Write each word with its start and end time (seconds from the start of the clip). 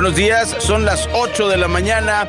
Buenos 0.00 0.14
días, 0.14 0.54
son 0.60 0.84
las 0.84 1.08
8 1.12 1.48
de 1.48 1.56
la 1.56 1.66
mañana. 1.66 2.28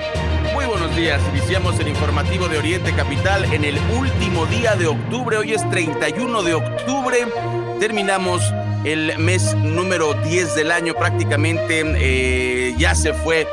Muy 0.55 0.65
buenos 0.65 0.95
días, 0.95 1.21
iniciamos 1.31 1.79
el 1.79 1.87
informativo 1.87 2.47
de 2.47 2.57
Oriente 2.57 2.91
Capital 2.95 3.45
en 3.53 3.63
el 3.63 3.77
último 3.95 4.47
día 4.47 4.75
de 4.75 4.87
octubre. 4.87 5.37
Hoy 5.37 5.53
es 5.53 5.69
31 5.69 6.41
de 6.41 6.55
octubre. 6.55 7.27
Terminamos 7.79 8.41
el 8.85 9.15
mes 9.19 9.53
número 9.53 10.15
10 10.15 10.55
del 10.55 10.71
año. 10.71 10.95
Prácticamente 10.95 11.83
eh, 11.85 12.73
ya 12.75 12.95
se 12.95 13.13
fue 13.13 13.41
eh, 13.41 13.45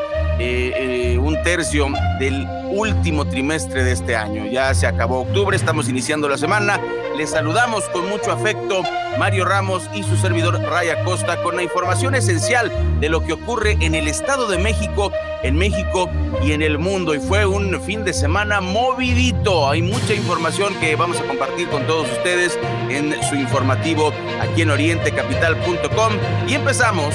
eh, 0.74 1.18
un 1.18 1.42
tercio 1.42 1.86
del 2.18 2.46
último 2.70 3.24
trimestre 3.26 3.84
de 3.84 3.92
este 3.92 4.16
año. 4.16 4.46
Ya 4.46 4.72
se 4.74 4.86
acabó 4.86 5.22
octubre, 5.22 5.56
estamos 5.56 5.88
iniciando 5.88 6.28
la 6.28 6.38
semana. 6.38 6.80
Les 7.16 7.30
saludamos 7.30 7.84
con 7.90 8.08
mucho 8.08 8.30
afecto 8.30 8.82
Mario 9.18 9.46
Ramos 9.46 9.88
y 9.94 10.02
su 10.02 10.16
servidor 10.16 10.60
Raya 10.60 11.02
Costa 11.04 11.42
con 11.42 11.56
la 11.56 11.62
información 11.62 12.14
esencial 12.14 12.70
de 13.00 13.08
lo 13.08 13.24
que 13.24 13.32
ocurre 13.32 13.78
en 13.80 13.94
el 13.94 14.08
Estado 14.08 14.46
de 14.48 14.58
México, 14.58 15.10
en 15.42 15.56
México 15.56 16.10
y 16.42 16.52
en 16.52 16.62
el 16.62 16.78
mundo. 16.78 17.14
Y 17.14 17.18
fue 17.18 17.46
un 17.46 17.80
fin 17.80 18.04
de 18.04 18.12
semana 18.12 18.60
movidito. 18.60 19.70
Hay 19.70 19.82
mucha 19.82 20.14
información 20.14 20.74
que 20.80 20.96
vamos 20.96 21.18
a 21.20 21.24
compartir 21.24 21.68
con 21.68 21.86
todos 21.86 22.10
ustedes 22.12 22.58
en 22.90 23.14
su 23.28 23.36
informativo 23.36 24.12
aquí 24.40 24.62
en 24.62 24.70
orientecapital.com. 24.70 26.12
Y 26.46 26.54
empezamos 26.54 27.14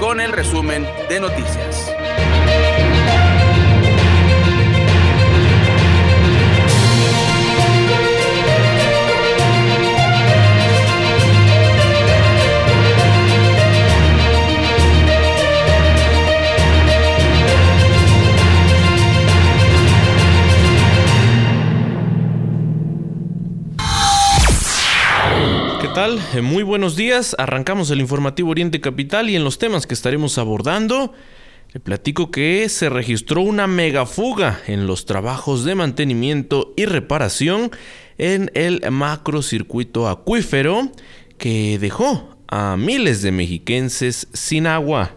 con 0.00 0.20
el 0.20 0.32
resumen 0.32 0.86
de 1.08 1.20
noticias. 1.20 1.92
Eh, 25.94 26.40
muy 26.40 26.62
buenos 26.62 26.96
días. 26.96 27.36
Arrancamos 27.38 27.90
el 27.90 28.00
informativo 28.00 28.50
Oriente 28.50 28.80
Capital 28.80 29.28
y 29.28 29.36
en 29.36 29.44
los 29.44 29.58
temas 29.58 29.86
que 29.86 29.92
estaremos 29.92 30.38
abordando, 30.38 31.12
le 31.74 31.80
platico 31.80 32.30
que 32.30 32.66
se 32.70 32.88
registró 32.88 33.42
una 33.42 33.66
megafuga 33.66 34.60
en 34.66 34.86
los 34.86 35.04
trabajos 35.04 35.64
de 35.64 35.74
mantenimiento 35.74 36.72
y 36.78 36.86
reparación 36.86 37.70
en 38.16 38.50
el 38.54 38.82
macrocircuito 38.90 40.08
acuífero 40.08 40.90
que 41.36 41.78
dejó 41.78 42.36
a 42.48 42.78
miles 42.78 43.20
de 43.20 43.32
mexiquenses 43.32 44.28
sin 44.32 44.66
agua. 44.66 45.14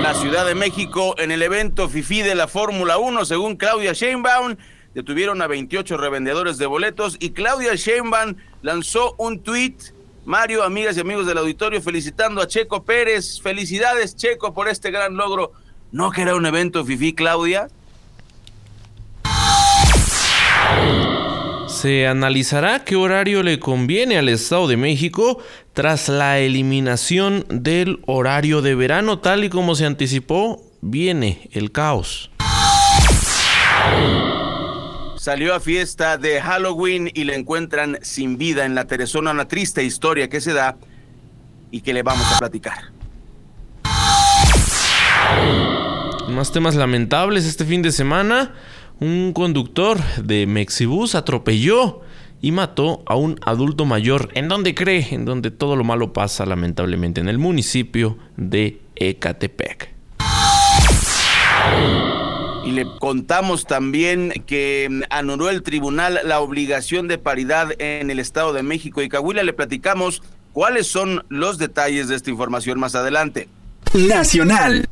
La 0.00 0.14
Ciudad 0.14 0.46
de 0.46 0.54
México 0.54 1.14
en 1.18 1.32
el 1.32 1.42
evento 1.42 1.86
FIFI 1.86 2.22
de 2.22 2.34
la 2.34 2.48
Fórmula 2.48 2.96
1, 2.96 3.26
según 3.26 3.56
Claudia 3.56 3.92
Sheinbaum, 3.92 4.56
detuvieron 4.98 5.40
a 5.42 5.46
28 5.46 5.96
revendedores 5.96 6.58
de 6.58 6.66
boletos 6.66 7.18
y 7.20 7.30
Claudia 7.30 7.76
Sheinbaum 7.76 8.34
lanzó 8.62 9.14
un 9.16 9.38
tweet. 9.38 9.76
Mario, 10.24 10.64
amigas 10.64 10.96
y 10.96 11.00
amigos 11.00 11.24
del 11.24 11.38
auditorio, 11.38 11.80
felicitando 11.80 12.42
a 12.42 12.48
Checo 12.48 12.82
Pérez. 12.82 13.40
Felicidades, 13.40 14.16
Checo, 14.16 14.52
por 14.52 14.68
este 14.68 14.90
gran 14.90 15.16
logro. 15.16 15.52
¿No 15.92 16.10
que 16.10 16.22
era 16.22 16.34
un 16.34 16.44
evento 16.46 16.84
FIFI, 16.84 17.12
Claudia? 17.12 17.68
Se 21.68 22.08
analizará 22.08 22.84
qué 22.84 22.96
horario 22.96 23.44
le 23.44 23.60
conviene 23.60 24.18
al 24.18 24.28
Estado 24.28 24.66
de 24.66 24.76
México 24.76 25.38
tras 25.74 26.08
la 26.08 26.40
eliminación 26.40 27.46
del 27.48 28.00
horario 28.06 28.62
de 28.62 28.74
verano, 28.74 29.20
tal 29.20 29.44
y 29.44 29.48
como 29.48 29.76
se 29.76 29.86
anticipó, 29.86 30.60
viene 30.80 31.48
el 31.52 31.70
caos 31.70 32.32
salió 35.28 35.54
a 35.54 35.60
fiesta 35.60 36.16
de 36.16 36.40
Halloween 36.40 37.10
y 37.12 37.24
le 37.24 37.34
encuentran 37.34 37.98
sin 38.00 38.38
vida 38.38 38.64
en 38.64 38.74
la 38.74 38.86
Teresona, 38.86 39.30
una 39.30 39.46
triste 39.46 39.84
historia 39.84 40.30
que 40.30 40.40
se 40.40 40.54
da 40.54 40.78
y 41.70 41.82
que 41.82 41.92
le 41.92 42.02
vamos 42.02 42.24
a 42.32 42.38
platicar. 42.38 42.78
Más 46.30 46.50
temas 46.50 46.76
lamentables 46.76 47.44
este 47.44 47.66
fin 47.66 47.82
de 47.82 47.92
semana. 47.92 48.54
Un 49.00 49.34
conductor 49.34 49.98
de 50.16 50.46
Mexibus 50.46 51.14
atropelló 51.14 52.00
y 52.40 52.50
mató 52.52 53.02
a 53.04 53.14
un 53.14 53.38
adulto 53.44 53.84
mayor. 53.84 54.30
¿En 54.32 54.48
dónde 54.48 54.74
cree? 54.74 55.08
En 55.10 55.26
donde 55.26 55.50
todo 55.50 55.76
lo 55.76 55.84
malo 55.84 56.14
pasa 56.14 56.46
lamentablemente, 56.46 57.20
en 57.20 57.28
el 57.28 57.36
municipio 57.36 58.16
de 58.38 58.80
Ecatepec. 58.96 59.92
Y 62.68 62.72
le 62.72 62.84
contamos 62.98 63.64
también 63.64 64.44
que 64.46 64.88
mm, 64.90 65.02
anuló 65.08 65.48
el 65.48 65.62
tribunal 65.62 66.20
la 66.22 66.40
obligación 66.40 67.08
de 67.08 67.16
paridad 67.16 67.70
en 67.78 68.10
el 68.10 68.18
Estado 68.18 68.52
de 68.52 68.62
México 68.62 69.00
y 69.00 69.08
Cahuila. 69.08 69.42
Le 69.42 69.54
platicamos 69.54 70.22
cuáles 70.52 70.86
son 70.86 71.24
los 71.30 71.56
detalles 71.56 72.08
de 72.08 72.16
esta 72.16 72.28
información 72.28 72.78
más 72.78 72.94
adelante. 72.94 73.48
Nacional. 73.94 74.86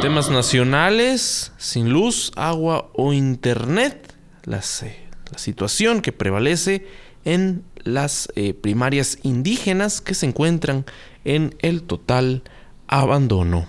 Temas 0.00 0.30
nacionales, 0.30 1.50
sin 1.58 1.90
luz, 1.92 2.30
agua 2.36 2.88
o 2.94 3.12
internet. 3.12 4.14
la 4.44 4.62
situación 4.62 6.02
que 6.02 6.12
prevalece 6.12 6.86
en 7.24 7.64
las 7.82 8.28
eh, 8.36 8.54
primarias 8.54 9.18
indígenas 9.24 10.00
que 10.00 10.14
se 10.14 10.26
encuentran 10.26 10.86
en 11.24 11.56
el 11.58 11.82
total 11.82 12.44
abandono. 12.86 13.66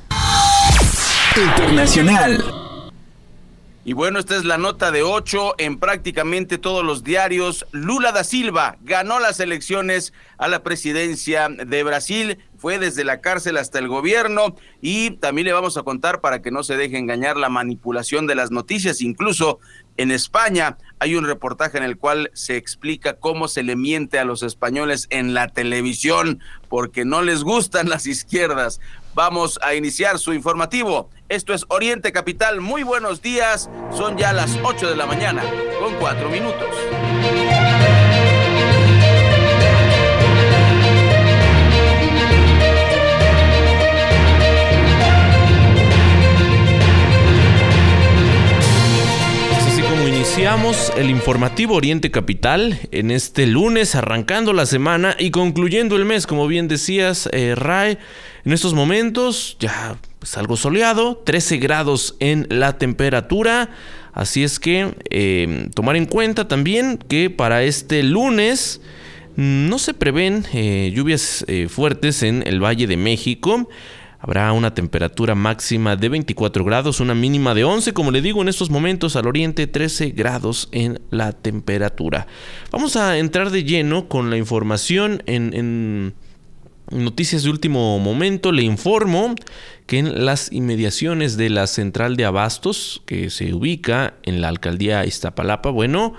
Internacional. 1.38 2.41
Y 3.84 3.94
bueno, 3.94 4.19
esta 4.19 4.38
es 4.38 4.46
la 4.46 4.57
nota 4.57 4.91
de 4.91 5.03
8 5.03 5.56
en 5.57 5.78
prácticamente 5.79 6.57
todos 6.57 6.84
los 6.84 7.03
diarios. 7.03 7.68
Lula 7.72 8.13
da 8.13 8.23
Silva 8.23 8.78
ganó 8.81 9.19
las 9.19 9.40
elecciones 9.41 10.13
a 10.38 10.47
la 10.47 10.63
presidencia 10.63 11.50
de 11.50 11.84
Brasil, 11.84 12.40
fue 12.57 12.79
desde 12.79 13.03
la 13.03 13.19
cárcel 13.19 13.57
hasta 13.57 13.78
el 13.78 13.90
gobierno 13.90 14.56
y 14.81 15.12
también 15.12 15.45
le 15.45 15.53
vamos 15.53 15.78
a 15.78 15.84
contar 15.84 16.22
para 16.22 16.41
que 16.41 16.51
no 16.51 16.63
se 16.63 16.78
deje 16.78 16.97
engañar 16.97 17.38
la 17.38 17.50
manipulación 17.50 18.28
de 18.28 18.35
las 18.35 18.50
noticias. 18.50 19.01
Incluso 19.01 19.59
en 19.97 20.12
España 20.12 20.78
hay 21.00 21.16
un 21.16 21.25
reportaje 21.25 21.78
en 21.78 21.84
el 21.84 21.97
cual 21.97 22.31
se 22.34 22.57
explica 22.57 23.18
cómo 23.19 23.47
se 23.47 23.62
le 23.62 23.75
miente 23.75 24.19
a 24.19 24.25
los 24.25 24.41
españoles 24.41 25.07
en 25.09 25.34
la 25.34 25.50
televisión 25.50 26.40
porque 26.69 27.06
no 27.06 27.22
les 27.22 27.44
gustan 27.44 27.90
las 27.90 28.07
izquierdas. 28.07 28.79
Vamos 29.16 29.58
a 29.64 29.74
iniciar 29.76 30.20
su 30.20 30.34
informativo. 30.34 31.09
Esto 31.30 31.53
es 31.53 31.66
Oriente 31.70 32.12
Capital. 32.12 32.59
Muy 32.59 32.84
buenos 32.84 33.22
días. 33.22 33.70
Son 33.90 34.18
ya 34.18 34.34
las 34.34 34.59
8 34.62 34.90
de 34.90 34.98
la 34.98 35.06
mañana 35.06 35.42
con 35.80 35.96
4 35.96 36.30
minutos. 36.30 36.68
Iniciamos 50.36 50.92
el 50.98 51.12
informativo 51.12 51.75
Oriente 51.75 52.12
Capital 52.12 52.78
en 52.92 53.12
este 53.12 53.48
lunes, 53.48 53.95
arrancando 53.95 54.51
la 54.51 54.66
semana 54.66 55.16
y 55.18 55.31
concluyendo 55.31 55.95
el 55.95 56.04
mes, 56.04 56.28
como 56.28 56.48
bien 56.48 56.68
decías, 56.68 57.30
eh, 57.31 57.54
Ray. 57.56 57.98
En 58.45 58.53
estos 58.53 58.75
momentos 58.75 59.57
ya 59.59 59.97
es 60.21 60.38
algo 60.38 60.56
soleado, 60.56 61.18
13 61.25 61.57
grados 61.57 62.15
en 62.19 62.45
la 62.50 62.77
temperatura. 62.77 63.71
Así 64.13 64.44
es 64.44 64.59
que 64.59 64.95
em, 65.09 65.71
tomar 65.71 65.95
en 65.95 66.06
cuenta 66.06 66.47
también 66.47 66.97
que 66.97 67.31
para 67.31 67.63
este 67.63 68.03
lunes 68.03 68.81
no 69.36 69.80
se 69.80 69.95
prevén 69.95 70.45
eh, 70.53 70.92
lluvias 70.95 71.44
eh, 71.47 71.68
fuertes 71.68 72.21
en 72.21 72.44
el 72.45 72.63
Valle 72.63 72.86
de 72.86 72.97
México. 72.97 73.68
Habrá 74.19 74.51
una 74.53 74.74
temperatura 74.74 75.36
máxima 75.36 75.95
de 75.95 76.09
24 76.09 76.63
grados, 76.63 77.00
una 77.00 77.13
mínima 77.13 77.53
de 77.53 77.63
11, 77.63 77.94
como 77.94 78.12
le 78.12 78.21
digo 78.21 78.41
en 78.41 78.48
estos 78.48 78.69
momentos 78.69 79.15
al 79.15 79.27
oriente 79.27 79.68
13 79.68 80.12
grados 80.12 80.69
en 80.71 81.00
la 81.12 81.31
temperatura. 81.31 82.25
Vamos 82.71 82.95
a 82.95 83.18
entrar 83.18 83.51
de 83.51 83.63
lleno 83.63 84.07
con 84.07 84.30
la 84.30 84.38
información 84.38 85.21
en, 85.25 86.15
noticias 86.92 87.44
de 87.44 87.50
último 87.50 88.00
momento. 88.00 88.52
Le 88.52 88.64
informo 88.64 89.36
que 89.86 90.00
en 90.00 90.26
las 90.26 90.52
inmediaciones 90.52 91.38
de 91.38 91.50
la 91.50 91.68
central 91.68 92.16
de 92.16 92.26
abastos, 92.26 93.02
que 93.06 93.30
se 93.30 93.54
ubica 93.54 94.16
en 94.24 94.42
la 94.42 94.50
alcaldía 94.50 95.06
Iztapalapa, 95.06 95.70
bueno, 95.70 96.14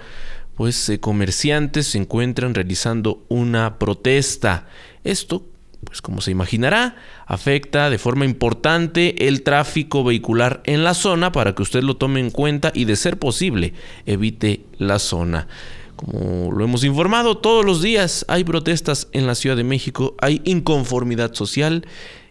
pues 0.55 0.89
eh, 0.89 1.01
comerciantes 1.01 1.89
se 1.89 1.99
encuentran 1.99 2.55
realizando 2.55 3.25
una 3.29 3.79
protesta. 3.79 4.67
Esto 5.05 5.47
pues 5.85 6.03
como 6.03 6.21
se 6.21 6.31
imaginará, 6.31 6.97
afecta 7.27 7.91
de 7.91 7.99
forma 7.99 8.25
importante 8.25 9.29
el 9.29 9.43
tráfico 9.43 10.03
vehicular 10.05 10.61
en 10.65 10.85
la 10.85 10.95
zona 10.95 11.33
para 11.33 11.55
que 11.55 11.63
usted 11.63 11.83
lo 11.83 11.97
tome 11.97 12.21
en 12.21 12.31
cuenta 12.31 12.73
y 12.75 12.87
de 12.87 12.97
ser 12.97 13.19
posible 13.19 13.73
evite 14.05 14.65
la 14.79 14.99
zona. 14.99 15.47
Como 15.97 16.53
lo 16.53 16.65
hemos 16.65 16.85
informado, 16.85 17.39
todos 17.39 17.65
los 17.65 17.83
días 17.83 18.25
hay 18.29 18.45
protestas 18.45 19.09
en 19.13 19.27
la 19.27 19.35
Ciudad 19.35 19.57
de 19.57 19.65
México, 19.65 20.15
hay 20.21 20.43
inconformidad 20.45 21.35
social 21.35 21.87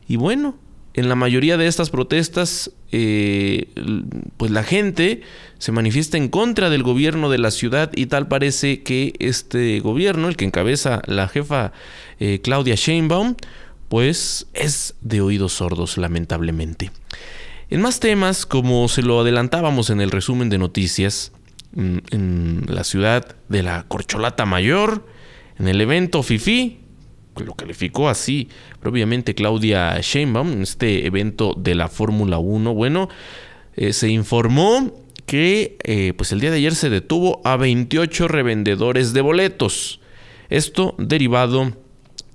y 0.08 0.18
bueno, 0.18 0.56
en 0.96 1.10
la 1.10 1.16
mayoría 1.16 1.58
de 1.58 1.68
estas 1.68 1.90
protestas, 1.90 2.72
eh, 2.94 3.68
pues 4.38 4.52
la 4.52 4.64
gente 4.64 5.24
se 5.58 5.74
manifiesta 5.74 6.18
en 6.18 6.30
contra 6.30 6.70
del 6.70 6.84
gobierno 6.84 7.30
de 7.30 7.38
la 7.38 7.52
ciudad 7.52 7.92
y 7.94 8.06
tal 8.06 8.30
parece 8.30 8.82
que 8.82 9.14
este 9.20 9.82
gobierno, 9.82 10.30
el 10.30 10.38
que 10.38 10.46
encabeza 10.46 11.02
la 11.06 11.28
jefa 11.28 11.74
eh, 12.22 12.40
Claudia 12.42 12.76
Sheinbaum, 12.76 13.36
pues 13.90 14.48
es 14.54 14.96
de 15.02 15.20
oídos 15.20 15.54
sordos, 15.54 15.98
lamentablemente. 15.98 16.92
En 17.70 17.82
más 17.82 18.00
temas, 18.00 18.46
como 18.46 18.88
se 18.88 19.02
lo 19.02 19.20
adelantábamos 19.20 19.90
en 19.90 20.00
el 20.00 20.12
resumen 20.12 20.50
de 20.50 20.60
noticias, 20.60 21.34
en 21.76 22.64
la 22.68 22.84
ciudad 22.84 23.36
de 23.50 23.64
la 23.64 23.84
Corcholata 23.88 24.46
Mayor, 24.46 25.06
en 25.58 25.68
el 25.68 25.82
evento 25.82 26.24
FIFI, 26.24 26.80
lo 27.44 27.54
calificó 27.54 28.08
así 28.10 28.50
propiamente 28.80 29.36
Claudia 29.36 30.00
Sheinbaum, 30.00 30.54
en 30.54 30.62
este 30.62 31.06
evento 31.06 31.54
de 31.58 31.76
la 31.76 31.88
Fórmula 31.88 32.38
1, 32.38 32.74
bueno, 32.74 33.10
eh, 33.76 33.94
se 33.94 34.10
informó 34.10 34.94
que 35.26 35.78
eh, 35.84 36.14
pues 36.16 36.32
el 36.32 36.40
día 36.40 36.52
de 36.52 36.58
ayer 36.58 36.76
se 36.76 36.90
detuvo 36.90 37.42
a 37.44 37.58
28 37.58 38.28
revendedores 38.28 39.14
de 39.14 39.22
boletos. 39.22 40.00
Esto 40.50 40.96
derivado 40.98 41.74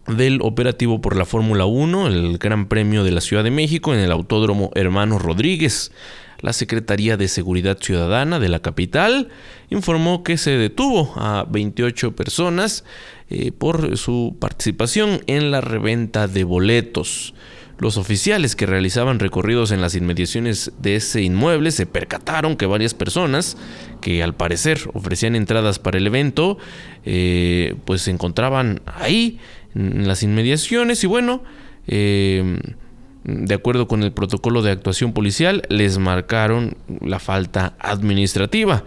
del 0.06 0.40
operativo 0.42 1.00
por 1.00 1.16
la 1.16 1.25
Fórmula 1.25 1.66
1, 1.66 2.08
el 2.08 2.38
Gran 2.38 2.66
Premio 2.66 3.04
de 3.04 3.12
la 3.12 3.20
Ciudad 3.20 3.44
de 3.44 3.52
México 3.52 3.94
en 3.94 4.00
el 4.00 4.10
Autódromo 4.10 4.70
Hermanos 4.75 5.22
Rodríguez. 5.22 5.92
La 6.40 6.52
Secretaría 6.52 7.16
de 7.16 7.28
Seguridad 7.28 7.78
Ciudadana 7.81 8.38
de 8.38 8.48
la 8.48 8.60
capital 8.60 9.28
informó 9.69 10.22
que 10.25 10.38
se 10.38 10.52
detuvo 10.52 11.12
a 11.16 11.46
28 11.48 12.16
personas 12.16 12.84
eh, 13.28 13.52
por 13.52 13.96
su 13.96 14.37
participación 14.38 15.20
en 15.26 15.50
la 15.50 15.60
reventa 15.60 16.28
de 16.28 16.44
boletos. 16.44 17.34
Los 17.78 17.96
oficiales 17.96 18.56
que 18.56 18.66
realizaban 18.66 19.19
recorridos 19.19 19.70
en 19.70 19.81
las 19.81 19.94
inmediaciones 19.94 20.70
de 20.78 20.96
ese 20.96 21.22
inmueble 21.22 21.70
se 21.70 21.87
percataron 21.87 22.56
que 22.56 22.66
varias 22.66 22.92
personas 22.92 23.56
que 24.02 24.22
al 24.22 24.34
parecer 24.34 24.81
ofrecían 24.92 25.34
entradas 25.34 25.78
para 25.78 25.96
el 25.96 26.06
evento, 26.06 26.58
eh, 27.06 27.75
pues 27.87 28.02
se 28.02 28.10
encontraban 28.10 28.82
ahí 28.84 29.38
en 29.75 30.06
las 30.06 30.22
inmediaciones 30.22 31.02
y 31.04 31.06
bueno, 31.06 31.42
eh, 31.87 32.58
de 33.25 33.55
acuerdo 33.55 33.87
con 33.87 34.02
el 34.02 34.12
protocolo 34.12 34.62
de 34.62 34.70
actuación 34.70 35.12
policial, 35.12 35.62
les 35.69 35.99
marcaron 35.99 36.76
la 37.00 37.19
falta 37.19 37.75
administrativa. 37.78 38.84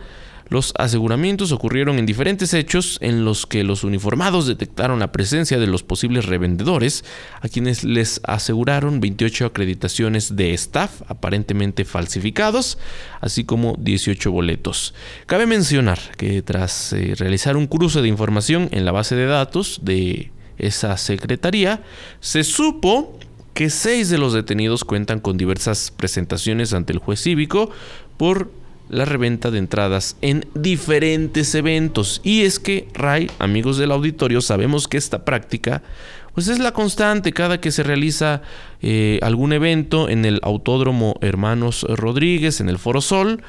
Los 0.50 0.74
aseguramientos 0.78 1.52
ocurrieron 1.52 1.98
en 1.98 2.06
diferentes 2.06 2.54
hechos 2.54 3.00
en 3.02 3.26
los 3.26 3.48
que 3.48 3.64
los 3.64 3.84
uniformados 3.84 4.46
detectaron 4.46 5.00
la 5.00 5.12
presencia 5.12 5.58
de 5.58 5.68
los 5.68 5.84
posibles 5.84 6.26
revendedores, 6.26 7.06
a 7.42 7.48
quienes 7.48 7.84
les 7.84 8.22
aseguraron 8.24 9.00
28 9.00 9.48
acreditaciones 9.48 10.36
de 10.36 10.54
staff 10.54 11.02
aparentemente 11.08 11.86
falsificados, 11.86 12.78
así 13.20 13.46
como 13.46 13.76
18 13.80 14.32
boletos. 14.32 14.94
Cabe 15.26 15.48
mencionar 15.48 16.00
que 16.18 16.42
tras 16.42 16.94
eh, 16.94 17.16
realizar 17.18 17.58
un 17.58 17.66
cruce 17.66 18.02
de 18.02 18.10
información 18.10 18.70
en 18.72 18.86
la 18.86 18.92
base 18.92 19.16
de 19.16 19.26
datos 19.26 19.80
de 19.82 20.32
esa 20.58 20.98
secretaría, 20.98 21.82
se 22.20 22.44
supo 22.44 23.18
que 23.54 23.70
seis 23.70 24.10
de 24.10 24.18
los 24.18 24.34
detenidos 24.34 24.84
cuentan 24.84 25.20
con 25.20 25.38
diversas 25.38 25.92
presentaciones 25.92 26.74
ante 26.74 26.94
el 26.94 27.00
juez 27.00 27.22
cívico 27.22 27.70
por 28.18 28.52
la 28.90 29.06
reventa 29.06 29.52
de 29.52 29.60
entradas 29.60 30.18
en 30.22 30.46
diferentes 30.54 31.56
eventos. 31.56 32.22
Y 32.24 32.42
es 32.42 32.60
que, 32.60 32.88
Ray, 32.94 33.30
amigos 33.40 33.78
del 33.78 33.92
auditorio, 33.92 34.42
sabemos 34.42 34.88
que 34.88 34.98
esta 34.98 35.26
práctica 35.26 35.82
pues 36.34 36.48
es 36.48 36.58
la 36.58 36.74
constante 36.74 37.32
cada 37.32 37.62
que 37.62 37.72
se 37.72 37.84
realiza 37.84 38.42
eh, 38.82 39.20
algún 39.22 39.54
evento 39.54 40.10
en 40.10 40.26
el 40.26 40.40
Autódromo 40.42 41.16
Hermanos 41.22 41.86
Rodríguez, 41.88 42.60
en 42.60 42.70
el 42.70 42.80
Foro 42.80 43.02
Sol, 43.02 43.44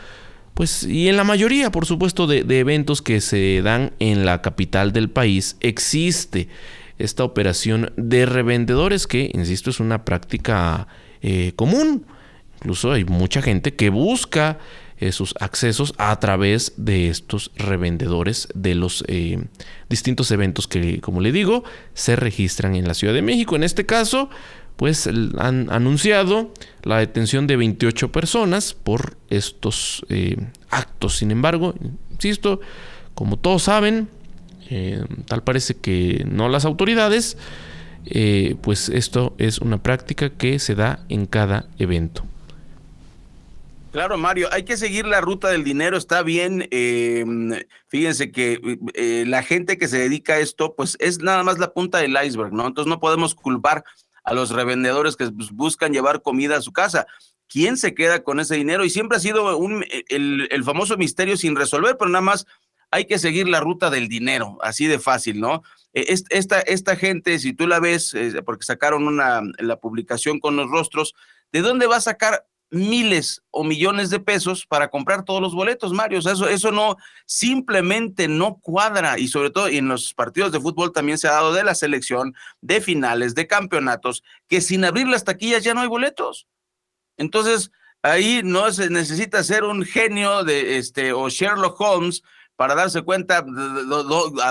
pues 0.52 0.84
y 0.84 1.08
en 1.08 1.16
la 1.16 1.24
mayoría, 1.24 1.70
por 1.70 1.86
supuesto, 1.86 2.26
de, 2.26 2.44
de 2.44 2.60
eventos 2.60 3.00
que 3.00 3.22
se 3.22 3.62
dan 3.62 3.92
en 4.00 4.26
la 4.26 4.42
capital 4.42 4.92
del 4.92 5.08
país, 5.08 5.56
existe 5.60 6.48
esta 6.98 7.24
operación 7.24 7.92
de 7.96 8.26
revendedores 8.26 9.06
que, 9.06 9.30
insisto, 9.32 9.70
es 9.70 9.80
una 9.80 10.04
práctica 10.04 10.86
eh, 11.22 11.52
común. 11.56 12.06
Incluso 12.56 12.92
hay 12.92 13.04
mucha 13.04 13.42
gente 13.42 13.74
que 13.74 13.90
busca 13.90 14.58
eh, 14.98 15.12
sus 15.12 15.34
accesos 15.40 15.92
a 15.98 16.18
través 16.20 16.72
de 16.76 17.08
estos 17.08 17.50
revendedores 17.56 18.48
de 18.54 18.74
los 18.74 19.04
eh, 19.08 19.44
distintos 19.88 20.30
eventos 20.30 20.68
que, 20.68 21.00
como 21.00 21.20
le 21.20 21.32
digo, 21.32 21.64
se 21.94 22.16
registran 22.16 22.74
en 22.76 22.86
la 22.86 22.94
Ciudad 22.94 23.12
de 23.12 23.22
México. 23.22 23.56
En 23.56 23.64
este 23.64 23.84
caso, 23.84 24.30
pues 24.76 25.06
han 25.06 25.70
anunciado 25.70 26.52
la 26.82 26.98
detención 26.98 27.46
de 27.46 27.56
28 27.56 28.12
personas 28.12 28.74
por 28.74 29.16
estos 29.30 30.04
actos. 30.70 31.18
Sin 31.18 31.30
embargo, 31.30 31.74
insisto, 32.10 32.60
como 33.14 33.36
todos 33.36 33.64
saben, 33.64 34.08
eh, 34.70 35.04
tal 35.26 35.42
parece 35.42 35.74
que 35.74 36.24
no 36.26 36.48
las 36.48 36.64
autoridades, 36.64 37.36
eh, 38.06 38.56
pues 38.62 38.88
esto 38.88 39.34
es 39.38 39.58
una 39.58 39.82
práctica 39.82 40.30
que 40.30 40.58
se 40.58 40.74
da 40.74 41.04
en 41.08 41.26
cada 41.26 41.66
evento. 41.78 42.24
Claro, 43.92 44.18
Mario, 44.18 44.48
hay 44.50 44.64
que 44.64 44.76
seguir 44.76 45.06
la 45.06 45.20
ruta 45.20 45.48
del 45.48 45.62
dinero, 45.62 45.96
está 45.96 46.22
bien. 46.22 46.66
Eh, 46.72 47.24
fíjense 47.86 48.32
que 48.32 48.58
la 49.24 49.44
gente 49.44 49.78
que 49.78 49.86
se 49.86 49.98
dedica 49.98 50.34
a 50.34 50.38
esto, 50.40 50.74
pues 50.74 50.96
es 50.98 51.20
nada 51.20 51.44
más 51.44 51.60
la 51.60 51.72
punta 51.72 51.98
del 51.98 52.16
iceberg, 52.24 52.52
¿no? 52.52 52.66
Entonces 52.66 52.88
no 52.88 52.98
podemos 52.98 53.36
culpar 53.36 53.84
a 54.24 54.34
los 54.34 54.50
revendedores 54.50 55.14
que 55.14 55.30
pues, 55.30 55.52
buscan 55.52 55.92
llevar 55.92 56.22
comida 56.22 56.56
a 56.56 56.62
su 56.62 56.72
casa. 56.72 57.06
¿Quién 57.46 57.76
se 57.76 57.94
queda 57.94 58.24
con 58.24 58.40
ese 58.40 58.56
dinero? 58.56 58.84
Y 58.84 58.90
siempre 58.90 59.16
ha 59.16 59.20
sido 59.20 59.56
un, 59.56 59.84
el, 60.08 60.48
el 60.50 60.64
famoso 60.64 60.96
misterio 60.96 61.36
sin 61.36 61.54
resolver, 61.54 61.96
pero 61.96 62.10
nada 62.10 62.22
más 62.22 62.46
hay 62.94 63.06
que 63.06 63.18
seguir 63.18 63.48
la 63.48 63.58
ruta 63.58 63.90
del 63.90 64.06
dinero, 64.06 64.56
así 64.62 64.86
de 64.86 65.00
fácil, 65.00 65.40
¿no? 65.40 65.64
E, 65.92 66.14
esta, 66.30 66.60
esta 66.60 66.94
gente, 66.94 67.40
si 67.40 67.52
tú 67.52 67.66
la 67.66 67.80
ves, 67.80 68.14
eh, 68.14 68.40
porque 68.46 68.64
sacaron 68.64 69.08
una, 69.08 69.42
la 69.58 69.80
publicación 69.80 70.38
con 70.38 70.54
los 70.54 70.70
rostros, 70.70 71.12
¿de 71.50 71.60
dónde 71.60 71.88
va 71.88 71.96
a 71.96 72.00
sacar 72.00 72.46
miles 72.70 73.42
o 73.50 73.64
millones 73.64 74.10
de 74.10 74.20
pesos 74.20 74.64
para 74.64 74.90
comprar 74.90 75.24
todos 75.24 75.42
los 75.42 75.56
boletos, 75.56 75.92
Mario? 75.92 76.20
O 76.20 76.22
sea, 76.22 76.34
eso, 76.34 76.48
eso 76.48 76.70
no, 76.70 76.96
simplemente 77.26 78.28
no 78.28 78.60
cuadra 78.60 79.18
y 79.18 79.26
sobre 79.26 79.50
todo 79.50 79.66
en 79.66 79.88
los 79.88 80.14
partidos 80.14 80.52
de 80.52 80.60
fútbol 80.60 80.92
también 80.92 81.18
se 81.18 81.26
ha 81.26 81.32
dado 81.32 81.52
de 81.52 81.64
la 81.64 81.74
selección, 81.74 82.32
de 82.60 82.80
finales, 82.80 83.34
de 83.34 83.48
campeonatos, 83.48 84.22
que 84.46 84.60
sin 84.60 84.84
abrir 84.84 85.08
las 85.08 85.24
taquillas 85.24 85.64
ya 85.64 85.74
no 85.74 85.80
hay 85.80 85.88
boletos. 85.88 86.46
Entonces, 87.16 87.72
ahí 88.02 88.42
no 88.44 88.70
se 88.70 88.88
necesita 88.88 89.42
ser 89.42 89.64
un 89.64 89.84
genio 89.84 90.44
de 90.44 90.78
este 90.78 91.12
o 91.12 91.28
Sherlock 91.28 91.80
Holmes 91.80 92.22
para 92.56 92.74
darse 92.74 93.02
cuenta 93.02 93.44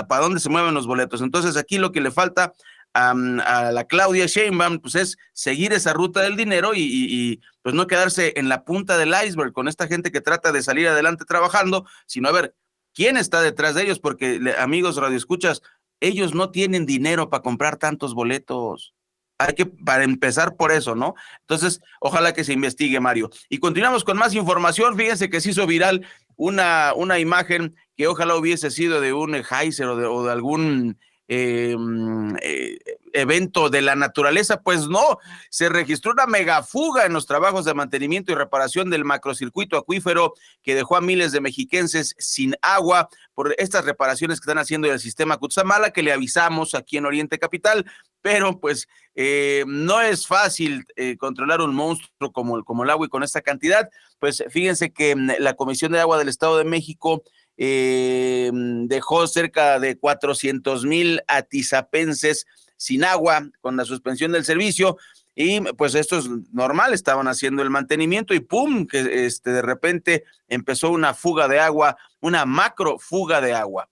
para 0.08 0.22
dónde 0.22 0.40
se 0.40 0.48
mueven 0.48 0.74
los 0.74 0.86
boletos. 0.86 1.20
Entonces 1.20 1.56
aquí 1.56 1.78
lo 1.78 1.92
que 1.92 2.00
le 2.00 2.10
falta 2.10 2.52
a, 2.94 3.72
la 3.72 3.84
Claudia 3.84 4.26
Sheinbaum 4.26 4.78
pues 4.78 4.94
es 4.94 5.18
seguir 5.32 5.72
esa 5.72 5.92
ruta 5.92 6.20
del 6.20 6.36
dinero 6.36 6.72
y, 6.74 7.40
pues 7.62 7.74
no 7.74 7.86
quedarse 7.86 8.34
en 8.36 8.48
la 8.48 8.64
punta 8.64 8.96
del 8.96 9.14
iceberg 9.26 9.52
con 9.52 9.68
esta 9.68 9.86
gente 9.88 10.12
que 10.12 10.20
trata 10.20 10.52
de 10.52 10.62
salir 10.62 10.86
adelante 10.88 11.24
trabajando, 11.24 11.86
sino 12.06 12.28
a 12.28 12.32
ver 12.32 12.54
quién 12.94 13.16
está 13.16 13.40
detrás 13.40 13.74
de 13.74 13.82
ellos, 13.82 13.98
porque 13.98 14.54
amigos 14.58 14.96
radioescuchas, 14.96 15.62
ellos 16.00 16.34
no 16.34 16.50
tienen 16.50 16.86
dinero 16.86 17.30
para 17.30 17.42
comprar 17.42 17.76
tantos 17.76 18.14
boletos. 18.14 18.94
Hay 19.38 19.54
que, 19.54 19.66
para 19.66 20.04
empezar 20.04 20.54
por 20.56 20.70
eso, 20.70 20.94
¿no? 20.94 21.14
Entonces, 21.40 21.80
ojalá 22.00 22.32
que 22.32 22.44
se 22.44 22.52
investigue, 22.52 23.00
Mario. 23.00 23.30
Y 23.48 23.58
continuamos 23.58 24.04
con 24.04 24.16
más 24.16 24.32
información. 24.34 24.96
Fíjense 24.96 25.28
que 25.28 25.40
se 25.40 25.50
hizo 25.50 25.66
viral 25.66 26.06
una, 26.36 26.92
una 26.94 27.18
imagen 27.18 27.74
que 27.96 28.06
ojalá 28.06 28.36
hubiese 28.36 28.70
sido 28.70 29.00
de 29.00 29.12
un 29.12 29.34
Heiser 29.34 29.86
o 29.86 30.24
de, 30.24 30.32
algún 30.32 30.98
mm, 31.28 32.36
eh, 32.42 32.78
evento 33.14 33.70
de 33.70 33.80
la 33.80 33.94
naturaleza, 33.94 34.60
pues 34.60 34.88
no, 34.88 35.18
se 35.48 35.68
registró 35.68 36.12
una 36.12 36.26
megafuga 36.26 37.06
en 37.06 37.12
los 37.12 37.26
trabajos 37.26 37.64
de 37.64 37.72
mantenimiento 37.72 38.32
y 38.32 38.34
reparación 38.34 38.90
del 38.90 39.04
macrocircuito 39.04 39.78
acuífero 39.78 40.34
que 40.62 40.74
dejó 40.74 40.96
a 40.96 41.00
miles 41.00 41.32
de 41.32 41.40
mexiquenses 41.40 42.14
sin 42.18 42.56
agua 42.60 43.08
por 43.32 43.54
estas 43.58 43.84
reparaciones 43.84 44.40
que 44.40 44.44
están 44.44 44.58
haciendo 44.58 44.92
el 44.92 45.00
sistema 45.00 45.36
Cutzamala, 45.36 45.92
que 45.92 46.02
le 46.02 46.12
avisamos 46.12 46.74
aquí 46.74 46.96
en 46.96 47.06
Oriente 47.06 47.38
Capital, 47.38 47.86
pero 48.20 48.58
pues 48.58 48.88
eh, 49.14 49.64
no 49.66 50.00
es 50.00 50.26
fácil 50.26 50.84
eh, 50.96 51.16
controlar 51.16 51.60
un 51.60 51.74
monstruo 51.74 52.32
como, 52.32 52.64
como 52.64 52.82
el 52.82 52.90
agua 52.90 53.06
y 53.06 53.10
con 53.10 53.22
esta 53.22 53.42
cantidad. 53.42 53.90
Pues 54.18 54.42
fíjense 54.50 54.92
que 54.92 55.14
mm, 55.14 55.32
la 55.38 55.54
Comisión 55.54 55.92
de 55.92 56.00
Agua 56.00 56.18
del 56.18 56.28
Estado 56.28 56.58
de 56.58 56.64
México 56.64 57.22
eh, 57.56 58.50
dejó 58.52 59.26
cerca 59.26 59.78
de 59.78 59.96
400 59.96 60.84
mil 60.84 61.22
atizapenses 61.28 62.46
sin 62.76 63.04
agua 63.04 63.48
con 63.60 63.76
la 63.76 63.84
suspensión 63.84 64.32
del 64.32 64.44
servicio 64.44 64.96
y 65.34 65.60
pues 65.60 65.94
esto 65.94 66.18
es 66.18 66.28
normal, 66.52 66.92
estaban 66.92 67.26
haciendo 67.26 67.62
el 67.62 67.70
mantenimiento 67.70 68.34
y 68.34 68.40
pum, 68.40 68.86
que 68.86 69.26
este, 69.26 69.50
de 69.50 69.62
repente 69.62 70.24
empezó 70.48 70.90
una 70.90 71.12
fuga 71.12 71.48
de 71.48 71.58
agua, 71.58 71.96
una 72.20 72.46
macro 72.46 72.98
fuga 72.98 73.40
de 73.40 73.52
agua. 73.52 73.88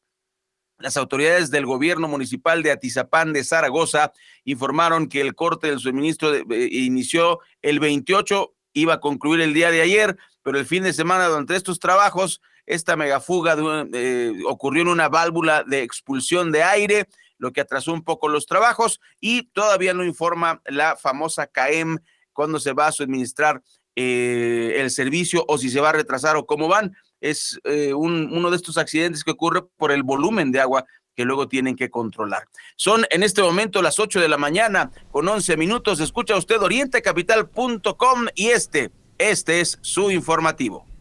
Las 0.79 0.97
autoridades 0.97 1.51
del 1.51 1.67
gobierno 1.67 2.09
municipal 2.09 2.63
de 2.63 2.71
Atizapán 2.71 3.33
de 3.33 3.45
Zaragoza 3.45 4.13
informaron 4.45 5.09
que 5.09 5.21
el 5.21 5.35
corte 5.35 5.69
del 5.69 5.81
suministro 5.81 6.35
eh, 6.35 6.45
inició 6.71 7.41
el 7.61 7.81
28, 7.81 8.55
iba 8.75 8.95
a 8.95 9.01
concluir 9.01 9.41
el 9.41 9.55
día 9.55 9.71
de 9.71 9.81
ayer, 9.81 10.17
pero 10.43 10.59
el 10.59 10.67
fin 10.67 10.85
de 10.85 10.93
semana 10.93 11.27
durante 11.27 11.57
estos 11.57 11.79
trabajos 11.81 12.41
esta 12.67 12.97
megafuga 12.97 13.57
eh, 13.93 14.33
ocurrió 14.47 14.83
en 14.83 14.89
una 14.89 15.09
válvula 15.09 15.65
de 15.65 15.83
expulsión 15.83 16.53
de 16.53 16.63
aire, 16.63 17.09
lo 17.39 17.53
que 17.53 17.61
atrasó 17.61 17.93
un 17.93 18.05
poco 18.05 18.29
los 18.29 18.47
trabajos 18.47 19.01
y 19.21 19.49
todavía 19.49 19.95
no 19.95 20.05
informa 20.05 20.63
la 20.67 20.97
famosa 20.97 21.47
CAEM 21.47 21.99
cuándo 22.33 22.61
se 22.61 22.73
va 22.73 22.87
a 22.87 22.93
suministrar 22.93 23.63
eh, 23.97 24.77
el 24.79 24.91
servicio 24.91 25.45
o 25.49 25.59
si 25.59 25.69
se 25.69 25.81
va 25.81 25.91
a 25.91 25.93
retrasar 25.93 26.37
o 26.37 26.47
cómo 26.47 26.69
van. 26.69 26.97
Es 27.21 27.59
eh, 27.65 27.93
uno 27.95 28.51
de 28.51 28.57
estos 28.57 28.79
accidentes 28.79 29.25
que 29.25 29.33
ocurre 29.33 29.63
por 29.77 29.93
el 29.93 30.03
volumen 30.03 30.51
de 30.51 30.61
agua 30.61 30.87
que 31.15 31.25
luego 31.25 31.49
tienen 31.49 31.77
que 31.77 31.91
controlar. 31.91 32.45
Son 32.77 33.05
en 33.11 33.23
este 33.23 33.43
momento 33.43 33.83
las 33.83 33.99
8 33.99 34.21
de 34.21 34.29
la 34.29 34.39
mañana 34.39 34.91
con 35.11 35.29
11 35.29 35.57
minutos. 35.57 36.01
Escucha 36.01 36.37
usted 36.37 36.61
orientecapital.com 36.61 38.27
y 38.35 38.49
este, 38.49 38.91
este 39.19 39.61
es 39.61 39.79
su 39.83 40.11
informativo. 40.11 40.92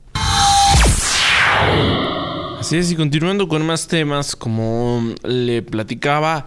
Así 2.59 2.77
es, 2.77 2.91
y 2.91 2.95
continuando 2.95 3.47
con 3.47 3.65
más 3.65 3.87
temas, 3.87 4.35
como 4.35 5.03
le 5.23 5.63
platicaba, 5.63 6.45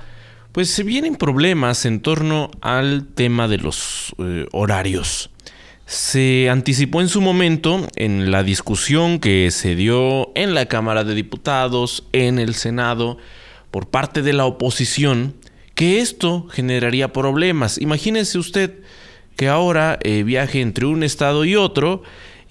pues 0.52 0.70
se 0.70 0.84
vienen 0.84 1.16
problemas 1.16 1.84
en 1.84 1.98
torno 1.98 2.52
al 2.60 3.08
tema 3.14 3.48
de 3.48 3.58
los 3.58 4.14
eh, 4.18 4.46
horarios. 4.52 5.30
Se 5.86 6.48
anticipó 6.48 7.00
en 7.00 7.08
su 7.08 7.20
momento 7.20 7.88
en 7.96 8.30
la 8.30 8.44
discusión 8.44 9.18
que 9.18 9.50
se 9.50 9.74
dio 9.74 10.30
en 10.36 10.54
la 10.54 10.66
Cámara 10.66 11.02
de 11.02 11.16
Diputados, 11.16 12.04
en 12.12 12.38
el 12.38 12.54
Senado, 12.54 13.18
por 13.72 13.88
parte 13.88 14.22
de 14.22 14.32
la 14.32 14.46
oposición, 14.46 15.34
que 15.74 15.98
esto 15.98 16.46
generaría 16.48 17.12
problemas. 17.12 17.76
Imagínese 17.78 18.38
usted 18.38 18.78
que 19.34 19.48
ahora 19.48 19.98
eh, 20.02 20.22
viaje 20.22 20.60
entre 20.60 20.86
un 20.86 21.02
estado 21.02 21.44
y 21.44 21.56
otro 21.56 22.02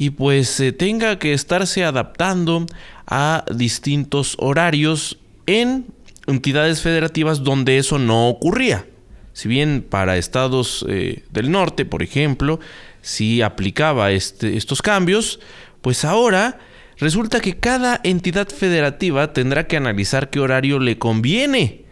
y 0.04 0.10
pues 0.10 0.60
eh, 0.60 0.74
tenga 0.74 1.18
que 1.18 1.32
estarse 1.32 1.86
adaptando 1.86 2.66
a 3.08 3.46
distintos 3.56 4.36
horarios 4.38 5.18
en 5.46 5.86
entidades 6.28 6.82
federativas 6.82 7.42
donde 7.46 7.78
eso 7.78 8.00
no 8.00 8.28
ocurría. 8.28 8.86
Si 9.32 9.48
bien 9.48 9.86
para 9.90 10.18
estados 10.18 10.86
eh, 10.90 11.24
del 11.32 11.52
norte, 11.52 11.86
por 11.86 12.04
ejemplo, 12.04 12.60
sí 13.02 13.42
aplicaba 13.42 14.12
este, 14.12 14.58
estos 14.58 14.82
cambios, 14.82 15.40
pues 15.82 16.04
ahora 16.04 16.60
resulta 16.98 17.40
que 17.40 17.56
cada 17.56 18.02
entidad 18.04 18.50
federativa 18.50 19.32
tendrá 19.32 19.68
que 19.68 19.78
analizar 19.78 20.30
qué 20.30 20.42
horario 20.42 20.80
le 20.80 20.98
conviene 20.98 21.83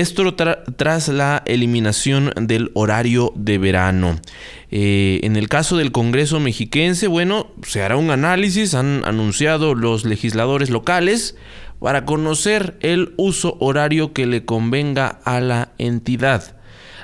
esto 0.00 0.34
tras 0.34 1.08
la 1.08 1.42
eliminación 1.46 2.32
del 2.36 2.70
horario 2.74 3.32
de 3.36 3.58
verano. 3.58 4.20
Eh, 4.70 5.20
en 5.22 5.36
el 5.36 5.48
caso 5.48 5.76
del 5.76 5.92
Congreso 5.92 6.40
mexiquense, 6.40 7.06
bueno, 7.06 7.52
se 7.62 7.82
hará 7.82 7.96
un 7.96 8.10
análisis, 8.10 8.74
han 8.74 9.04
anunciado 9.04 9.74
los 9.74 10.04
legisladores 10.04 10.70
locales, 10.70 11.36
para 11.84 12.06
conocer 12.06 12.78
el 12.80 13.12
uso 13.18 13.58
horario 13.60 14.14
que 14.14 14.24
le 14.24 14.46
convenga 14.46 15.20
a 15.24 15.40
la 15.40 15.72
entidad. 15.76 16.56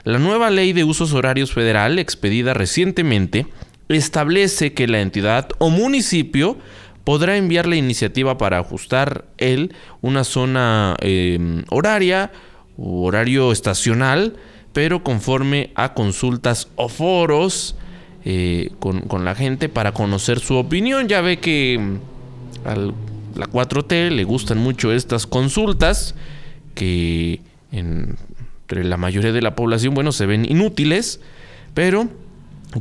La 0.05 0.19
nueva 0.19 0.49
ley 0.49 0.73
de 0.73 0.85
usos 0.85 1.13
horarios 1.13 1.53
federal, 1.53 1.99
expedida 1.99 2.55
recientemente, 2.55 3.47
establece 3.91 4.73
que 4.73 4.89
la 4.89 5.03
entidad 5.03 5.51
o 5.59 5.69
municipio 5.69 6.57
podrá 7.05 7.37
enviar 7.37 7.67
la 7.67 7.77
iniciativa 7.77 8.39
para 8.39 8.59
ajustar 8.59 9.27
él 9.37 9.75
una 10.01 10.25
zona 10.25 10.97
eh, 11.03 11.65
horaria 11.69 12.31
horario 12.79 13.53
estacional, 13.53 14.37
pero 14.73 15.03
conforme 15.03 15.71
a 15.75 15.95
consultas 15.95 16.69
o 16.77 16.89
foros 16.89 17.77
eh, 18.25 18.71
con, 18.79 19.25
la 19.25 19.35
gente 19.35 19.71
para 19.71 19.93
conocer 19.93 20.41
su 20.41 20.57
opinión. 20.57 21.09
Ya 21.09 21.23
ve 21.23 21.39
que 21.39 21.79
mm, 21.79 22.69
a 22.69 22.75
la 23.39 23.47
4T 23.47 24.11
le 24.11 24.25
gustan 24.25 24.59
mucho 24.59 24.93
estas 24.93 25.27
consultas 25.27 26.15
que 26.75 27.41
entre 27.73 28.85
la 28.85 28.99
mayoría 28.99 29.33
de 29.33 29.41
la 29.41 29.55
población, 29.55 29.95
bueno, 29.95 30.13
se 30.13 30.27
ven 30.27 30.45
inútiles, 30.45 31.21
pero 31.73 32.09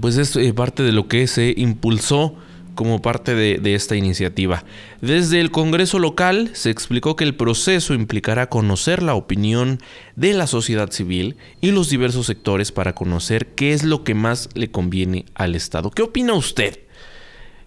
pues 0.01 0.17
es 0.17 0.35
eh, 0.35 0.53
parte 0.53 0.83
de 0.83 0.91
lo 0.91 1.07
que 1.07 1.25
se 1.27 1.53
impulsó 1.55 2.35
como 2.79 3.01
parte 3.01 3.35
de, 3.35 3.75
esta 3.75 3.97
iniciativa. 3.97 4.63
Desde 5.01 5.41
el 5.41 5.51
Congreso 5.51 5.99
local 5.99 6.51
se 6.53 6.69
explicó 6.69 7.17
que 7.17 7.25
el 7.25 7.35
proceso 7.35 7.93
implicará 7.93 8.47
conocer 8.47 9.03
la 9.03 9.15
opinión 9.15 9.79
de 10.15 10.31
la 10.31 10.47
sociedad 10.47 10.89
civil 10.89 11.35
y 11.59 11.71
los 11.71 11.89
diversos 11.89 12.27
sectores 12.27 12.71
para 12.71 12.95
conocer 12.95 13.47
qué 13.47 13.73
es 13.73 13.83
lo 13.83 14.05
que 14.05 14.13
más 14.13 14.47
le 14.53 14.71
conviene 14.71 15.25
al 15.35 15.55
Estado. 15.55 15.91
¿Qué 15.91 16.03
opina 16.03 16.35
usted? 16.35 16.79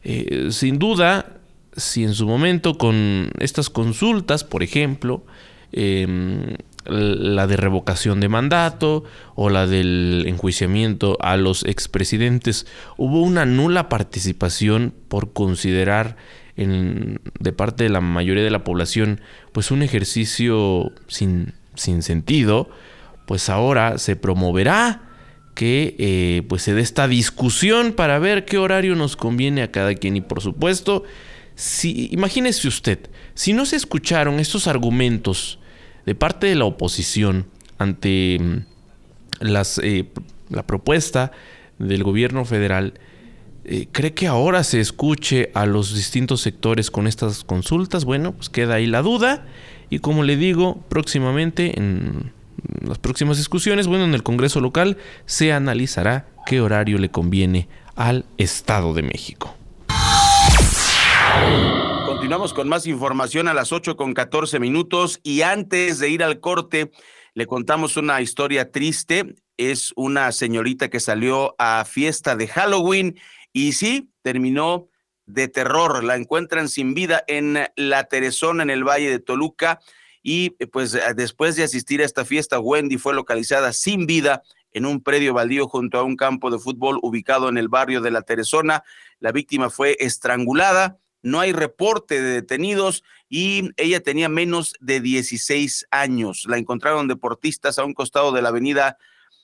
Eh, 0.03 0.49
sin 0.51 0.79
duda, 0.79 1.41
si 1.77 2.05
en 2.05 2.15
su 2.15 2.27
momento 2.27 2.79
con 2.79 3.33
estas 3.39 3.69
consultas, 3.69 4.45
por 4.45 4.63
ejemplo, 4.63 5.27
em, 5.73 6.57
la 6.85 7.47
de 7.47 7.57
revocación 7.57 8.21
de 8.21 8.29
mandato 8.29 9.05
o 9.35 9.51
la 9.51 9.67
del 9.67 10.25
enjuiciamiento 10.27 11.17
a 11.21 11.37
los 11.37 11.65
expresidentes, 11.65 12.67
hubo 12.97 13.23
una 13.23 13.47
nula 13.47 13.89
participación 13.89 14.95
por 15.09 15.33
considerar 15.33 16.17
en, 16.57 17.21
de 17.39 17.53
parte 17.53 17.85
de 17.85 17.91
la 17.91 18.01
mayoría 18.01 18.45
de 18.45 18.51
la 18.51 18.65
población 18.65 19.21
pues 19.53 19.71
un 19.71 19.83
ejercicio 19.83 20.93
sin, 21.09 21.55
sin 21.75 22.03
sentido, 22.03 22.69
pues 23.27 23.49
ahora 23.49 23.99
se 23.99 24.17
promoverá 24.17 25.09
que 25.55 25.97
eh, 25.99 26.43
pues 26.49 26.63
se 26.63 26.75
dé 26.75 26.81
esta 26.81 27.09
discusión 27.09 27.93
para 27.93 28.19
ver 28.19 28.45
qué 28.45 28.59
horario 28.59 28.95
nos 28.95 29.17
conviene 29.17 29.63
a 29.63 29.71
cada 29.71 29.95
quien. 29.95 30.17
Y 30.17 30.21
por 30.21 30.41
supuesto 30.41 31.05
si 31.55 32.09
imagínese 32.11 32.67
usted 32.67 33.11
si 33.35 33.53
no 33.53 33.67
se 33.67 33.77
escucharon 33.77 34.41
estos 34.41 34.67
argumentos 34.67 35.59
de 36.07 36.15
parte 36.15 36.47
de 36.47 36.55
la 36.55 36.65
oposición 36.65 37.47
ante 37.79 38.39
mm, 38.41 38.57
las, 39.41 39.79
eh, 39.83 40.07
la 40.51 40.67
propuesta 40.67 41.33
del 41.79 42.05
gobierno 42.05 42.45
federal, 42.45 42.95
eh, 43.65 43.87
¿cree 43.93 44.15
que 44.15 44.27
ahora 44.27 44.65
se 44.65 44.81
escuche 44.81 45.51
a 45.55 45.67
los 45.67 45.95
distintos 45.95 46.41
sectores 46.41 46.91
con 46.91 47.07
estas 47.07 47.45
consultas? 47.45 48.05
Bueno, 48.05 48.33
pues 48.33 48.49
queda 48.49 48.75
ahí 48.75 48.87
la 48.87 49.03
duda. 49.03 49.47
Y 49.91 49.99
como 49.99 50.23
le 50.23 50.37
digo, 50.37 50.81
próximamente, 50.89 51.79
en 51.79 52.33
las 52.81 52.99
próximas 52.99 53.37
discusiones, 53.37 53.87
bueno, 53.87 54.05
en 54.05 54.15
el 54.15 54.23
Congreso 54.23 54.61
local, 54.61 54.97
se 55.27 55.53
analizará 55.53 56.27
qué 56.47 56.61
horario 56.61 56.99
le 56.99 57.11
conviene 57.11 57.69
al 57.95 58.25
Estado 58.39 58.95
de 58.95 59.03
México. 59.03 59.55
Continuamos 62.23 62.55
con 62.55 62.69
más 62.69 62.87
información 62.87 63.49
a 63.49 63.53
las 63.53 63.73
8 63.73 63.97
con 63.97 64.15
14 64.15 64.61
minutos 64.61 65.19
y 65.25 65.43
antes 65.43 65.99
de 65.99 66.09
ir 66.09 66.23
al 66.23 66.39
corte, 66.39 66.93
le 67.35 67.47
contamos 67.47 67.97
una 67.97 68.21
historia 68.21 68.71
triste. 68.71 69.35
Es 69.57 69.93
una 69.97 70.31
señorita 70.31 70.89
que 70.89 71.01
salió 71.01 71.57
a 71.59 71.85
fiesta 71.85 72.37
de 72.37 72.47
Halloween 72.47 73.19
y 73.53 73.73
sí, 73.73 74.13
terminó 74.23 74.89
de 75.27 75.49
terror. 75.49 76.05
La 76.05 76.15
encuentran 76.15 76.69
sin 76.69 76.95
vida 76.95 77.25
en 77.27 77.59
La 77.75 78.05
Teresona, 78.05 78.63
en 78.63 78.71
el 78.71 78.85
Valle 78.85 79.11
de 79.11 79.19
Toluca. 79.19 79.81
Y 80.23 80.51
pues 80.67 80.97
después 81.17 81.57
de 81.57 81.65
asistir 81.65 82.03
a 82.03 82.05
esta 82.05 82.25
fiesta, 82.25 82.61
Wendy 82.61 82.99
fue 82.99 83.15
localizada 83.15 83.73
sin 83.73 84.07
vida 84.07 84.45
en 84.71 84.87
un 84.87 85.03
predio 85.03 85.35
baldío 85.35 85.67
junto 85.67 85.99
a 85.99 86.05
un 86.05 86.15
campo 86.15 86.53
de 86.53 86.61
fútbol 86.61 87.01
ubicado 87.03 87.49
en 87.49 87.59
el 87.59 87.67
barrio 87.67 88.01
de 88.01 88.13
La 88.13 88.23
Teresona. 88.23 88.85
La 89.19 89.33
víctima 89.33 89.71
fue 89.71 89.97
estrangulada 89.99 91.02
no 91.23 91.41
hay 91.41 91.53
reporte 91.53 92.21
de 92.21 92.33
detenidos 92.33 93.05
y 93.29 93.71
ella 93.77 94.01
tenía 94.01 94.29
menos 94.29 94.75
de 94.81 95.01
16 95.01 95.87
años. 95.91 96.45
La 96.49 96.59
encontraron 96.59 97.09
deportistas 97.09 97.79
a 97.79 97.85
un 97.85 97.95
costado 97.95 98.33
de 98.33 98.43
la 98.43 98.51
avenida 98.51 98.99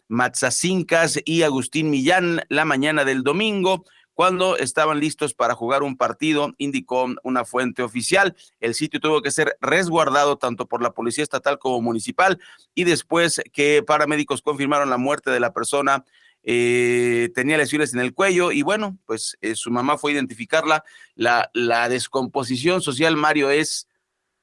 Matzacincas 0.09 1.21
y 1.25 1.43
Agustín 1.43 1.91
Millán 1.91 2.43
la 2.49 2.65
mañana 2.65 3.05
del 3.05 3.23
domingo 3.23 3.85
cuando 4.19 4.57
estaban 4.57 4.99
listos 4.99 5.33
para 5.33 5.55
jugar 5.55 5.85
un 5.85 5.97
partido, 5.97 6.53
indicó 6.59 7.07
una 7.23 7.45
fuente 7.45 7.85
oficial. 7.85 8.35
El 8.59 8.75
sitio 8.75 8.99
tuvo 8.99 9.23
que 9.23 9.31
ser 9.31 9.57
resguardado 9.61 10.37
tanto 10.39 10.67
por 10.67 10.83
la 10.83 10.91
Policía 10.91 11.23
Estatal 11.23 11.61
como 11.61 11.81
municipal 11.81 12.41
y 12.75 12.83
después 12.83 13.41
que 13.53 13.85
paramédicos 13.87 14.43
confirmaron 14.43 14.91
la 14.91 14.97
muerte 14.97 15.31
de 15.31 15.39
la 15.39 15.53
persona, 15.53 16.05
eh, 16.43 17.31
tenía 17.35 17.59
lesiones 17.59 17.93
en 17.95 18.01
el 18.01 18.15
cuello 18.15 18.53
y 18.53 18.63
bueno, 18.63 18.99
pues 19.07 19.37
eh, 19.41 19.55
su 19.55 19.71
mamá 19.71 19.99
fue 19.99 20.13
a 20.13 20.15
identificarla. 20.15 20.85
La, 21.15 21.51
descomposición 21.89 22.81
social, 22.81 23.17
Mario, 23.17 23.51
es, 23.51 23.89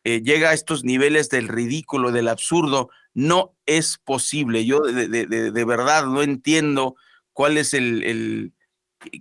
eh, 0.03 0.21
llega 0.21 0.49
a 0.49 0.53
estos 0.53 0.83
niveles 0.83 1.29
del 1.29 1.47
ridículo, 1.47 2.11
del 2.11 2.27
absurdo. 2.27 2.89
No 3.13 3.55
es 3.65 3.97
posible. 3.97 4.65
Yo 4.65 4.81
de, 4.81 5.65
verdad 5.65 6.05
no 6.05 6.21
entiendo 6.21 6.95
cuál 7.33 7.57
es 7.57 7.73
el 7.73 8.53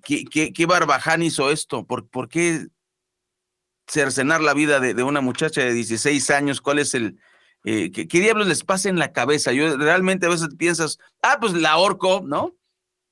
¿Qué, 0.02 0.66
barbaján 0.66 1.22
hizo 1.22 1.50
esto? 1.50 1.86
¿Por, 1.86 2.08
por 2.08 2.28
qué 2.28 2.66
cercenar 3.86 4.40
la 4.40 4.54
vida 4.54 4.80
de, 4.80 5.02
una 5.02 5.20
muchacha 5.20 5.62
de 5.62 5.72
16 5.72 6.30
años? 6.30 6.60
¿Cuál 6.60 6.78
es 6.78 6.94
el... 6.94 7.18
Eh, 7.64 7.90
¿qué, 7.90 8.20
diablos 8.20 8.46
les 8.46 8.62
pasa 8.62 8.88
en 8.88 8.98
la 8.98 9.12
cabeza? 9.12 9.52
Yo 9.52 9.76
realmente 9.76 10.26
a 10.26 10.30
veces 10.30 10.48
piensas, 10.58 10.98
ah, 11.22 11.38
pues 11.40 11.54
la 11.54 11.72
ahorco, 11.72 12.22
¿no? 12.24 12.54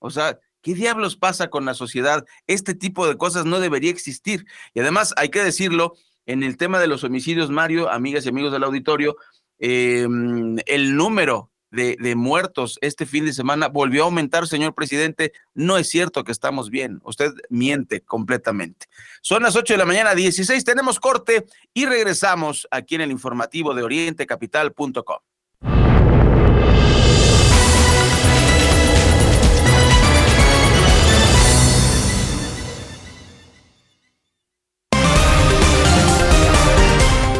O 0.02 0.11
sea, 0.11 0.38
¿qué 0.61 0.75
diablos 0.75 1.16
pasa 1.16 1.49
con 1.49 1.64
la 1.64 1.75
sociedad? 1.75 2.25
Este 2.47 2.75
tipo 2.75 3.06
de 3.06 3.16
cosas 3.16 3.44
no 3.44 3.61
debería 3.61 3.90
existir. 3.90 4.44
Y 4.75 4.80
además, 4.80 5.14
hay 5.16 5.28
que 5.30 5.42
decirlo, 5.42 5.94
en 6.26 6.42
el 6.42 6.56
tema 6.56 6.78
de 6.78 6.87
los 6.87 7.04
homicidios, 7.04 7.50
Mario, 7.50 7.90
amigas 7.90 8.26
y 8.26 8.28
amigos 8.28 8.52
del 8.52 8.64
auditorio, 8.64 9.16
em, 9.59 10.56
el 10.66 10.97
número 10.97 11.50
de, 11.73 12.14
muertos 12.16 12.78
este 12.82 13.06
fin 13.06 13.25
de 13.25 13.32
semana 13.32 13.68
volvió 13.68 14.02
a 14.02 14.04
aumentar, 14.04 14.47
señor 14.47 14.75
presidente. 14.75 15.32
No 15.54 15.78
es 15.78 15.88
cierto 15.88 16.23
que 16.23 16.32
estamos 16.32 16.68
bien. 16.68 17.00
Usted 17.02 17.32
miente 17.49 18.02
completamente. 18.02 18.87
Son 19.23 19.42
las 19.42 19.56
8 19.56 19.75
de 19.75 19.78
la 19.78 19.87
mañana, 19.87 20.14
16. 20.14 20.64
Tenemos 20.64 21.00
corte 21.00 21.47
y 21.73 21.87
regresamos 21.87 22.68
aquí 22.71 22.97
en 22.97 23.00
el 23.02 23.11
informativo 23.11 23.75
de 23.75 23.82
orientecapital.com. 23.82 25.18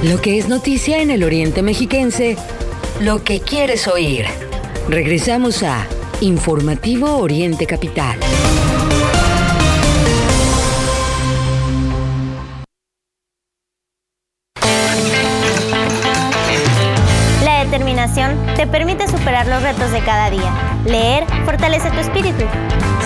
Lo 0.03 0.21
que 0.21 0.37
es 0.37 0.49
noticia 0.49 1.01
en 1.01 1.13
el 1.13 1.23
Oriente 1.23 1.63
Mexiquense 1.63 2.37
lo 3.01 3.23
que 3.23 3.41
quieres 3.41 3.87
oír. 3.87 4.27
Regresamos 4.89 5.63
a 5.63 5.87
Informativo 6.21 7.19
Oriente 7.19 7.67
Capital. 7.67 8.19
La 17.45 17.65
determinación 17.65 18.37
te 18.57 18.67
permite 18.67 19.07
superar 19.07 19.47
los 19.47 19.63
retos 19.63 19.93
de 19.93 20.01
cada 20.01 20.31
día. 20.31 20.53
Leer 20.85 21.25
fortalece 21.45 21.91
tu 21.93 22.01
espíritu. 22.01 22.45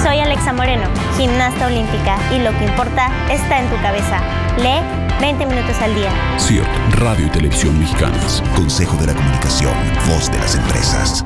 Soy 0.02 0.18
Alexa 0.18 0.54
Moreno, 0.54 0.88
gimnasta 1.18 1.66
olímpica, 1.66 2.18
y 2.34 2.38
lo 2.38 2.56
que 2.58 2.64
importa 2.64 3.10
está 3.30 3.60
en 3.60 3.68
tu 3.68 3.76
cabeza. 3.82 4.20
Lee 4.58 5.05
20 5.20 5.46
minutos 5.46 5.76
al 5.80 5.94
día. 5.94 6.10
CIRT, 6.38 6.66
Radio 6.98 7.26
y 7.26 7.30
Televisión 7.30 7.78
Mexicanas. 7.78 8.42
Consejo 8.54 8.96
de 8.96 9.06
la 9.06 9.14
Comunicación, 9.14 9.74
voz 10.08 10.30
de 10.30 10.38
las 10.38 10.54
empresas. 10.54 11.24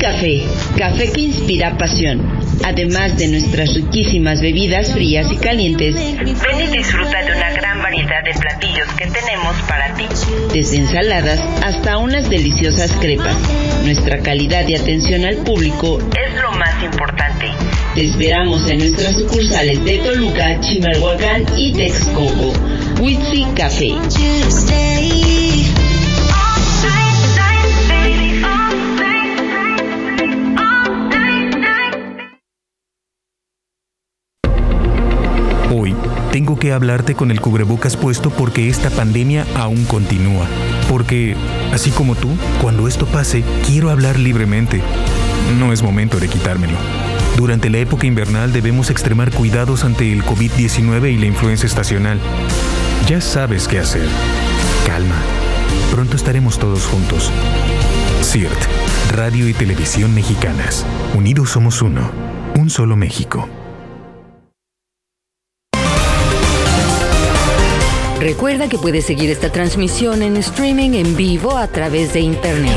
Café, 0.00 0.42
café 0.76 1.12
que 1.12 1.20
inspira 1.20 1.76
pasión. 1.76 2.20
Además 2.64 3.16
de 3.16 3.28
nuestras 3.28 3.74
riquísimas 3.74 4.40
bebidas 4.40 4.92
frías 4.92 5.30
y 5.30 5.36
calientes, 5.36 5.94
ven 5.94 6.60
y 6.62 6.76
disfruta 6.76 7.22
de 7.22 7.32
una 7.32 7.49
variedad 7.90 8.22
de 8.22 8.32
platillos 8.38 8.88
que 8.96 9.06
tenemos 9.06 9.56
para 9.66 9.92
ti. 9.94 10.06
Desde 10.52 10.76
ensaladas 10.76 11.40
hasta 11.64 11.98
unas 11.98 12.30
deliciosas 12.30 12.92
crepas. 13.00 13.36
Nuestra 13.82 14.20
calidad 14.20 14.66
y 14.68 14.76
atención 14.76 15.24
al 15.24 15.38
público 15.38 15.98
es 15.98 16.40
lo 16.40 16.52
más 16.52 16.82
importante. 16.84 17.46
Te 17.96 18.06
esperamos 18.06 18.70
en 18.70 18.78
nuestras 18.78 19.16
sucursales 19.16 19.84
de 19.84 19.98
Toluca, 19.98 20.60
Chimalhuacán 20.60 21.44
y 21.56 21.72
Texcoco. 21.72 22.52
Witsi 23.00 23.44
Café. 23.56 23.88
Tengo 36.32 36.56
que 36.56 36.72
hablarte 36.72 37.16
con 37.16 37.32
el 37.32 37.40
cubrebocas 37.40 37.96
puesto 37.96 38.30
porque 38.30 38.68
esta 38.68 38.88
pandemia 38.88 39.46
aún 39.56 39.84
continúa. 39.84 40.46
Porque, 40.88 41.34
así 41.72 41.90
como 41.90 42.14
tú, 42.14 42.28
cuando 42.62 42.86
esto 42.86 43.06
pase, 43.06 43.42
quiero 43.66 43.90
hablar 43.90 44.16
libremente. 44.16 44.80
No 45.58 45.72
es 45.72 45.82
momento 45.82 46.20
de 46.20 46.28
quitármelo. 46.28 46.76
Durante 47.36 47.68
la 47.68 47.78
época 47.78 48.06
invernal 48.06 48.52
debemos 48.52 48.90
extremar 48.90 49.32
cuidados 49.32 49.84
ante 49.84 50.12
el 50.12 50.22
COVID-19 50.22 51.12
y 51.12 51.18
la 51.18 51.26
influenza 51.26 51.66
estacional. 51.66 52.20
Ya 53.08 53.20
sabes 53.20 53.66
qué 53.66 53.80
hacer. 53.80 54.06
Calma. 54.86 55.16
Pronto 55.90 56.14
estaremos 56.14 56.60
todos 56.60 56.86
juntos. 56.86 57.32
CIRT, 58.22 58.58
Radio 59.16 59.48
y 59.48 59.52
Televisión 59.52 60.14
Mexicanas. 60.14 60.86
Unidos 61.16 61.50
somos 61.50 61.82
uno. 61.82 62.08
Un 62.54 62.70
solo 62.70 62.94
México. 62.94 63.48
Recuerda 68.20 68.68
que 68.68 68.76
puedes 68.76 69.06
seguir 69.06 69.30
esta 69.30 69.50
transmisión 69.50 70.20
en 70.20 70.36
streaming 70.36 70.90
en 70.90 71.16
vivo 71.16 71.56
a 71.56 71.66
través 71.68 72.12
de 72.12 72.20
internet. 72.20 72.76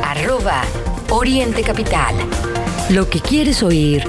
Arroba 0.00 0.62
Oriente 1.10 1.64
Capital. 1.64 2.14
Lo 2.90 3.10
que 3.10 3.18
quieres 3.18 3.64
oír 3.64 4.04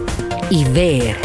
y 0.51 0.63
ver. 0.65 1.17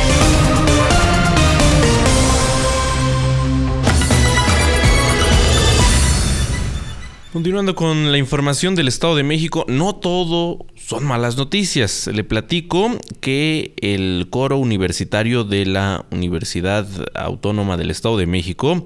Continuando 7.30 7.74
con 7.74 8.10
la 8.10 8.16
información 8.16 8.74
del 8.74 8.88
Estado 8.88 9.16
de 9.16 9.22
México, 9.22 9.66
no 9.68 9.96
todo 9.96 10.66
son 10.90 11.04
malas 11.04 11.36
noticias. 11.36 12.08
Le 12.12 12.24
platico 12.24 12.98
que 13.20 13.74
el 13.80 14.26
coro 14.28 14.58
universitario 14.58 15.44
de 15.44 15.64
la 15.64 16.04
Universidad 16.10 16.84
Autónoma 17.14 17.76
del 17.76 17.92
Estado 17.92 18.16
de 18.16 18.26
México, 18.26 18.84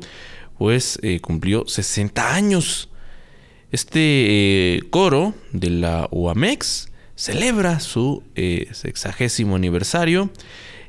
pues 0.59 0.99
eh, 1.01 1.21
cumplió 1.21 1.65
60 1.67 2.35
años. 2.35 2.91
Este 3.71 4.01
eh, 4.77 4.83
coro 4.91 5.33
de 5.53 5.71
la 5.71 6.07
UAMEX 6.11 6.91
celebra 7.17 7.81
su 7.81 8.23
eh, 8.35 8.69
sexagésimo 8.73 9.57
aniversario. 9.57 10.29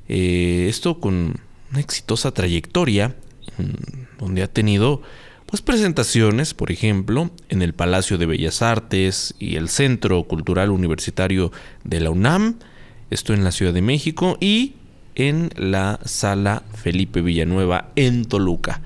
esto 0.10 1.00
con 1.00 1.40
una 1.72 1.80
exitosa 1.80 2.34
trayectoria, 2.34 3.16
donde 4.20 4.44
ha 4.44 4.48
tenido 4.52 5.02
pues 5.56 5.62
presentaciones, 5.62 6.54
por 6.54 6.70
ejemplo, 6.70 7.32
en 7.48 7.62
el 7.62 7.74
Palacio 7.74 8.18
de 8.18 8.26
Bellas 8.26 8.62
Artes 8.62 9.36
y 9.40 9.56
el 9.56 9.70
Centro 9.70 10.22
Cultural 10.24 10.70
Universitario 10.70 11.50
de 11.86 12.02
la 12.02 12.10
UNAM, 12.10 12.60
esto 13.10 13.34
en 13.34 13.46
la 13.46 13.54
Ciudad 13.54 13.74
de 13.74 13.82
México, 13.82 14.38
y 14.42 14.74
en 15.16 15.52
la 15.56 16.02
Sala 16.04 16.64
Felipe 16.74 17.22
Villanueva 17.22 17.94
en 17.96 18.26
Toluca. 18.26 18.82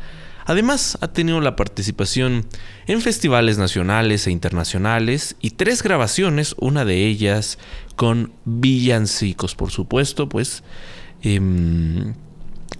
Además, 0.45 0.99
ha 1.01 1.07
tenido 1.07 1.41
la 1.41 1.55
participación 1.55 2.45
en 2.85 3.01
festivales 3.01 3.57
nacionales 3.57 4.27
e 4.27 4.31
internacionales 4.31 5.37
y 5.41 5.49
tres 5.49 5.81
grabaciones, 5.81 6.53
una 6.59 6.85
de 6.85 7.07
ellas 7.07 7.57
con 7.95 8.31
villancicos, 8.45 9.55
por 9.55 9.71
supuesto, 9.71 10.29
pues 10.29 10.61
em, 11.23 12.13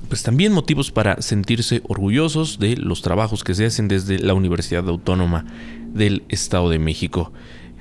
pues 0.08 0.24
también 0.24 0.52
motivos 0.52 0.92
para 0.92 1.22
sentirse 1.22 1.82
orgullosos 1.88 2.60
de 2.60 2.76
los 2.78 3.02
trabajos 3.02 3.44
que 3.44 3.54
se 3.54 3.66
hacen 3.66 3.88
desde 3.88 4.20
la 4.20 4.34
Universidad 4.34 4.88
Autónoma 4.90 5.46
del 5.94 6.24
Estado 6.30 6.70
de 6.70 6.80
México. 6.80 7.32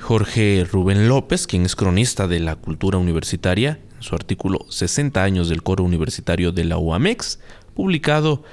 Jorge 0.00 0.66
Rubén 0.70 1.08
López, 1.08 1.46
quien 1.46 1.64
es 1.64 1.74
cronista 1.74 2.28
de 2.28 2.40
la 2.40 2.56
cultura 2.56 2.98
universitaria, 2.98 3.80
en 3.96 4.02
su 4.02 4.14
artículo 4.14 4.66
60 4.68 5.22
años 5.22 5.48
del 5.48 5.62
coro 5.62 5.84
universitario 5.84 6.52
de 6.52 6.64
la 6.64 6.78
UAMEX, 6.78 7.40
publicado 7.74 8.44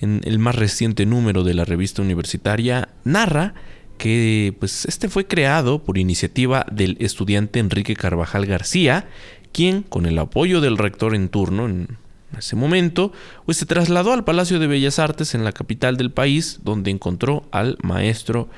en 0.00 0.20
el 0.24 0.38
más 0.38 0.56
reciente 0.56 1.06
número 1.06 1.44
de 1.44 1.54
la 1.54 1.64
revista 1.64 2.02
universitaria, 2.02 2.88
narra 3.04 3.54
que 3.98 4.54
pues 4.58 4.84
este 4.86 5.08
fue 5.08 5.26
creado 5.26 5.82
por 5.82 5.98
iniciativa 5.98 6.64
del 6.70 6.96
estudiante 7.00 7.58
Enrique 7.58 7.96
Carvajal 7.96 8.46
García, 8.46 9.08
quien 9.52 9.82
con 9.82 10.06
el 10.06 10.18
apoyo 10.18 10.60
del 10.60 10.78
rector 10.78 11.14
en 11.14 11.28
turno 11.28 11.66
en 11.66 11.98
ese 12.36 12.56
momento, 12.56 13.12
pues 13.46 13.56
se 13.56 13.66
trasladó 13.66 14.12
al 14.12 14.24
Palacio 14.24 14.58
de 14.58 14.66
Bellas 14.66 14.98
Artes 14.98 15.34
en 15.34 15.44
la 15.44 15.52
capital 15.52 15.96
del 15.96 16.10
país, 16.10 16.60
donde 16.62 16.90
encontró 16.90 17.48
al 17.50 17.78
maestro 17.82 18.48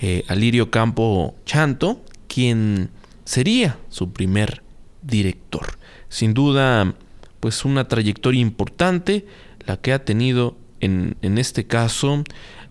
eh, 0.00 0.24
Alirio 0.28 0.70
Campo 0.70 1.34
Chanto, 1.44 2.04
quien 2.28 2.90
sería 3.24 3.78
su 3.88 4.12
primer 4.12 4.62
director. 5.02 5.78
Sin 6.08 6.34
duda, 6.34 6.94
pues 7.40 7.64
una 7.64 7.88
trayectoria 7.88 8.40
importante 8.40 9.26
la 9.66 9.76
que 9.76 9.92
ha 9.92 10.04
tenido 10.04 10.56
en, 10.80 11.16
este 11.20 11.66
caso 11.66 12.22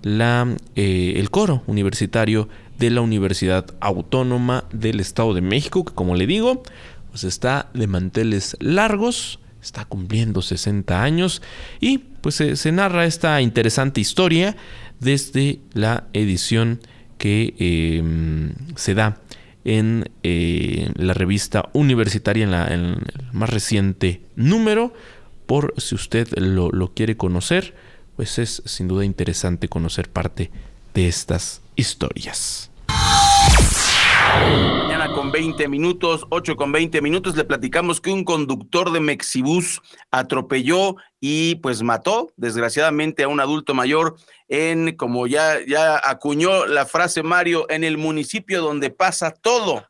la, 0.01 0.47
eh, 0.75 1.13
el 1.17 1.29
coro 1.29 1.63
universitario 1.67 2.47
de 2.77 2.89
la 2.89 3.01
Universidad 3.01 3.65
Autónoma 3.79 4.65
del 4.71 4.99
Estado 4.99 5.33
de 5.33 5.41
México, 5.41 5.83
que 5.83 5.93
como 5.93 6.15
le 6.15 6.27
digo, 6.27 6.63
pues 7.09 7.23
está 7.23 7.69
de 7.73 7.87
manteles 7.87 8.55
largos, 8.59 9.39
está 9.61 9.85
cumpliendo 9.85 10.41
60 10.41 11.01
años 11.01 11.41
y 11.79 11.97
pues 11.97 12.35
se, 12.35 12.71
narra 12.71 13.05
esta 13.05 13.41
interesante 13.41 14.01
historia 14.01 14.55
desde 14.99 15.59
la 15.73 16.07
edición 16.13 16.79
que 17.17 17.55
em, 17.59 18.53
se 18.75 18.93
da 18.93 19.21
en 19.63 20.09
eh, 20.23 20.91
la 20.95 21.13
revista 21.13 21.69
universitaria, 21.73 22.45
en, 22.45 22.51
la, 22.51 22.67
el 22.67 22.97
más 23.33 23.49
reciente 23.49 24.21
número, 24.35 24.93
por 25.45 25.73
si 25.77 25.95
usted 25.95 26.27
lo, 26.37 26.69
lo 26.71 26.93
quiere 26.93 27.17
conocer, 27.17 27.75
pues 28.15 28.39
es 28.39 28.61
sin 28.65 28.87
duda 28.87 29.05
interesante 29.05 29.67
conocer 29.67 30.09
parte 30.09 30.51
de 30.93 31.07
estas 31.07 31.61
historias. 31.75 32.71
Con 35.17 35.31
20 35.31 35.67
minutos, 35.67 36.27
8 36.29 36.55
con 36.55 36.71
20 36.71 37.01
minutos, 37.01 37.35
le 37.35 37.43
platicamos 37.43 37.99
que 37.99 38.11
un 38.11 38.23
conductor 38.23 38.91
de 38.91 38.99
Mexibus 38.99 39.81
atropelló 40.11 40.95
y 41.19 41.55
pues 41.55 41.81
mató 41.81 42.31
desgraciadamente 42.35 43.23
a 43.23 43.27
un 43.27 43.39
adulto 43.39 43.73
mayor 43.73 44.15
en, 44.47 44.95
como 44.95 45.25
ya, 45.25 45.57
ya 45.67 45.99
acuñó 46.03 46.67
la 46.67 46.85
frase 46.85 47.23
Mario, 47.23 47.65
en 47.71 47.83
el 47.83 47.97
municipio 47.97 48.61
donde 48.61 48.91
pasa 48.91 49.31
todo, 49.31 49.87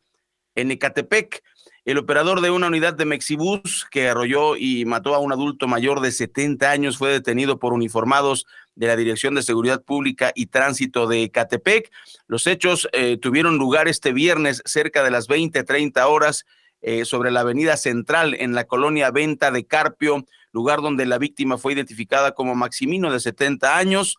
en 0.55 0.71
Ecatepec. 0.71 1.43
El 1.87 1.97
operador 1.97 2.41
de 2.41 2.51
una 2.51 2.67
unidad 2.67 2.95
de 2.95 3.05
Mexibus 3.05 3.87
que 3.89 4.09
arrolló 4.09 4.57
y 4.57 4.83
mató 4.83 5.15
a 5.15 5.19
un 5.19 5.31
adulto 5.31 5.69
mayor 5.69 6.01
de 6.01 6.11
70 6.11 6.69
años 6.69 6.97
fue 6.97 7.09
detenido 7.11 7.59
por 7.59 7.71
uniformados 7.71 8.45
de 8.75 8.87
la 8.87 8.97
Dirección 8.97 9.35
de 9.35 9.41
Seguridad 9.41 9.81
Pública 9.81 10.33
y 10.35 10.47
Tránsito 10.47 11.07
de 11.07 11.31
Catepec. 11.31 11.89
Los 12.27 12.45
hechos 12.45 12.89
eh, 12.91 13.15
tuvieron 13.15 13.57
lugar 13.57 13.87
este 13.87 14.11
viernes 14.11 14.61
cerca 14.65 15.01
de 15.01 15.11
las 15.11 15.27
20, 15.29 15.63
30 15.63 16.05
horas 16.09 16.45
eh, 16.81 17.05
sobre 17.05 17.31
la 17.31 17.39
avenida 17.39 17.77
central 17.77 18.35
en 18.37 18.53
la 18.53 18.65
colonia 18.65 19.09
Venta 19.09 19.49
de 19.49 19.65
Carpio, 19.65 20.25
lugar 20.51 20.81
donde 20.81 21.05
la 21.05 21.17
víctima 21.17 21.57
fue 21.57 21.71
identificada 21.71 22.33
como 22.33 22.53
Maximino 22.53 23.13
de 23.13 23.21
70 23.21 23.77
años 23.77 24.17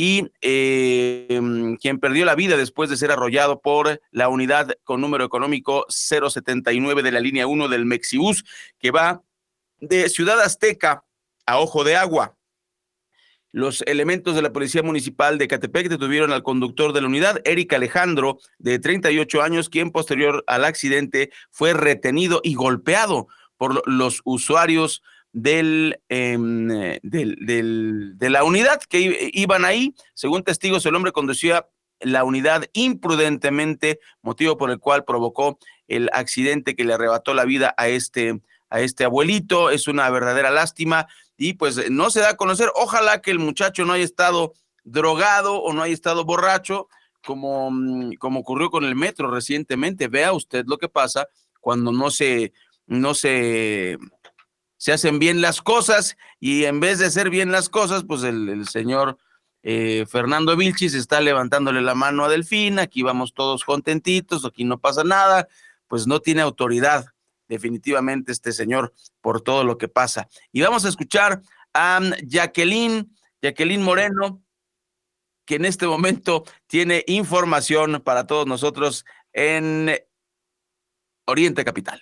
y 0.00 0.30
eh, 0.42 1.40
quien 1.80 1.98
perdió 1.98 2.24
la 2.24 2.36
vida 2.36 2.56
después 2.56 2.88
de 2.88 2.96
ser 2.96 3.10
arrollado 3.10 3.60
por 3.60 4.00
la 4.12 4.28
unidad 4.28 4.76
con 4.84 5.00
número 5.00 5.24
económico 5.24 5.86
079 5.88 7.02
de 7.02 7.10
la 7.10 7.18
línea 7.18 7.48
1 7.48 7.66
del 7.66 7.84
Mexibus, 7.84 8.44
que 8.78 8.92
va 8.92 9.24
de 9.80 10.08
Ciudad 10.08 10.40
Azteca 10.40 11.02
a 11.46 11.58
Ojo 11.58 11.82
de 11.82 11.96
Agua. 11.96 12.36
Los 13.50 13.82
elementos 13.88 14.36
de 14.36 14.42
la 14.42 14.52
Policía 14.52 14.84
Municipal 14.84 15.36
de 15.36 15.48
Catepec 15.48 15.88
detuvieron 15.88 16.30
al 16.30 16.44
conductor 16.44 16.92
de 16.92 17.00
la 17.00 17.08
unidad, 17.08 17.40
Eric 17.44 17.72
Alejandro, 17.72 18.38
de 18.58 18.78
38 18.78 19.42
años, 19.42 19.68
quien 19.68 19.90
posterior 19.90 20.44
al 20.46 20.64
accidente 20.64 21.32
fue 21.50 21.74
retenido 21.74 22.40
y 22.44 22.54
golpeado 22.54 23.26
por 23.56 23.82
los 23.88 24.20
usuarios 24.22 25.02
Em, 25.34 26.68
del, 27.02 27.36
del, 27.40 28.12
de 28.16 28.30
la 28.30 28.44
unidad 28.44 28.80
que 28.80 29.30
iban 29.32 29.64
ahí. 29.64 29.94
Según 30.14 30.42
testigos, 30.42 30.86
el 30.86 30.94
hombre 30.94 31.12
conducía 31.12 31.68
la 32.00 32.24
unidad 32.24 32.64
imprudentemente, 32.72 34.00
motivo 34.22 34.56
por 34.56 34.70
el 34.70 34.78
cual 34.78 35.04
provocó 35.04 35.58
el 35.86 36.08
accidente 36.12 36.76
que 36.76 36.84
le 36.84 36.94
arrebató 36.94 37.34
la 37.34 37.44
vida 37.44 37.74
a 37.76 37.88
este, 37.88 38.40
a 38.70 38.80
este 38.80 39.04
abuelito. 39.04 39.70
Es 39.70 39.86
una 39.86 40.08
verdadera 40.10 40.50
lástima 40.50 41.06
y 41.36 41.54
pues 41.54 41.90
no 41.90 42.10
se 42.10 42.20
da 42.20 42.30
a 42.30 42.36
conocer. 42.36 42.70
Ojalá 42.74 43.20
que 43.20 43.30
el 43.30 43.38
muchacho 43.38 43.84
no 43.84 43.92
haya 43.92 44.04
estado 44.04 44.54
drogado 44.84 45.60
o 45.60 45.72
no 45.72 45.82
haya 45.82 45.94
estado 45.94 46.24
borracho, 46.24 46.88
como, 47.24 47.70
mm, 47.70 48.14
como 48.14 48.40
ocurrió 48.40 48.70
con 48.70 48.84
el 48.84 48.94
metro 48.94 49.30
recientemente. 49.30 50.08
Vea 50.08 50.32
usted 50.32 50.64
lo 50.66 50.78
que 50.78 50.88
pasa 50.88 51.28
cuando 51.60 51.92
no 51.92 52.10
se, 52.10 52.52
no 52.86 53.12
se 53.14 53.98
se 54.78 54.92
hacen 54.92 55.18
bien 55.18 55.42
las 55.42 55.60
cosas 55.60 56.16
y 56.40 56.64
en 56.64 56.80
vez 56.80 56.98
de 56.98 57.06
hacer 57.06 57.28
bien 57.28 57.52
las 57.52 57.68
cosas, 57.68 58.04
pues 58.04 58.22
el, 58.22 58.66
señor 58.68 59.18
eh, 59.62 60.06
Fernando 60.08 60.56
Vilchis 60.56 60.94
está 60.94 61.20
levantándole 61.20 61.82
la 61.82 61.94
mano 61.94 62.24
a 62.24 62.28
Delfín, 62.28 62.78
aquí 62.78 63.02
vamos 63.02 63.34
todos 63.34 63.64
contentitos, 63.64 64.46
aquí 64.46 64.64
no 64.64 64.78
pasa 64.78 65.04
nada, 65.04 65.48
pues 65.88 66.06
no 66.06 66.20
tiene 66.20 66.42
autoridad 66.42 67.06
definitivamente 67.48 68.30
este 68.30 68.52
señor 68.52 68.94
por 69.20 69.40
todo 69.40 69.64
lo 69.64 69.78
que 69.78 69.88
pasa. 69.88 70.28
Y 70.52 70.60
vamos 70.60 70.84
a 70.84 70.88
escuchar 70.88 71.42
a 71.74 72.00
Jacqueline, 72.24 73.10
Jacqueline 73.42 73.82
Moreno, 73.82 74.42
que 75.44 75.56
en 75.56 75.64
este 75.64 75.86
momento 75.86 76.44
tiene 76.66 77.04
información 77.06 78.00
para 78.04 78.26
todos 78.26 78.46
nosotros 78.46 79.04
en 79.32 79.98
Oriente 81.26 81.64
Capital. 81.64 82.00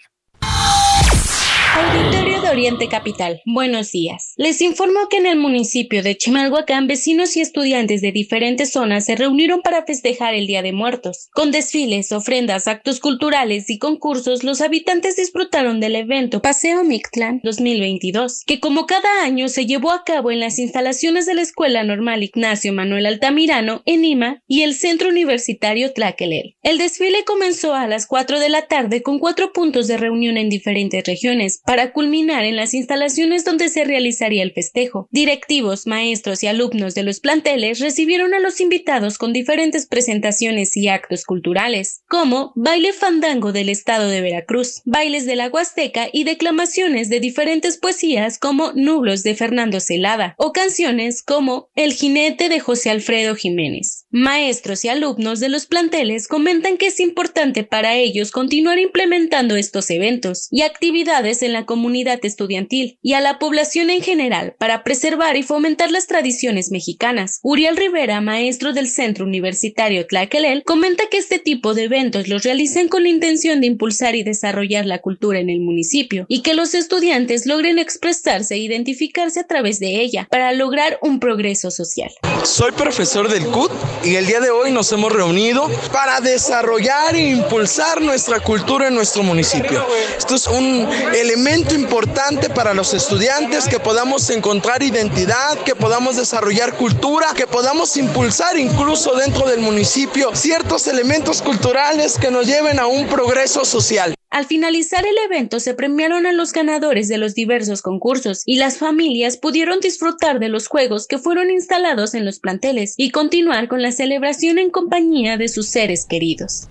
Auditorio 1.77 2.41
de 2.41 2.49
Oriente 2.49 2.89
Capital, 2.89 3.43
buenos 3.45 3.93
días. 3.93 4.33
Les 4.39 4.63
informo 4.63 5.11
que 5.11 5.19
en 5.19 5.27
el 5.27 5.37
municipio 5.39 6.03
de 6.03 6.17
Chimalhuacán, 6.17 6.87
vecinos 6.87 7.37
y 7.37 7.43
estudiantes 7.43 8.01
de 8.01 8.13
diferentes 8.13 8.73
zonas 8.73 9.05
se 9.05 9.15
reunieron 9.15 9.61
para 9.61 9.85
festejar 9.85 10.35
el 10.35 10.47
Día 10.47 10.63
de 10.63 10.73
Muertos. 10.73 11.29
Con 11.35 11.51
desfiles, 11.51 12.13
ofrendas, 12.13 12.67
actos 12.67 12.99
culturales 12.99 13.69
y 13.69 13.79
concursos, 13.79 14.43
los 14.43 14.63
habitantes 14.63 15.17
disfrutaron 15.17 15.79
del 15.79 15.97
evento 15.97 16.41
Paseo 16.41 16.83
Mictlán 16.83 17.43
2022, 17.45 18.45
que 18.47 18.59
como 18.59 18.87
cada 18.87 19.23
año 19.23 19.49
se 19.49 19.67
llevó 19.67 19.93
a 19.93 20.05
cabo 20.05 20.31
en 20.31 20.41
las 20.41 20.59
instalaciones 20.59 21.27
de 21.27 21.35
la 21.35 21.43
Escuela 21.43 21.85
Normal 21.85 22.23
Ignacio 22.23 22.73
Manuel 22.73 23.05
Altamirano 23.05 23.83
en 23.85 24.01
Lima 24.01 24.43
y 24.49 24.63
el 24.63 24.75
Centro 24.75 25.11
Universitario 25.11 25.93
Tlaquelel. 25.93 26.57
El 26.63 26.79
desfile 26.79 27.25
comenzó 27.27 27.75
a 27.75 27.87
las 27.87 28.07
4 28.07 28.41
de 28.41 28.49
la 28.49 28.63
tarde 28.63 29.03
con 29.03 29.19
cuatro 29.19 29.53
puntos 29.53 29.89
de 29.89 29.99
reunión 29.99 30.39
en 30.39 30.49
diferentes 30.49 31.05
regiones 31.05 31.61
para 31.67 31.93
culminar 31.93 32.45
en 32.45 32.57
las 32.57 32.73
instalaciones 32.75 33.45
donde 33.45 33.69
se 33.69 33.85
realizaría 33.85 34.43
el 34.43 34.53
festejo. 34.53 35.09
Directivos, 35.11 35.87
maestros 35.87 36.43
y 36.43 36.47
alumnos 36.47 36.95
de 36.95 37.03
los 37.03 37.21
planteles 37.21 37.81
recibieron 37.81 38.35
a 38.35 38.39
los 38.39 38.61
invitados 38.61 39.19
con 39.19 39.33
diferentes 39.33 39.87
presentaciones 39.87 40.77
y 40.77 40.89
actos 40.89 41.25
culturales, 41.25 42.03
como 42.09 42.53
baile 42.55 42.93
fandango 42.93 43.53
del 43.53 43.69
estado 43.69 44.09
de 44.09 44.21
Veracruz, 44.21 44.81
bailes 44.85 45.27
de 45.27 45.37
la 45.37 45.49
Huasteca 45.49 46.09
y 46.13 46.25
declamaciones 46.25 47.09
de 47.09 47.21
diferentes 47.21 47.79
poesías 47.79 48.39
como 48.39 48.73
Nublos 48.73 49.25
de 49.25 49.35
Fernando 49.35 49.81
Celada 49.81 50.35
o 50.39 50.53
canciones 50.53 51.23
como 51.23 51.69
El 51.75 51.93
jinete 51.93 52.49
de 52.49 52.61
José 52.61 52.91
Alfredo 52.91 53.35
Jiménez. 53.35 54.07
Maestros 54.11 54.85
y 54.85 54.89
alumnos 54.89 55.41
de 55.41 55.49
los 55.49 55.67
planteles 55.67 56.29
comentan 56.29 56.77
que 56.77 56.87
es 56.87 57.01
importante 57.01 57.65
para 57.65 57.97
ellos 57.97 58.31
continuar 58.31 58.79
implementando 58.79 59.57
estos 59.57 59.91
eventos 59.91 60.47
y 60.51 60.63
actividades 60.63 61.43
en 61.43 61.56
la 61.57 61.65
comunidad 61.65 62.21
estudiantil 62.23 62.99
y 63.01 63.15
a 63.15 63.23
la 63.23 63.39
población 63.39 63.89
en 63.89 64.03
general 64.03 64.55
para 64.59 64.85
preservar 64.85 65.39
y 65.39 65.43
fomentar 65.43 65.91
las 65.91 66.07
tradiciones 66.07 66.71
mexicanas. 66.71 67.41
Uriel 67.43 67.79
Rivera, 67.79 68.21
maestro 68.21 68.75
del 68.75 68.89
Centro 68.89 69.25
Universitario 69.25 70.07
Tlaquelel, 70.07 70.65
comenta 70.65 71.05
que 71.11 71.17
este 71.17 71.39
tipo 71.39 71.73
de 71.73 71.85
eventos 71.85 72.29
los 72.29 72.43
realizan 72.43 72.89
con 72.89 73.05
la 73.05 73.09
intención 73.09 73.63
de 73.63 73.69
impulsar 73.69 74.15
y 74.17 74.23
desarrollar 74.23 74.85
la 74.85 74.99
cultura 74.99 75.39
en 75.39 75.49
el 75.49 75.61
municipio 75.61 76.27
y 76.29 76.43
que 76.43 76.53
los 76.53 76.75
estudiantes 76.75 77.47
logren 77.47 77.79
expresarse 77.79 78.55
e 78.55 78.59
identificarse 78.59 79.41
a 79.41 79.47
través 79.47 79.81
de 79.81 80.03
ella 80.03 80.29
para 80.31 80.53
lograr 80.53 80.99
un 81.01 81.21
progreso 81.21 81.71
social. 81.71 82.11
Soy 82.45 82.73
profesor 82.73 83.31
del 83.31 83.47
CUT 83.47 83.73
y 84.05 84.17
el 84.17 84.27
día 84.27 84.41
de 84.41 84.51
hoy 84.51 84.73
nos 84.73 84.93
hemos 84.93 85.11
reunido 85.11 85.71
para 85.91 86.21
desarrollar 86.21 87.17
e 87.17 87.31
impulsar 87.31 88.03
nuestra 88.03 88.41
cultura 88.41 88.89
en 88.89 88.95
nuestro 88.95 89.23
municipio. 89.23 89.87
Esto 90.19 90.35
es 90.35 90.47
un 90.47 90.87
elemento 91.15 91.36
importante 91.75 92.49
para 92.49 92.75
los 92.75 92.95
estudiantes, 92.95 93.69
que 93.69 93.79
podamos 93.79 94.31
encontrar 94.31 94.83
identidad, 94.83 95.59
que 95.65 95.75
podamos 95.75 96.17
desarrollar 96.17 96.77
cultura, 96.77 97.29
que 97.37 97.47
podamos 97.47 97.97
impulsar 97.97 98.59
incluso 98.59 99.15
dentro 99.15 99.47
del 99.47 99.61
municipio 99.61 100.35
ciertos 100.35 100.87
elementos 100.87 101.43
culturales 101.43 102.19
que 102.19 102.31
nos 102.31 102.47
lleven 102.47 102.79
a 102.79 102.87
un 102.87 103.07
progreso 103.07 103.65
social. 103.65 104.15
Al 104.31 104.47
finalizar 104.47 105.07
el 105.07 105.17
evento 105.25 105.61
se 105.61 105.75
premiaron 105.75 106.27
a 106.27 106.33
los 106.33 106.53
ganadores 106.53 107.09
de 107.09 107.19
los 107.19 107.35
diversos 107.35 107.81
concursos 107.81 108.43
y 108.45 108.57
las 108.57 108.79
familias 108.79 109.37
pudieron 109.37 109.81
disfrutar 109.81 110.41
de 110.41 110.49
los 110.49 110.67
juegos 110.67 111.07
que 111.07 111.19
fueron 111.19 111.51
instalados 111.51 112.15
en 112.15 112.25
los 112.25 112.41
planteles 112.41 112.95
y 112.97 113.11
continuar 113.11 113.69
con 113.69 113.83
la 113.83 113.93
celebración 113.93 114.59
en 114.59 114.71
compañía 114.71 115.37
de 115.37 115.49
sus 115.49 115.69
seres 115.69 116.07
queridos. 116.07 116.69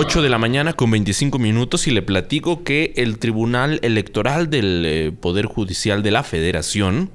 8 0.00 0.22
de 0.22 0.28
la 0.28 0.38
mañana 0.38 0.74
con 0.74 0.92
25 0.92 1.40
minutos 1.40 1.88
y 1.88 1.90
le 1.90 2.02
platico 2.02 2.62
que 2.62 2.92
el 2.94 3.18
Tribunal 3.18 3.80
Electoral 3.82 4.48
del 4.48 4.84
eh, 4.86 5.10
Poder 5.10 5.46
Judicial 5.46 6.04
de 6.04 6.12
la 6.12 6.22
Federación 6.22 7.10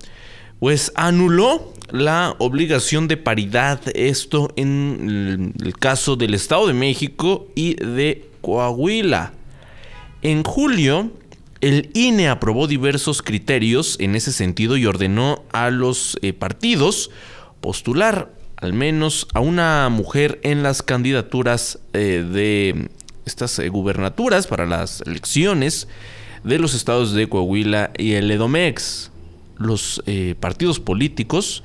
pues 0.59 0.91
anuló 0.95 1.71
la 1.91 2.35
obligación 2.39 3.07
de 3.07 3.15
paridad, 3.15 3.79
esto 3.95 4.51
en 4.57 5.53
el 5.63 5.77
caso 5.77 6.17
del 6.17 6.33
Estado 6.33 6.67
de 6.67 6.73
México 6.73 7.47
y 7.55 7.75
de 7.75 8.27
Coahuila. 8.41 9.31
En 10.21 10.43
julio, 10.43 11.09
el 11.61 11.89
INE 11.93 12.27
aprobó 12.27 12.67
diversos 12.67 13.21
criterios 13.21 13.95
en 14.01 14.13
ese 14.13 14.33
sentido 14.33 14.75
y 14.75 14.87
ordenó 14.87 15.45
a 15.53 15.69
los 15.69 16.17
eh, 16.21 16.33
partidos 16.33 17.11
postular 17.61 18.42
al 18.63 18.71
menos 18.71 19.27
a 19.33 19.41
una 19.41 19.89
mujer 19.89 20.39
en 20.43 20.63
las 20.63 20.81
candidaturas 20.81 21.79
eh, 21.91 22.25
de 22.27 22.89
estas 23.25 23.59
eh, 23.59 23.67
gubernaturas 23.67 24.47
para 24.47 24.65
las 24.65 25.01
elecciones 25.01 25.89
de 26.45 26.59
los 26.59 26.73
estados 26.73 27.13
de 27.13 27.27
Coahuila 27.27 27.91
y 27.97 28.13
el 28.13 28.31
Edomex. 28.31 29.11
Los 29.57 30.01
eh, 30.05 30.35
partidos 30.39 30.79
políticos 30.79 31.63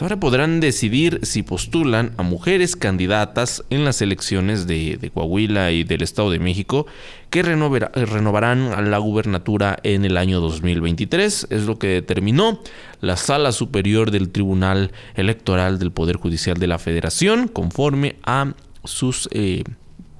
ahora 0.00 0.20
podrán 0.20 0.60
decidir 0.60 1.20
si 1.22 1.42
postulan 1.42 2.12
a 2.16 2.22
mujeres 2.22 2.76
candidatas 2.76 3.64
en 3.70 3.84
las 3.84 4.00
elecciones 4.00 4.66
de, 4.66 5.10
Coahuila 5.12 5.72
y 5.72 5.84
del 5.84 6.02
Estado 6.02 6.30
de 6.30 6.38
México 6.38 6.86
que 7.28 7.42
renovarán 7.42 8.72
a 8.72 8.80
la 8.82 8.98
gubernatura 8.98 9.78
en 9.82 10.04
el 10.04 10.16
año 10.16 10.40
2023. 10.40 11.48
Es 11.50 11.66
lo 11.66 11.78
que 11.78 11.88
determinó 11.88 12.60
la 13.00 13.16
Sala 13.16 13.52
Superior 13.52 14.10
del 14.10 14.30
Tribunal 14.30 14.92
Electoral 15.14 15.78
del 15.78 15.92
Poder 15.92 16.16
Judicial 16.16 16.56
de 16.58 16.66
la 16.68 16.78
Federación 16.78 17.48
conforme 17.48 18.16
a 18.24 18.54
sus 18.84 19.28
eh, 19.32 19.64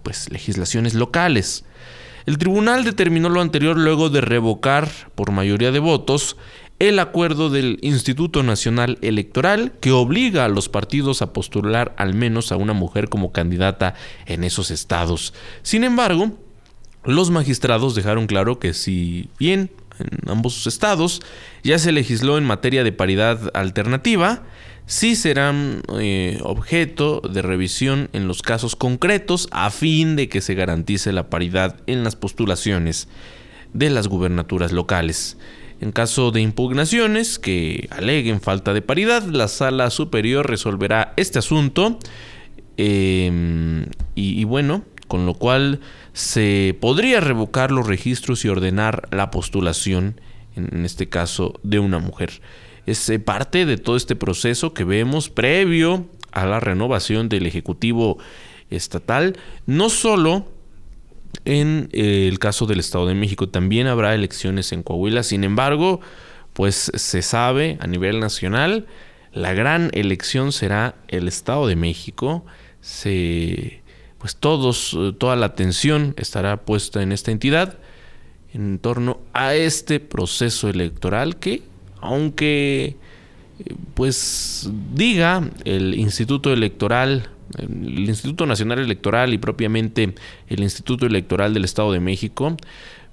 pues, 0.02 0.30
legislaciones 0.30 0.94
locales. 0.94 1.64
El 2.26 2.38
tribunal 2.38 2.84
determinó 2.84 3.28
lo 3.28 3.40
anterior 3.40 3.78
luego 3.78 4.10
de 4.10 4.20
revocar 4.20 4.88
por 5.14 5.32
mayoría 5.32 5.72
de 5.72 5.78
votos 5.78 6.36
el 6.80 6.98
acuerdo 6.98 7.50
del 7.50 7.78
Instituto 7.82 8.42
Nacional 8.42 8.98
Electoral 9.02 9.72
que 9.80 9.92
obliga 9.92 10.46
a 10.46 10.48
los 10.48 10.70
partidos 10.70 11.20
a 11.20 11.34
postular 11.34 11.94
al 11.98 12.14
menos 12.14 12.52
a 12.52 12.56
una 12.56 12.72
mujer 12.72 13.10
como 13.10 13.32
candidata 13.32 13.94
en 14.24 14.44
esos 14.44 14.70
estados. 14.70 15.34
Sin 15.62 15.84
embargo, 15.84 16.32
los 17.04 17.30
magistrados 17.30 17.94
dejaron 17.94 18.26
claro 18.26 18.58
que 18.58 18.72
si 18.72 19.28
bien 19.38 19.70
en 19.98 20.30
ambos 20.30 20.66
estados 20.66 21.20
ya 21.62 21.78
se 21.78 21.92
legisló 21.92 22.38
en 22.38 22.44
materia 22.44 22.82
de 22.82 22.92
paridad 22.92 23.50
alternativa, 23.52 24.42
sí 24.86 25.16
serán 25.16 25.82
eh, 25.98 26.38
objeto 26.42 27.20
de 27.20 27.42
revisión 27.42 28.08
en 28.14 28.26
los 28.26 28.40
casos 28.40 28.74
concretos 28.74 29.48
a 29.50 29.68
fin 29.68 30.16
de 30.16 30.30
que 30.30 30.40
se 30.40 30.54
garantice 30.54 31.12
la 31.12 31.28
paridad 31.28 31.76
en 31.86 32.04
las 32.04 32.16
postulaciones 32.16 33.06
de 33.74 33.90
las 33.90 34.08
gubernaturas 34.08 34.72
locales. 34.72 35.36
En 35.80 35.92
caso 35.92 36.30
de 36.30 36.42
impugnaciones 36.42 37.38
que 37.38 37.88
aleguen 37.90 38.40
falta 38.40 38.74
de 38.74 38.82
paridad, 38.82 39.22
la 39.24 39.48
sala 39.48 39.88
superior 39.88 40.48
resolverá 40.48 41.14
este 41.16 41.38
asunto. 41.38 41.98
Em, 42.76 43.86
y, 44.14 44.44
bueno, 44.44 44.84
con 45.08 45.24
lo 45.24 45.34
cual 45.34 45.80
se 46.12 46.76
podría 46.80 47.20
revocar 47.20 47.70
los 47.70 47.86
registros 47.86 48.44
y 48.44 48.48
ordenar 48.48 49.08
la 49.10 49.30
postulación, 49.30 50.20
en 50.54 50.84
este 50.84 51.08
caso, 51.08 51.58
de 51.62 51.78
una 51.78 51.98
mujer. 51.98 52.42
Es 52.84 53.08
eh, 53.08 53.18
parte 53.18 53.64
de 53.64 53.78
todo 53.78 53.96
este 53.96 54.16
proceso 54.16 54.74
que 54.74 54.84
vemos 54.84 55.30
previo 55.30 56.06
a 56.32 56.44
la 56.44 56.60
renovación 56.60 57.28
del 57.28 57.46
Ejecutivo 57.46 58.18
Estatal, 58.68 59.38
no 59.66 59.88
solo 59.88 60.46
en 61.44 61.88
eh, 61.92 62.28
el 62.28 62.38
caso 62.38 62.66
del 62.66 62.80
Estado 62.80 63.06
de 63.06 63.14
México 63.14 63.48
también 63.48 63.86
habrá 63.86 64.14
elecciones 64.14 64.72
en 64.72 64.82
Coahuila. 64.82 65.22
Sin 65.22 65.44
embargo, 65.44 66.00
pues 66.52 66.90
se 66.94 67.22
sabe 67.22 67.78
a 67.80 67.86
nivel 67.86 68.20
nacional, 68.20 68.86
la 69.32 69.54
gran 69.54 69.90
elección 69.92 70.52
será 70.52 70.96
el 71.08 71.28
Estado 71.28 71.66
de 71.66 71.76
México. 71.76 72.44
Se, 72.80 73.82
pues 74.18 74.36
todos, 74.36 74.96
toda 75.18 75.36
la 75.36 75.46
atención 75.46 76.14
estará 76.16 76.58
puesta 76.58 77.02
en 77.02 77.12
esta 77.12 77.30
entidad 77.30 77.78
en 78.52 78.78
torno 78.78 79.20
a 79.32 79.54
este 79.54 80.00
proceso 80.00 80.68
electoral 80.68 81.36
que, 81.36 81.62
aunque 82.00 82.96
pues 83.94 84.70
diga 84.94 85.50
el 85.64 85.94
Instituto 85.94 86.52
Electoral 86.52 87.30
el 87.58 88.08
Instituto 88.08 88.46
Nacional 88.46 88.78
Electoral 88.78 89.32
y 89.32 89.38
propiamente 89.38 90.14
el 90.48 90.60
Instituto 90.62 91.06
Electoral 91.06 91.54
del 91.54 91.64
Estado 91.64 91.92
de 91.92 92.00
México, 92.00 92.56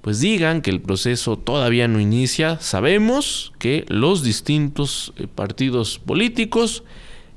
pues 0.02 0.19
digan 0.19 0.62
que 0.62 0.69
el 0.69 0.82
proceso 0.82 1.38
todavía 1.38 1.88
no 1.88 2.00
inicia. 2.00 2.60
Sabemos 2.60 3.52
que 3.60 3.86
los 3.89 4.23
distintos 4.23 5.13
eh, 5.17 5.28
partidos 5.28 6.00
políticos 6.00 6.84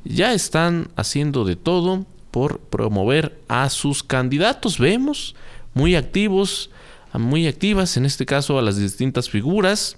ya 0.05 0.33
están 0.33 0.89
haciendo 0.97 1.45
de 1.45 1.57
todo 1.57 2.07
por 2.31 2.61
promover 2.61 3.41
a 3.49 3.71
sus 3.71 4.03
candidatos. 4.03 4.79
Vemos 4.79 5.35
muy 5.75 5.97
activos, 5.97 6.71
muy 7.13 7.47
activas 7.47 7.97
en 7.97 8.07
este 8.07 8.27
caso 8.27 8.59
a 8.59 8.63
las 8.63 8.77
distintas 8.77 9.29
figuras 9.29 9.97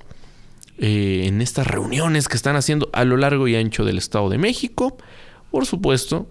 eh, 0.79 1.25
en 1.27 1.43
estas 1.43 1.67
reuniones 1.67 2.29
que 2.29 2.37
están 2.37 2.57
haciendo 2.57 2.89
a 2.93 3.05
lo 3.05 3.17
largo 3.17 3.47
y 3.49 3.57
ancho 3.57 3.85
del 3.85 3.99
Estado 3.99 4.31
de 4.31 4.39
México. 4.39 4.97
Por 5.51 5.67
supuesto, 5.67 6.27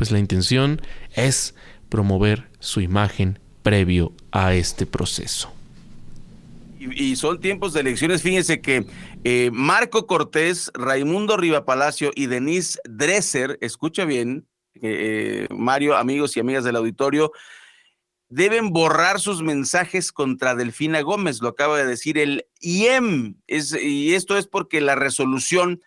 pues 0.00 0.10
la 0.10 0.18
intención 0.18 0.80
es 1.12 1.54
promover 1.90 2.48
su 2.58 2.80
imagen 2.80 3.38
previo 3.62 4.14
a 4.32 4.54
este 4.54 4.86
proceso. 4.86 5.52
Y, 6.78 7.16
son 7.16 7.38
tiempos 7.38 7.74
de 7.74 7.80
elecciones. 7.80 8.22
Fíjense 8.22 8.62
que 8.62 8.86
eh, 9.24 9.50
Marco 9.52 10.06
Cortés, 10.06 10.70
Raimundo 10.72 11.36
Palacio 11.66 12.12
y 12.14 12.28
Denise 12.28 12.80
Dresser, 12.88 13.58
escucha 13.60 14.06
bien, 14.06 14.46
eh, 14.80 15.46
Mario, 15.50 15.94
amigos 15.98 16.34
y 16.34 16.40
amigas 16.40 16.64
del 16.64 16.76
auditorio, 16.76 17.32
deben 18.30 18.70
borrar 18.70 19.20
sus 19.20 19.42
mensajes 19.42 20.12
contra 20.12 20.54
Delfina 20.54 21.02
Gómez, 21.02 21.42
lo 21.42 21.48
acaba 21.48 21.76
de 21.76 21.84
decir 21.84 22.16
el 22.16 22.46
IEM, 22.60 23.34
y 23.46 24.14
esto 24.14 24.38
es 24.38 24.46
porque 24.46 24.80
la 24.80 24.94
resolución 24.94 25.82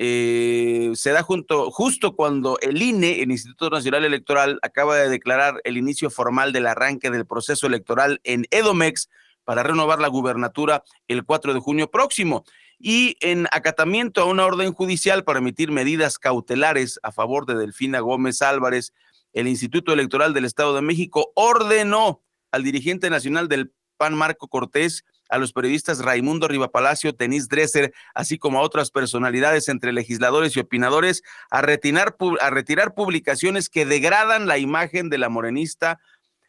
eh, 0.00 0.92
se 0.94 1.10
da 1.10 1.24
justo 1.24 2.14
cuando 2.14 2.56
el 2.60 2.80
INE, 2.80 3.20
el 3.20 3.32
Instituto 3.32 3.68
Nacional 3.68 4.04
Electoral, 4.04 4.60
acaba 4.62 4.96
de 4.96 5.08
declarar 5.08 5.60
el 5.64 5.76
inicio 5.76 6.08
formal 6.08 6.52
del 6.52 6.68
arranque 6.68 7.10
del 7.10 7.26
proceso 7.26 7.66
electoral 7.66 8.20
en 8.22 8.46
Edomex 8.52 9.10
para 9.42 9.64
renovar 9.64 9.98
la 9.98 10.06
gubernatura 10.06 10.84
el 11.08 11.24
4 11.24 11.52
de 11.52 11.58
junio 11.58 11.90
próximo. 11.90 12.44
Y 12.78 13.16
en 13.20 13.48
acatamiento 13.50 14.22
a 14.22 14.26
una 14.26 14.46
orden 14.46 14.72
judicial 14.72 15.24
para 15.24 15.40
emitir 15.40 15.72
medidas 15.72 16.16
cautelares 16.20 17.00
a 17.02 17.10
favor 17.10 17.44
de 17.44 17.56
Delfina 17.56 17.98
Gómez 17.98 18.40
Álvarez, 18.40 18.92
el 19.32 19.48
Instituto 19.48 19.92
Electoral 19.92 20.32
del 20.32 20.44
Estado 20.44 20.76
de 20.76 20.82
México 20.82 21.32
ordenó 21.34 22.22
al 22.52 22.62
dirigente 22.62 23.10
nacional 23.10 23.48
del 23.48 23.72
PAN, 23.96 24.14
Marco 24.14 24.46
Cortés, 24.46 25.04
a 25.28 25.38
los 25.38 25.52
periodistas 25.52 26.04
Raimundo 26.04 26.48
Rivapalacio, 26.48 27.14
Tenis 27.14 27.48
Dresser, 27.48 27.92
así 28.14 28.38
como 28.38 28.58
a 28.58 28.62
otras 28.62 28.90
personalidades 28.90 29.68
entre 29.68 29.92
legisladores 29.92 30.56
y 30.56 30.60
opinadores, 30.60 31.22
a 31.50 31.62
retirar, 31.62 32.16
a 32.40 32.50
retirar 32.50 32.94
publicaciones 32.94 33.68
que 33.68 33.86
degradan 33.86 34.46
la 34.46 34.58
imagen 34.58 35.10
de 35.10 35.18
la 35.18 35.28
morenista, 35.28 36.00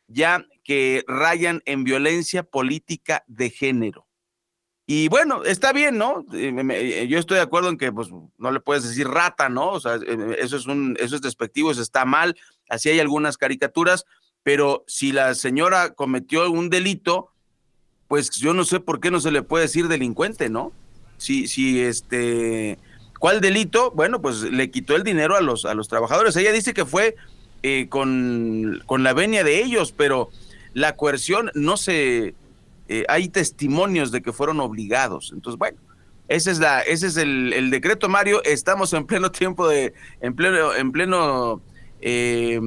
ya 0.07 0.45
que 0.63 1.03
rayan 1.07 1.61
en 1.65 1.83
violencia 1.83 2.43
política 2.43 3.23
de 3.27 3.49
género. 3.49 4.09
Y 4.91 5.07
bueno, 5.07 5.43
está 5.43 5.71
bien, 5.71 5.99
¿no? 5.99 6.25
Eh, 6.33 6.51
eh, 6.71 7.07
yo 7.07 7.19
estoy 7.19 7.35
de 7.35 7.43
acuerdo 7.43 7.69
en 7.69 7.77
que 7.77 7.91
pues 7.91 8.09
no 8.39 8.51
le 8.51 8.59
puedes 8.59 8.83
decir 8.83 9.07
rata, 9.07 9.47
¿no? 9.47 9.69
O 9.69 9.79
sea, 9.79 9.97
eh, 9.97 10.37
eso 10.39 10.57
es 10.57 10.65
un 10.65 10.97
eso 10.99 11.15
es 11.15 11.21
despectivo, 11.21 11.69
eso 11.69 11.83
está 11.83 12.05
mal. 12.05 12.35
Así 12.69 12.89
hay 12.89 12.99
algunas 12.99 13.37
caricaturas, 13.37 14.05
pero 14.41 14.83
si 14.87 15.11
la 15.11 15.35
señora 15.35 15.93
cometió 15.93 16.49
un 16.49 16.71
delito, 16.71 17.29
pues 18.09 18.31
yo 18.31 18.53
no 18.53 18.65
sé 18.65 18.81
por 18.81 18.99
qué 18.99 19.11
no 19.11 19.21
se 19.21 19.31
le 19.31 19.43
puede 19.43 19.65
decir 19.65 19.87
delincuente, 19.87 20.49
¿no? 20.49 20.73
Si, 21.17 21.47
si 21.47 21.79
este, 21.79 22.79
¿cuál 23.19 23.39
delito? 23.39 23.91
Bueno, 23.91 24.19
pues 24.19 24.41
le 24.41 24.71
quitó 24.71 24.95
el 24.95 25.03
dinero 25.03 25.37
a 25.37 25.41
los, 25.41 25.63
a 25.63 25.75
los 25.75 25.87
trabajadores. 25.87 26.35
Ella 26.35 26.51
dice 26.51 26.73
que 26.73 26.85
fue 26.85 27.15
eh, 27.61 27.85
con, 27.87 28.81
con, 28.87 29.03
la 29.03 29.13
venia 29.13 29.43
de 29.43 29.63
ellos, 29.63 29.93
pero 29.95 30.31
la 30.73 30.95
coerción 30.95 31.51
no 31.53 31.77
se, 31.77 32.33
eh, 32.87 33.05
hay 33.07 33.29
testimonios 33.29 34.11
de 34.11 34.23
que 34.23 34.33
fueron 34.33 34.59
obligados. 34.59 35.31
Entonces, 35.31 35.59
bueno, 35.59 35.77
ese 36.29 36.49
es, 36.49 36.57
la, 36.57 36.81
ese 36.81 37.07
es 37.07 37.17
el, 37.17 37.53
el, 37.53 37.69
decreto, 37.69 38.09
Mario. 38.09 38.41
Estamos 38.43 38.91
en 38.93 39.05
pleno 39.05 39.31
tiempo 39.31 39.67
de, 39.67 39.93
en 40.21 40.33
pleno, 40.35 40.73
en 40.73 40.91
pleno 40.91 41.61
eh, 42.01 42.59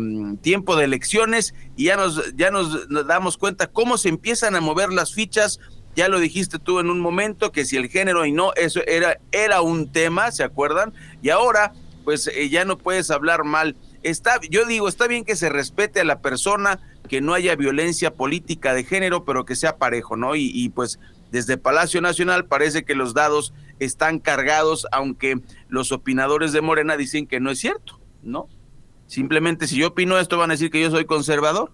tiempo 0.43 0.77
de 0.77 0.85
elecciones 0.85 1.55
y 1.77 1.85
ya 1.85 1.97
nos, 1.97 2.35
ya 2.37 2.51
nos, 2.51 2.89
damos 3.07 3.37
cuenta 3.37 3.67
cómo 3.67 3.97
se 3.97 4.09
empiezan 4.09 4.55
a 4.57 4.61
mover 4.61 4.93
las 4.93 5.15
fichas. 5.15 5.59
Ya 5.95 6.09
lo 6.09 6.21
dijiste 6.21 6.59
tú 6.59 6.81
en 6.81 6.91
un 6.91 7.01
momento 7.01 7.53
que 7.53 7.65
si 7.65 7.77
el 7.77 7.89
género 7.89 8.25
y 8.25 8.33
no, 8.33 8.53
eso 8.55 8.81
era, 8.87 9.19
era 9.31 9.61
un 9.61 9.93
tema, 9.93 10.31
¿se 10.33 10.43
acuerdan? 10.43 10.95
Y 11.23 11.29
ahora, 11.29 11.73
pues 12.05 12.29
eh, 12.29 12.49
ya 12.49 12.65
no 12.65 12.79
puedes 12.79 13.11
hablar 13.11 13.45
mal. 13.45 13.77
Está, 14.03 14.41
yo 14.51 14.65
digo, 14.65 14.89
está 14.89 15.07
bien 15.07 15.25
que 15.25 15.37
se 15.37 15.49
respete 15.49 16.01
a 16.01 16.05
la 16.05 16.21
persona, 16.21 16.81
que 17.09 17.21
no 17.21 17.35
haya 17.35 17.57
violencia 17.57 18.15
política 18.15 18.75
de 18.75 18.85
género, 18.85 19.25
pero 19.25 19.45
que 19.45 19.55
sea 19.55 19.77
parejo, 19.77 20.17
¿no? 20.17 20.35
Y, 20.35 20.51
y 20.55 20.71
pues 20.71 20.99
desde 21.31 21.59
Palacio 21.59 22.01
Nacional 22.01 22.47
parece 22.47 22.85
que 22.85 22.95
los 22.95 23.15
dados 23.15 23.53
están 23.79 24.19
cargados, 24.19 24.87
aunque 24.93 25.41
los 25.69 25.93
opinadores 25.93 26.53
de 26.53 26.61
Morena 26.61 26.97
dicen 26.97 27.27
que 27.27 27.41
no 27.41 27.51
es 27.51 27.59
cierto, 27.59 28.01
¿no? 28.23 28.49
Simplemente 29.07 29.67
si 29.67 29.77
yo 29.77 29.89
opino 29.89 30.19
esto 30.19 30.39
van 30.39 30.51
a 30.51 30.55
decir 30.55 30.71
que 30.71 30.81
yo 30.81 30.91
soy 30.91 31.05
conservador. 31.05 31.73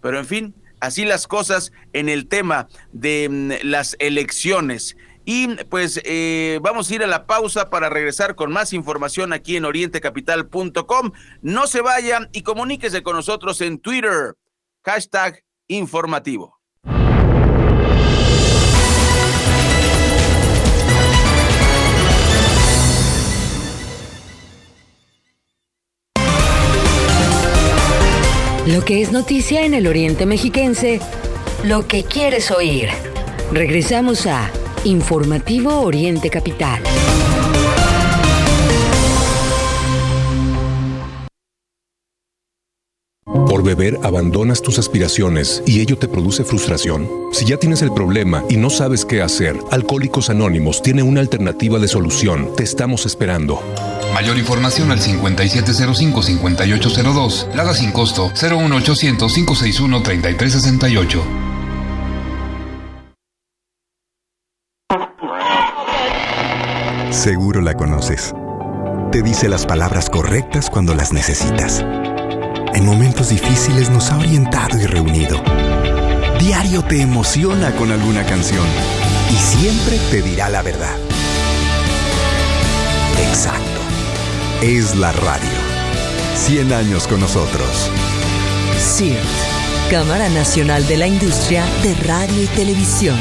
Pero 0.00 0.18
en 0.18 0.26
fin, 0.26 0.54
así 0.80 1.04
las 1.04 1.26
cosas 1.26 1.72
en 1.92 2.08
el 2.08 2.28
tema 2.28 2.68
de 2.92 3.28
mm, 3.28 3.66
las 3.66 3.96
elecciones. 3.98 4.96
Y 5.24 5.48
pues 5.64 6.00
eh, 6.04 6.58
vamos 6.62 6.90
a 6.90 6.94
ir 6.94 7.02
a 7.02 7.06
la 7.06 7.26
pausa 7.26 7.68
para 7.68 7.90
regresar 7.90 8.34
con 8.34 8.50
más 8.50 8.72
información 8.72 9.34
aquí 9.34 9.56
en 9.56 9.66
orientecapital.com. 9.66 11.12
No 11.42 11.66
se 11.66 11.82
vayan 11.82 12.30
y 12.32 12.42
comuníquese 12.42 13.02
con 13.02 13.16
nosotros 13.16 13.60
en 13.60 13.78
Twitter. 13.78 14.36
Hashtag 14.84 15.44
informativo. 15.66 16.57
Lo 28.68 28.84
que 28.84 29.00
es 29.00 29.12
noticia 29.12 29.64
en 29.64 29.72
el 29.72 29.86
Oriente 29.86 30.26
Mexiquense, 30.26 31.00
lo 31.64 31.88
que 31.88 32.04
quieres 32.04 32.50
oír. 32.50 32.90
Regresamos 33.50 34.26
a 34.26 34.50
Informativo 34.84 35.80
Oriente 35.80 36.28
Capital. 36.28 36.82
Por 43.24 43.62
beber 43.62 43.98
abandonas 44.02 44.60
tus 44.60 44.78
aspiraciones 44.78 45.62
y 45.64 45.80
ello 45.80 45.96
te 45.96 46.06
produce 46.06 46.44
frustración. 46.44 47.08
Si 47.32 47.46
ya 47.46 47.56
tienes 47.56 47.80
el 47.80 47.92
problema 47.92 48.44
y 48.50 48.58
no 48.58 48.68
sabes 48.68 49.06
qué 49.06 49.22
hacer, 49.22 49.56
Alcohólicos 49.70 50.28
Anónimos 50.28 50.82
tiene 50.82 51.02
una 51.02 51.20
alternativa 51.20 51.78
de 51.78 51.88
solución. 51.88 52.50
Te 52.54 52.64
estamos 52.64 53.06
esperando. 53.06 53.62
Mayor 54.12 54.36
información 54.38 54.90
al 54.90 55.00
5705-5802. 55.00 57.54
Lada 57.54 57.72
sin 57.74 57.92
costo 57.92 58.30
01800-561-3368. 58.30 61.22
Seguro 67.10 67.60
la 67.60 67.74
conoces. 67.74 68.34
Te 69.12 69.22
dice 69.22 69.48
las 69.48 69.66
palabras 69.66 70.10
correctas 70.10 70.68
cuando 70.70 70.94
las 70.94 71.12
necesitas. 71.12 71.84
En 72.74 72.86
momentos 72.86 73.28
difíciles 73.30 73.90
nos 73.90 74.10
ha 74.10 74.18
orientado 74.18 74.78
y 74.78 74.86
reunido. 74.86 75.42
Diario 76.38 76.82
te 76.82 77.00
emociona 77.00 77.72
con 77.72 77.90
alguna 77.90 78.24
canción 78.24 78.66
y 79.30 79.34
siempre 79.34 79.98
te 80.10 80.22
dirá 80.22 80.48
la 80.48 80.62
verdad. 80.62 80.96
Exacto 83.28 83.67
es 84.62 84.96
la 84.96 85.12
radio. 85.12 85.48
100 86.34 86.72
años 86.72 87.06
con 87.06 87.20
nosotros. 87.20 87.90
CIRT, 88.76 89.90
Cámara 89.90 90.28
Nacional 90.30 90.86
de 90.88 90.96
la 90.96 91.06
Industria 91.06 91.64
de 91.82 91.94
Radio 92.06 92.42
y 92.42 92.46
Televisión. 92.48 93.16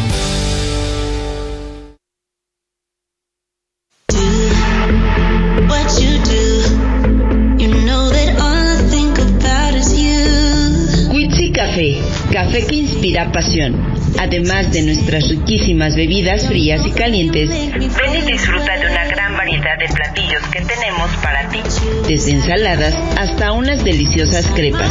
Café, 11.58 11.98
café 12.32 12.68
que 12.68 12.76
inspira 12.76 13.32
pasión. 13.32 13.76
Además 14.20 14.72
de 14.72 14.84
nuestras 14.84 15.28
riquísimas 15.28 15.96
bebidas 15.96 16.48
frías 16.48 16.86
y 16.86 16.92
calientes, 16.92 17.50
ven 17.50 18.16
y 18.16 18.32
disfruta 18.32 18.78
de 18.78 18.86
una 18.86 19.06
gran 19.06 19.27
variedad 19.58 19.78
de 19.80 19.94
platillos 19.94 20.44
que 20.52 20.62
tenemos 20.62 21.10
para 21.24 21.50
ti. 21.50 21.62
Desde 22.08 22.32
ensaladas 22.32 22.94
hasta 23.18 23.52
unas 23.52 23.84
deliciosas 23.84 24.46
crepas. 24.54 24.90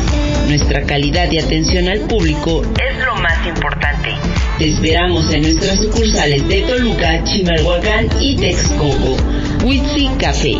Nuestra 0.48 0.82
calidad 0.82 1.30
y 1.30 1.38
atención 1.38 1.88
al 1.88 2.00
público 2.00 2.62
es 2.62 3.04
lo 3.04 3.14
más 3.16 3.46
importante. 3.46 4.14
Te 4.58 4.68
esperamos 4.68 5.32
en 5.32 5.42
nuestras 5.42 5.78
sucursales 5.78 6.48
de 6.48 6.62
Toluca, 6.62 7.22
Chimalhuacán 7.24 8.08
y 8.20 8.36
Texcoco. 8.36 9.16
Witsi 9.64 10.08
Café. 10.18 10.56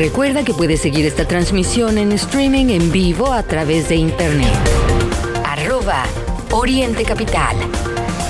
Recuerda 0.00 0.44
que 0.44 0.54
puedes 0.54 0.80
seguir 0.80 1.04
esta 1.04 1.28
transmisión 1.28 1.98
en 1.98 2.12
streaming 2.12 2.70
en 2.70 2.90
vivo 2.90 3.34
a 3.34 3.42
través 3.42 3.90
de 3.90 3.96
internet. 3.96 4.48
Arroba 5.44 6.04
Oriente 6.52 7.04
Capital. 7.04 7.54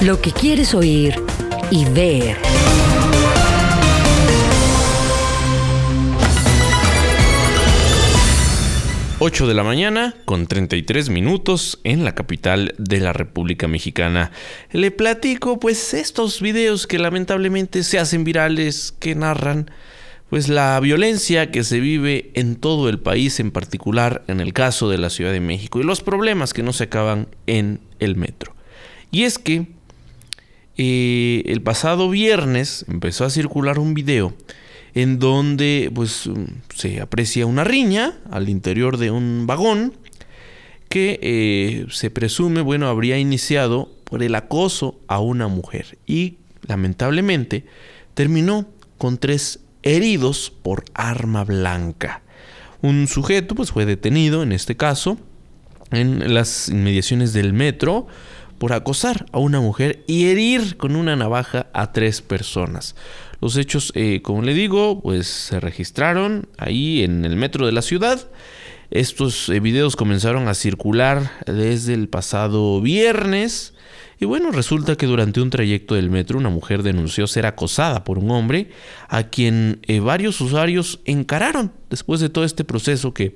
Lo 0.02 0.20
que 0.20 0.32
quieres 0.32 0.74
oír 0.74 1.14
y 1.70 1.84
ver. 1.84 2.36
Ocho 9.20 9.46
de 9.46 9.54
la 9.54 9.62
mañana 9.62 10.16
con 10.24 10.48
33 10.48 11.08
minutos 11.08 11.78
en 11.84 12.04
la 12.04 12.16
capital 12.16 12.74
de 12.78 12.98
la 12.98 13.12
República 13.12 13.68
Mexicana. 13.68 14.32
Le 14.72 14.90
platico 14.90 15.60
pues 15.60 15.94
estos 15.94 16.40
videos 16.40 16.88
que 16.88 16.98
lamentablemente 16.98 17.84
se 17.84 18.00
hacen 18.00 18.24
virales, 18.24 18.92
que 18.98 19.14
narran 19.14 19.70
pues 20.30 20.48
la 20.48 20.78
violencia 20.78 21.50
que 21.50 21.64
se 21.64 21.80
vive 21.80 22.30
en 22.34 22.54
todo 22.54 22.88
el 22.88 23.00
país, 23.00 23.40
en 23.40 23.50
particular 23.50 24.22
en 24.28 24.38
el 24.38 24.52
caso 24.52 24.88
de 24.88 24.96
la 24.96 25.10
Ciudad 25.10 25.32
de 25.32 25.40
México, 25.40 25.80
y 25.80 25.82
los 25.82 26.02
problemas 26.02 26.54
que 26.54 26.62
no 26.62 26.72
se 26.72 26.84
acaban 26.84 27.26
en 27.48 27.80
el 27.98 28.14
metro. 28.14 28.54
Y 29.10 29.24
es 29.24 29.38
que 29.38 29.66
eh, 30.76 31.42
el 31.46 31.62
pasado 31.62 32.08
viernes 32.08 32.84
empezó 32.88 33.24
a 33.24 33.30
circular 33.30 33.80
un 33.80 33.92
video 33.92 34.32
en 34.94 35.18
donde 35.18 35.90
pues 35.92 36.30
se 36.76 37.00
aprecia 37.00 37.44
una 37.46 37.64
riña 37.64 38.18
al 38.30 38.48
interior 38.48 38.98
de 38.98 39.10
un 39.10 39.46
vagón 39.48 39.94
que 40.88 41.18
eh, 41.22 41.86
se 41.90 42.10
presume, 42.10 42.60
bueno, 42.60 42.88
habría 42.88 43.18
iniciado 43.18 43.90
por 44.04 44.22
el 44.22 44.34
acoso 44.36 45.00
a 45.08 45.18
una 45.18 45.48
mujer 45.48 45.98
y 46.06 46.38
lamentablemente 46.66 47.64
terminó 48.14 48.68
con 48.96 49.18
tres 49.18 49.60
heridos 49.82 50.52
por 50.62 50.84
arma 50.94 51.44
blanca. 51.44 52.22
Un 52.82 53.08
sujeto 53.08 53.54
pues 53.54 53.72
fue 53.72 53.86
detenido 53.86 54.42
en 54.42 54.52
este 54.52 54.76
caso 54.76 55.18
en 55.90 56.34
las 56.34 56.68
inmediaciones 56.68 57.32
del 57.32 57.52
metro 57.52 58.06
por 58.58 58.72
acosar 58.72 59.26
a 59.32 59.38
una 59.38 59.60
mujer 59.60 60.04
y 60.06 60.26
herir 60.26 60.76
con 60.76 60.94
una 60.94 61.16
navaja 61.16 61.68
a 61.72 61.92
tres 61.92 62.20
personas. 62.20 62.94
Los 63.40 63.56
hechos, 63.56 63.90
eh, 63.94 64.20
como 64.22 64.42
le 64.42 64.52
digo, 64.52 65.00
pues 65.00 65.26
se 65.26 65.60
registraron 65.60 66.46
ahí 66.58 67.02
en 67.02 67.24
el 67.24 67.36
metro 67.36 67.64
de 67.64 67.72
la 67.72 67.80
ciudad. 67.80 68.28
Estos 68.90 69.48
eh, 69.48 69.60
videos 69.60 69.96
comenzaron 69.96 70.46
a 70.48 70.54
circular 70.54 71.30
desde 71.46 71.94
el 71.94 72.08
pasado 72.08 72.82
viernes. 72.82 73.72
Y 74.22 74.26
bueno, 74.26 74.52
resulta 74.52 74.96
que 74.96 75.06
durante 75.06 75.40
un 75.40 75.48
trayecto 75.48 75.94
del 75.94 76.10
metro 76.10 76.38
una 76.38 76.50
mujer 76.50 76.82
denunció 76.82 77.26
ser 77.26 77.46
acosada 77.46 78.04
por 78.04 78.18
un 78.18 78.30
hombre 78.30 78.68
a 79.08 79.24
quien 79.24 79.80
eh, 79.86 80.00
varios 80.00 80.42
usuarios 80.42 81.00
encararon 81.06 81.72
después 81.88 82.20
de 82.20 82.28
todo 82.28 82.44
este 82.44 82.64
proceso 82.64 83.14
que 83.14 83.32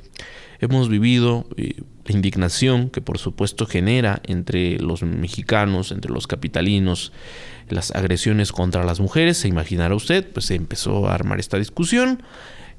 hemos 0.61 0.91
vivido, 0.91 1.47
eh, 1.57 1.81
la 2.05 2.15
indignación 2.15 2.91
que 2.91 3.01
por 3.01 3.17
supuesto 3.17 3.65
genera 3.65 4.21
entre 4.25 4.79
los 4.79 5.03
mexicanos, 5.03 5.91
entre 5.91 6.13
los 6.13 6.27
capitalinos, 6.27 7.13
las 7.71 7.91
agresiones 7.93 8.53
contra 8.53 8.85
las 8.85 9.01
mujeres, 9.01 9.39
se 9.39 9.49
imaginará 9.49 9.95
usted, 9.95 10.31
pues 10.35 10.45
se 10.45 10.55
empezó 10.55 11.09
a 11.09 11.15
armar 11.15 11.41
esta 11.41 11.57
discusión, 11.57 12.23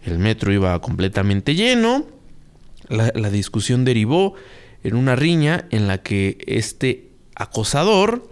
el 0.06 0.20
metro 0.20 0.54
iba 0.54 0.80
completamente 0.80 1.56
lleno, 1.56 2.06
la, 2.88 3.12
la 3.16 3.32
discusión 3.32 3.84
derivó 3.84 4.36
en 4.84 4.96
una 4.96 5.16
riña 5.16 5.66
en 5.72 5.88
la 5.88 6.04
que 6.04 6.38
este 6.46 7.05
acosador 7.36 8.30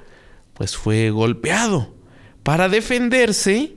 pues 0.53 0.77
fue 0.77 1.09
golpeado. 1.09 1.93
Para 2.43 2.69
defenderse, 2.69 3.73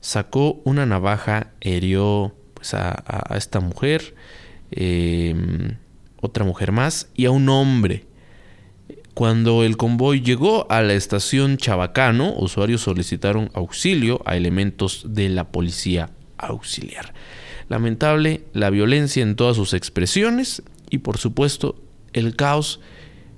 sacó 0.00 0.60
una 0.64 0.86
navaja, 0.86 1.52
hirió 1.60 2.34
pues, 2.54 2.74
a, 2.74 3.34
esta 3.36 3.60
mujer, 3.60 4.14
eh, 4.70 5.34
otra 6.20 6.44
mujer 6.44 6.72
más 6.72 7.08
y 7.14 7.26
a 7.26 7.30
un 7.30 7.48
hombre. 7.48 8.06
Cuando 9.14 9.64
el 9.64 9.76
convoy 9.76 10.20
llegó 10.20 10.70
a 10.70 10.80
la 10.82 10.94
estación 10.94 11.56
Chabacano, 11.56 12.34
usuarios 12.36 12.82
solicitaron 12.82 13.50
auxilio 13.52 14.22
a 14.24 14.36
elementos 14.36 15.04
de 15.08 15.28
la 15.28 15.48
policía 15.50 16.10
auxiliar. 16.36 17.14
Lamentable 17.68 18.44
la 18.52 18.70
violencia 18.70 19.22
en 19.22 19.34
todas 19.34 19.56
sus 19.56 19.74
expresiones 19.74 20.62
y 20.88 20.98
por 20.98 21.18
supuesto 21.18 21.82
el 22.12 22.36
caos, 22.36 22.80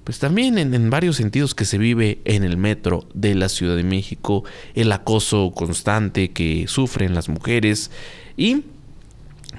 pues 0.05 0.19
también 0.19 0.59
en, 0.59 0.91
varios 0.91 1.17
sentidos 1.17 1.55
que 1.55 1.65
se 1.65 1.79
vive 1.79 2.19
en 2.25 2.45
el 2.45 2.57
metro 2.57 3.07
de 3.15 3.35
la 3.35 3.49
Ciudad 3.49 3.77
de 3.77 3.83
México, 3.83 4.45
el 4.75 4.91
acoso 4.93 5.53
constante 5.55 6.31
que 6.31 6.67
sufren 6.69 7.15
las 7.15 7.29
mujeres 7.29 7.91
y 8.37 8.63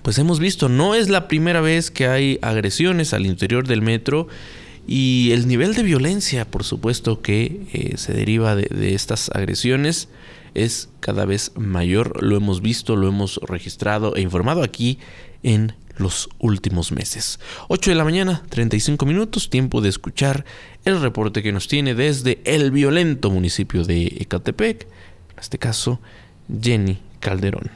pues 0.03 0.17
hemos 0.17 0.39
visto, 0.39 0.69
no 0.69 0.95
es 0.95 1.09
la 1.09 1.27
primera 1.27 1.61
vez 1.61 1.91
que 1.91 2.07
hay 2.07 2.39
agresiones 2.41 3.13
al 3.13 3.25
interior 3.25 3.67
del 3.67 3.81
metro 3.81 4.27
y 4.87 5.31
el 5.31 5.47
nivel 5.47 5.75
de 5.75 5.83
violencia, 5.83 6.49
por 6.49 6.63
supuesto, 6.63 7.21
que 7.21 7.67
eh, 7.73 7.97
se 7.97 8.13
deriva 8.13 8.55
de, 8.55 8.67
de, 8.71 8.95
estas 8.95 9.29
agresiones 9.33 10.09
es 10.53 10.89
cada 10.99 11.25
vez 11.25 11.51
mayor. 11.55 12.23
Lo 12.23 12.35
hemos 12.35 12.61
visto, 12.61 12.95
lo 12.95 13.07
hemos 13.07 13.39
registrado 13.43 14.15
e 14.15 14.21
informado 14.21 14.63
aquí 14.63 14.97
en 15.43 15.73
los 15.97 16.29
últimos 16.39 16.91
meses. 16.91 17.39
8 17.67 17.91
de 17.91 17.95
la 17.95 18.03
mañana, 18.03 18.43
35 18.49 19.05
minutos, 19.05 19.49
tiempo 19.49 19.81
de 19.81 19.89
escuchar 19.89 20.45
el 20.85 21.01
reporte 21.01 21.43
que 21.43 21.51
nos 21.51 21.67
tiene 21.67 21.95
desde 21.95 22.41
el 22.45 22.71
violento 22.71 23.29
municipio 23.29 23.83
de 23.83 24.05
Ecatepec, 24.19 24.83
en 24.83 25.39
este 25.39 25.57
caso, 25.57 25.99
Jenny 26.61 26.99
Calderón. 27.19 27.71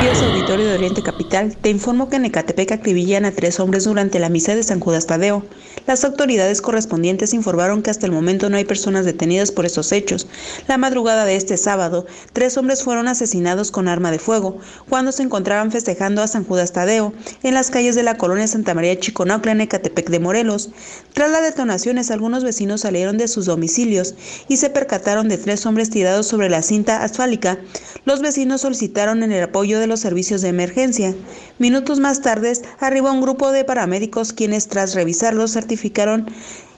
Dios 0.00 0.22
Auditorio 0.22 0.66
de 0.66 0.74
Oriente 0.74 1.02
Capital, 1.02 1.56
te 1.56 1.70
informo 1.70 2.08
que 2.08 2.16
en 2.16 2.24
Ecatepec 2.26 2.70
acribillan 2.70 3.24
a 3.24 3.32
tres 3.32 3.58
hombres 3.58 3.84
durante 3.84 4.20
la 4.20 4.28
misa 4.28 4.54
de 4.54 4.62
San 4.62 4.78
Judas 4.78 5.06
Tadeo. 5.06 5.44
Las 5.86 6.04
autoridades 6.04 6.60
correspondientes 6.60 7.32
informaron 7.32 7.82
que 7.82 7.90
hasta 7.90 8.06
el 8.06 8.12
momento 8.12 8.50
no 8.50 8.56
hay 8.56 8.64
personas 8.64 9.04
detenidas 9.04 9.52
por 9.52 9.66
estos 9.66 9.92
hechos. 9.92 10.26
La 10.66 10.78
madrugada 10.78 11.24
de 11.24 11.36
este 11.36 11.56
sábado, 11.56 12.06
tres 12.32 12.56
hombres 12.56 12.82
fueron 12.82 13.08
asesinados 13.08 13.70
con 13.70 13.88
arma 13.88 14.10
de 14.10 14.18
fuego 14.18 14.58
cuando 14.88 15.12
se 15.12 15.22
encontraban 15.22 15.70
festejando 15.70 16.22
a 16.22 16.28
San 16.28 16.44
Judas 16.44 16.72
Tadeo 16.72 17.12
en 17.42 17.54
las 17.54 17.70
calles 17.70 17.94
de 17.94 18.02
la 18.02 18.16
colonia 18.16 18.46
Santa 18.48 18.74
María 18.74 18.98
Chiconaucla 18.98 19.52
en 19.52 19.60
Ecatepec 19.60 20.10
de 20.10 20.20
Morelos. 20.20 20.70
Tras 21.12 21.30
las 21.30 21.42
detonaciones, 21.42 22.10
algunos 22.10 22.44
vecinos 22.44 22.82
salieron 22.82 23.18
de 23.18 23.28
sus 23.28 23.46
domicilios 23.46 24.14
y 24.48 24.56
se 24.56 24.70
percataron 24.70 25.28
de 25.28 25.38
tres 25.38 25.64
hombres 25.66 25.90
tirados 25.90 26.26
sobre 26.26 26.48
la 26.48 26.62
cinta 26.62 27.02
asfáltica. 27.02 27.58
Los 28.04 28.20
vecinos 28.20 28.62
solicitaron 28.62 29.22
el 29.22 29.42
apoyo 29.42 29.80
de 29.80 29.86
los 29.86 30.00
servicios 30.00 30.42
de 30.42 30.48
emergencia. 30.48 31.14
Minutos 31.58 32.00
más 32.00 32.20
tarde 32.20 32.48
arribó 32.80 33.12
un 33.12 33.20
grupo 33.20 33.50
de 33.50 33.64
paramédicos 33.64 34.32
quienes 34.32 34.68
tras 34.68 34.94
revisarlos 34.94 35.56
certificaron 35.68 36.26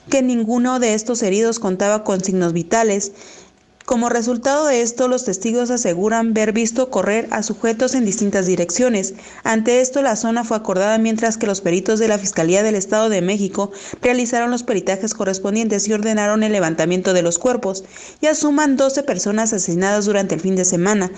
que 0.09 0.21
ninguno 0.21 0.79
de 0.79 0.93
estos 0.93 1.23
heridos 1.23 1.59
contaba 1.59 2.03
con 2.03 2.21
signos 2.21 2.51
vitales. 2.51 3.13
Como 3.85 4.09
resultado 4.09 4.67
de 4.67 4.81
esto, 4.81 5.07
los 5.07 5.25
testigos 5.25 5.71
aseguran 5.71 6.33
ver 6.33 6.53
visto 6.53 6.89
correr 6.89 7.27
a 7.31 7.43
sujetos 7.43 7.95
en 7.95 8.05
distintas 8.05 8.45
direcciones. 8.45 9.15
Ante 9.43 9.81
esto, 9.81 10.01
la 10.01 10.15
zona 10.15 10.43
fue 10.43 10.57
acordada 10.57 10.97
mientras 10.97 11.37
que 11.37 11.47
los 11.47 11.61
peritos 11.61 11.99
de 11.99 12.07
la 12.07 12.19
Fiscalía 12.19 12.63
del 12.63 12.75
Estado 12.75 13.09
de 13.09 13.21
México 13.21 13.71
realizaron 14.01 14.51
los 14.51 14.63
peritajes 14.63 15.13
correspondientes 15.13 15.87
y 15.87 15.93
ordenaron 15.93 16.43
el 16.43 16.51
levantamiento 16.51 17.13
de 17.13 17.21
los 17.23 17.39
cuerpos. 17.39 17.83
Ya 18.21 18.35
suman 18.35 18.77
12 18.77 19.03
personas 19.03 19.51
asesinadas 19.51 20.05
durante 20.05 20.35
el 20.35 20.41
fin 20.41 20.55
de 20.55 20.65
semana, 20.65 21.11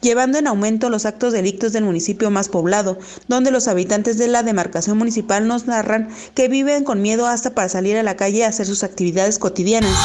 llevando 0.00 0.38
en 0.38 0.46
aumento 0.46 0.90
los 0.90 1.06
actos 1.06 1.32
delictos 1.32 1.72
del 1.72 1.84
municipio 1.84 2.30
más 2.30 2.48
poblado, 2.48 2.98
donde 3.28 3.50
los 3.50 3.66
habitantes 3.66 4.18
de 4.18 4.28
la 4.28 4.42
demarcación 4.42 4.98
municipal 4.98 5.48
nos 5.48 5.66
narran 5.66 6.08
que 6.34 6.48
viven 6.48 6.84
con 6.84 7.02
miedo 7.02 7.26
hasta 7.26 7.54
para 7.54 7.68
salir 7.68 7.96
a 7.96 8.02
la 8.02 8.16
calle 8.16 8.44
a 8.44 8.48
hacer 8.48 8.66
sus 8.66 8.84
actividades 8.84 9.38
cotidianas. 9.38 9.96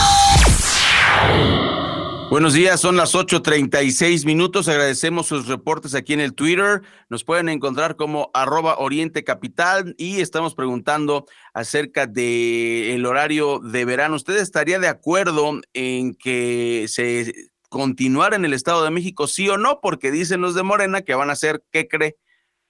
Buenos 2.31 2.53
días, 2.53 2.81
son 2.81 2.97
las 2.97 3.13
8.36 3.13 4.25
minutos. 4.25 4.67
Agradecemos 4.67 5.27
sus 5.27 5.47
reportes 5.47 5.93
aquí 5.93 6.13
en 6.13 6.19
el 6.19 6.33
Twitter. 6.33 6.81
Nos 7.07 7.23
pueden 7.23 7.49
encontrar 7.49 7.95
como 7.95 8.31
arroba 8.33 8.79
Oriente 8.79 9.23
Capital 9.23 9.93
y 9.99 10.21
estamos 10.21 10.55
preguntando 10.55 11.27
acerca 11.53 12.07
del 12.07 12.95
el 12.95 13.05
horario 13.05 13.59
de 13.59 13.85
verano. 13.85 14.15
¿Usted 14.15 14.37
estaría 14.37 14.79
de 14.79 14.87
acuerdo 14.87 15.61
en 15.73 16.15
que 16.15 16.87
se 16.89 17.31
continuara 17.69 18.35
en 18.35 18.43
el 18.43 18.53
Estado 18.53 18.83
de 18.83 18.89
México, 18.89 19.27
sí 19.27 19.47
o 19.47 19.57
no? 19.57 19.79
Porque 19.79 20.09
dicen 20.09 20.41
los 20.41 20.55
de 20.55 20.63
Morena 20.63 21.03
que 21.03 21.13
van 21.13 21.29
a 21.29 21.33
hacer, 21.33 21.63
¿qué 21.71 21.87
cree? 21.87 22.17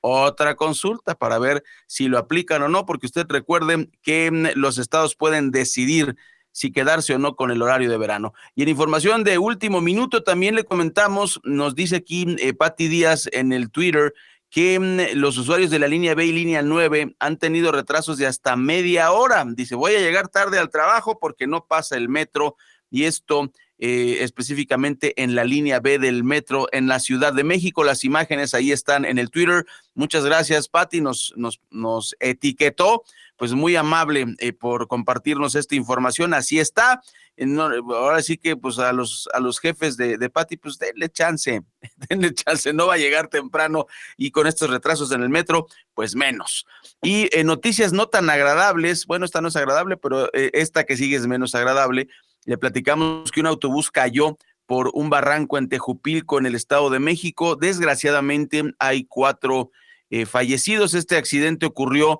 Otra 0.01 0.55
consulta 0.55 1.15
para 1.15 1.39
ver 1.39 1.63
si 1.87 2.09
lo 2.09 2.17
aplican 2.17 2.61
o 2.61 2.67
no, 2.67 2.85
porque 2.85 3.07
usted 3.07 3.25
recuerde 3.29 3.89
que 4.03 4.51
los 4.55 4.77
estados 4.77 5.15
pueden 5.15 5.49
decidir 5.49 6.17
si 6.55 6.71
quedarse 6.71 7.13
o 7.13 7.19
no 7.19 7.35
con 7.35 7.51
el 7.51 7.61
horario 7.61 7.91
de 7.91 7.97
verano. 7.97 8.33
Y 8.55 8.63
en 8.63 8.69
información 8.69 9.25
de 9.25 9.37
último 9.37 9.81
minuto 9.81 10.23
también 10.23 10.55
le 10.55 10.63
comentamos, 10.63 11.41
nos 11.43 11.75
dice 11.75 11.97
aquí 11.97 12.33
eh, 12.39 12.53
Patti 12.53 12.87
Díaz 12.87 13.27
en 13.33 13.51
el 13.51 13.69
Twitter 13.69 14.13
que 14.49 14.79
mm, 14.79 15.17
los 15.17 15.37
usuarios 15.37 15.69
de 15.69 15.79
la 15.79 15.89
línea 15.89 16.15
B 16.15 16.25
y 16.27 16.31
línea 16.31 16.61
9 16.61 17.17
han 17.19 17.37
tenido 17.37 17.73
retrasos 17.73 18.17
de 18.17 18.25
hasta 18.25 18.55
media 18.55 19.11
hora. 19.11 19.43
Dice, 19.45 19.75
voy 19.75 19.95
a 19.95 19.99
llegar 19.99 20.29
tarde 20.29 20.57
al 20.57 20.69
trabajo 20.69 21.19
porque 21.19 21.45
no 21.45 21.65
pasa 21.65 21.97
el 21.97 22.07
metro 22.07 22.55
y 22.89 23.03
esto 23.03 23.51
eh, 23.77 24.19
específicamente 24.21 25.21
en 25.21 25.35
la 25.35 25.43
línea 25.43 25.81
B 25.81 25.99
del 25.99 26.23
metro 26.23 26.69
en 26.71 26.87
la 26.87 27.01
Ciudad 27.01 27.33
de 27.33 27.43
México. 27.43 27.83
Las 27.83 28.05
imágenes 28.05 28.53
ahí 28.53 28.71
están 28.71 29.03
en 29.03 29.19
el 29.19 29.29
Twitter. 29.29 29.65
Muchas 29.93 30.23
gracias, 30.23 30.69
Patti, 30.69 31.01
nos, 31.01 31.33
nos, 31.35 31.59
nos 31.69 32.15
etiquetó 32.21 33.03
pues 33.37 33.53
muy 33.53 33.75
amable 33.75 34.25
eh, 34.39 34.53
por 34.53 34.87
compartirnos 34.87 35.55
esta 35.55 35.75
información. 35.75 36.33
Así 36.33 36.59
está. 36.59 37.01
No, 37.37 37.63
ahora 37.93 38.21
sí 38.21 38.37
que 38.37 38.55
pues 38.55 38.79
a 38.79 38.93
los, 38.93 39.27
a 39.33 39.41
los 39.41 39.59
jefes 39.59 39.97
de, 39.97 40.17
de 40.17 40.29
Pati, 40.29 40.55
pues 40.55 40.77
denle 40.77 41.09
chance, 41.09 41.61
denle 42.09 42.33
chance, 42.33 42.71
no 42.71 42.87
va 42.87 42.93
a 42.93 42.97
llegar 42.97 43.27
temprano 43.27 43.87
y 44.15 44.31
con 44.31 44.47
estos 44.47 44.69
retrasos 44.69 45.11
en 45.11 45.21
el 45.21 45.29
metro, 45.29 45.67
pues 45.93 46.15
menos. 46.15 46.65
Y 47.01 47.27
eh, 47.37 47.43
noticias 47.43 47.91
no 47.91 48.07
tan 48.07 48.29
agradables, 48.29 49.05
bueno, 49.05 49.25
esta 49.25 49.41
no 49.41 49.49
es 49.49 49.55
agradable, 49.57 49.97
pero 49.97 50.29
eh, 50.33 50.51
esta 50.53 50.85
que 50.85 50.95
sigue 50.95 51.17
es 51.17 51.27
menos 51.27 51.55
agradable. 51.55 52.07
Le 52.45 52.57
platicamos 52.57 53.31
que 53.31 53.41
un 53.41 53.47
autobús 53.47 53.91
cayó 53.91 54.37
por 54.65 54.91
un 54.93 55.09
barranco 55.09 55.57
en 55.57 55.69
Tejupilco, 55.69 56.39
en 56.39 56.45
el 56.45 56.55
Estado 56.55 56.89
de 56.89 56.99
México. 56.99 57.55
Desgraciadamente 57.55 58.63
hay 58.79 59.05
cuatro 59.05 59.71
eh, 60.09 60.25
fallecidos. 60.25 60.93
Este 60.93 61.17
accidente 61.17 61.65
ocurrió 61.65 62.19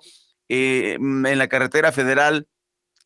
eh, 0.49 0.97
mm, 0.99 1.25
en 1.25 1.37
la 1.37 1.47
carretera 1.47 1.91
federal 1.91 2.47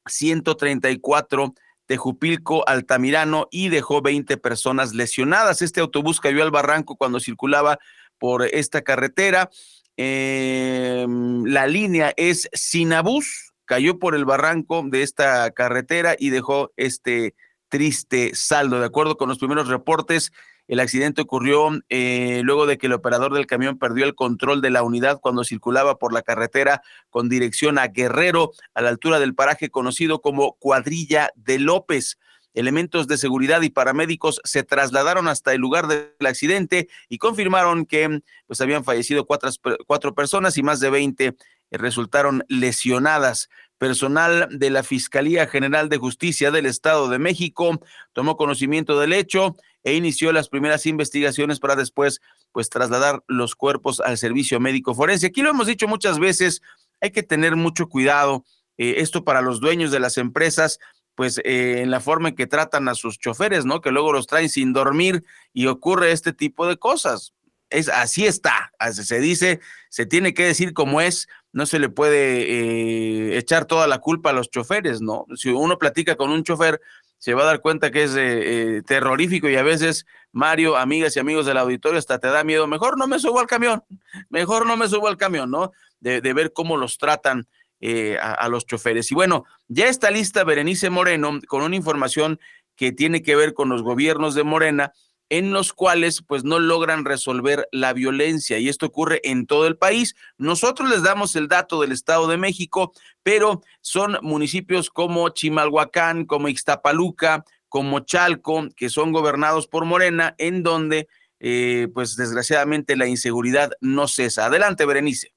134 0.06 1.54
Tejupilco, 1.90 2.68
Altamirano 2.70 3.48
y 3.50 3.70
dejó 3.70 4.04
20 4.04 4.38
personas 4.38 4.94
lesionadas. 4.94 5.64
Este 5.64 5.82
autobús 5.82 6.20
cayó 6.20 6.44
al 6.44 6.52
barranco 6.52 6.96
cuando 6.96 7.20
circulaba 7.20 7.80
por 8.20 8.44
esta 8.44 8.84
carretera. 8.84 9.50
Eh, 9.98 11.08
la 11.46 11.66
línea 11.66 12.14
es 12.16 12.48
Sinabús, 12.54 13.54
cayó 13.66 13.98
por 13.98 14.14
el 14.14 14.26
barranco 14.26 14.84
de 14.86 15.02
esta 15.02 15.50
carretera 15.50 16.16
y 16.18 16.30
dejó 16.30 16.72
este 16.78 17.34
triste 17.70 18.36
saldo. 18.36 18.80
De 18.80 18.86
acuerdo 18.86 19.18
con 19.18 19.28
los 19.28 19.40
primeros 19.40 19.68
reportes, 19.68 20.32
el 20.70 20.80
accidente 20.80 21.24
ocurrió 21.24 21.72
eh, 21.90 22.42
luego 22.44 22.68
de 22.68 22.78
que 22.78 22.86
el 22.86 22.94
operador 22.94 23.34
del 23.34 23.48
camión 23.48 23.80
perdió 23.80 24.06
el 24.06 24.14
control 24.14 24.62
de 24.62 24.70
la 24.70 24.84
unidad 24.84 25.20
cuando 25.20 25.44
circulaba 25.44 25.98
por 25.98 26.14
la 26.14 26.22
carretera 26.22 26.84
con 27.10 27.28
dirección 27.28 27.80
a 27.80 27.88
Guerrero, 27.88 28.52
a 28.76 28.84
la 28.84 28.90
altura 28.90 29.20
del 29.20 29.34
paraje 29.34 29.72
conocido 29.72 30.22
como 30.22 30.58
Cuadrilla 30.60 31.32
de 31.36 31.58
López. 31.58 32.20
Elementos 32.54 33.08
de 33.08 33.18
seguridad 33.18 33.64
y 33.64 33.72
paramédicos 33.72 34.42
se 34.44 34.62
trasladaron 34.62 35.28
hasta 35.28 35.54
el 35.54 35.60
lugar 35.60 35.88
del 35.88 36.14
accidente 36.24 36.88
y 37.08 37.18
confirmaron 37.18 37.88
que 37.88 38.22
pues, 38.46 38.62
habían 38.62 38.84
fallecido 38.84 39.26
cuatro, 39.26 40.14
personas 40.14 40.56
y 40.56 40.62
más 40.62 40.80
de 40.80 40.92
20 40.92 41.36
resultaron 41.72 42.44
lesionadas. 42.48 43.50
Personal 43.80 44.48
de 44.52 44.70
la 44.70 44.84
Fiscalía 44.84 45.48
General 45.48 45.90
de 45.90 45.98
Justicia 45.98 46.52
del 46.52 46.68
Estado 46.68 47.10
de 47.10 47.18
México 47.18 47.80
tomó 48.14 48.38
conocimiento 48.38 49.00
del 49.00 49.14
hecho 49.14 49.56
e 49.84 49.96
inició 49.96 50.32
las 50.32 50.50
primeras 50.50 50.86
investigaciones 50.86 51.60
para 51.60 51.76
después 51.76 52.22
pues 52.52 52.70
trasladar 52.70 53.24
los 53.28 53.56
cuerpos 53.56 54.02
al 54.02 54.18
servicio 54.18 54.60
médico 54.60 54.94
forense. 54.94 55.28
Aquí 55.28 55.42
lo 55.42 55.50
hemos 55.50 55.68
dicho 55.68 55.88
muchas 55.88 56.20
veces, 56.20 56.62
hay 57.02 57.12
que 57.12 57.24
tener 57.24 57.56
mucho 57.56 57.88
cuidado. 57.88 58.44
Eh, 58.78 58.96
esto 58.98 59.24
para 59.24 59.42
los 59.42 59.60
dueños 59.60 59.92
de 59.92 60.00
las 60.00 60.18
empresas, 60.18 60.80
pues 61.16 61.40
eh, 61.44 61.82
en 61.82 61.92
la 61.92 62.00
forma 62.00 62.30
en 62.30 62.36
que 62.36 62.48
tratan 62.48 62.88
a 62.88 62.96
sus 62.96 63.20
choferes, 63.20 63.66
¿no? 63.66 63.82
Que 63.82 63.92
luego 63.92 64.14
los 64.14 64.28
traen 64.28 64.50
sin 64.50 64.74
dormir 64.74 65.24
y 65.54 65.68
ocurre 65.68 66.12
este 66.12 66.34
tipo 66.34 66.68
de 66.68 66.78
cosas. 66.78 67.34
Es, 67.70 67.88
así 67.88 68.26
está, 68.26 68.72
así 68.80 69.04
se 69.04 69.20
dice, 69.20 69.60
se 69.90 70.06
tiene 70.06 70.34
que 70.34 70.46
decir 70.46 70.74
como 70.74 71.02
es, 71.02 71.28
no 71.52 71.66
se 71.66 71.80
le 71.80 71.90
puede 71.90 72.42
eh, 72.42 73.38
echar 73.38 73.66
toda 73.66 73.88
la 73.88 74.00
culpa 74.00 74.30
a 74.30 74.34
los 74.34 74.50
choferes, 74.50 75.02
¿no? 75.02 75.26
Si 75.36 75.50
uno 75.50 75.78
platica 75.78 76.16
con 76.16 76.30
un 76.30 76.44
chofer, 76.44 76.80
se 77.20 77.34
va 77.34 77.44
a 77.44 77.46
dar 77.46 77.62
cuenta 77.62 77.92
que 77.92 78.04
es 78.04 78.16
eh, 78.16 78.78
eh, 78.78 78.82
terrorífico 78.84 79.50
y 79.50 79.56
a 79.58 79.64
veces, 79.64 80.06
Mario, 80.32 80.78
amigas 80.78 81.16
y 81.16 81.20
amigos 81.20 81.46
del 81.46 81.58
auditorio, 81.58 82.00
hasta 82.00 82.18
te 82.18 82.30
da 82.30 82.44
miedo. 82.46 82.66
Mejor 82.66 82.98
no 82.98 83.08
me 83.08 83.20
subo 83.20 83.40
al 83.40 83.48
camión, 83.48 83.84
mejor 84.30 84.66
no 84.66 84.78
me 84.78 84.88
subo 84.88 85.08
al 85.08 85.18
camión, 85.18 85.52
¿no? 85.52 85.72
De, 86.00 86.22
ver 86.22 86.54
cómo 86.54 86.78
los 86.78 86.98
tratan 86.98 87.46
eh, 87.82 88.18
a, 88.22 88.32
a, 88.32 88.48
los 88.48 88.66
choferes. 88.66 89.12
Y 89.12 89.16
bueno, 89.16 89.44
ya 89.68 89.88
está 89.88 90.12
lista 90.12 90.46
Berenice 90.46 90.90
Moreno 90.90 91.40
con 91.48 91.62
una 91.62 91.76
información 91.76 92.40
que 92.78 92.94
tiene 92.94 93.22
que 93.22 93.36
ver 93.36 93.54
con 93.54 93.68
los 93.68 93.84
gobiernos 93.84 94.34
de 94.34 94.44
Morena 94.46 94.94
en 95.30 95.52
los 95.52 95.74
cuales 95.74 96.24
pues 96.28 96.44
no 96.44 96.60
logran 96.60 97.06
resolver 97.06 97.68
la 97.72 97.94
violencia 97.94 98.58
y 98.58 98.68
esto 98.68 98.88
ocurre 98.88 99.22
en 99.24 99.46
todo 99.46 99.68
el 99.68 99.78
país. 99.78 100.16
Nosotros 100.38 100.90
les 100.90 101.04
damos 101.04 101.36
el 101.36 101.48
dato 101.48 101.82
del 101.82 101.92
Estado 101.92 102.28
de 102.28 102.38
México, 102.38 102.92
pero 103.24 103.62
son 103.82 104.18
municipios 104.22 104.90
como 104.90 105.30
Chimalhuacán, 105.30 106.26
como 106.26 106.48
Ixtapaluca, 106.48 107.46
como 107.70 108.00
Chalco, 108.00 108.68
que 108.76 108.90
son 108.90 109.12
gobernados 109.12 109.68
por 109.68 109.86
Morena, 109.86 110.34
en 110.40 110.64
donde 110.64 111.08
eh, 111.40 111.88
pues 111.94 112.16
desgraciadamente 112.16 112.98
la 112.98 113.08
inseguridad 113.08 113.72
no 113.80 114.08
cesa. 114.08 114.48
Adelante, 114.48 114.86
Berenice. 114.86 115.34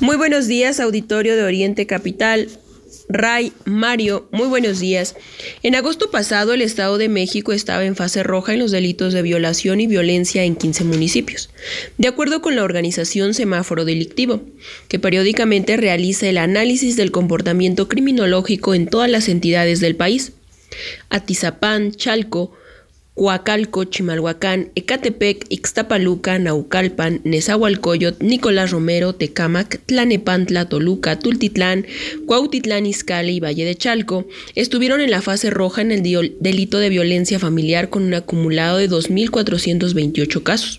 Muy 0.00 0.16
buenos 0.16 0.46
días, 0.46 0.80
auditorio 0.80 1.36
de 1.36 1.44
Oriente 1.44 1.86
Capital. 1.86 2.48
Ray, 3.10 3.54
Mario, 3.64 4.28
muy 4.32 4.48
buenos 4.48 4.80
días. 4.80 5.16
En 5.62 5.74
agosto 5.74 6.10
pasado 6.10 6.52
el 6.52 6.60
Estado 6.60 6.98
de 6.98 7.08
México 7.08 7.52
estaba 7.52 7.86
en 7.86 7.96
fase 7.96 8.22
roja 8.22 8.52
en 8.52 8.58
los 8.58 8.70
delitos 8.70 9.14
de 9.14 9.22
violación 9.22 9.80
y 9.80 9.86
violencia 9.86 10.44
en 10.44 10.56
15 10.56 10.84
municipios, 10.84 11.48
de 11.96 12.08
acuerdo 12.08 12.42
con 12.42 12.54
la 12.54 12.64
organización 12.64 13.32
Semáforo 13.32 13.86
Delictivo, 13.86 14.42
que 14.88 14.98
periódicamente 14.98 15.78
realiza 15.78 16.28
el 16.28 16.36
análisis 16.36 16.96
del 16.96 17.10
comportamiento 17.10 17.88
criminológico 17.88 18.74
en 18.74 18.86
todas 18.86 19.10
las 19.10 19.30
entidades 19.30 19.80
del 19.80 19.96
país. 19.96 20.32
Atizapán, 21.08 21.92
Chalco, 21.92 22.57
Coacalco, 23.18 23.82
Chimalhuacán, 23.82 24.70
Ecatepec, 24.76 25.44
Ixtapaluca, 25.48 26.38
Naucalpan, 26.38 27.20
Nezahualcóyotl, 27.24 28.24
Nicolás 28.24 28.70
Romero, 28.70 29.12
Tecámac, 29.12 29.80
Tlanepantla, 29.86 30.68
Toluca, 30.68 31.18
Tultitlán, 31.18 31.84
Cuautitlán 32.26 32.86
Izcalli 32.86 33.34
y 33.34 33.40
Valle 33.40 33.64
de 33.64 33.74
Chalco 33.74 34.28
estuvieron 34.54 35.00
en 35.00 35.10
la 35.10 35.20
fase 35.20 35.50
roja 35.50 35.82
en 35.82 35.90
el 35.90 36.02
delito 36.38 36.78
de 36.78 36.90
violencia 36.90 37.40
familiar 37.40 37.90
con 37.90 38.04
un 38.04 38.14
acumulado 38.14 38.78
de 38.78 38.88
2.428 38.88 40.42
casos. 40.44 40.78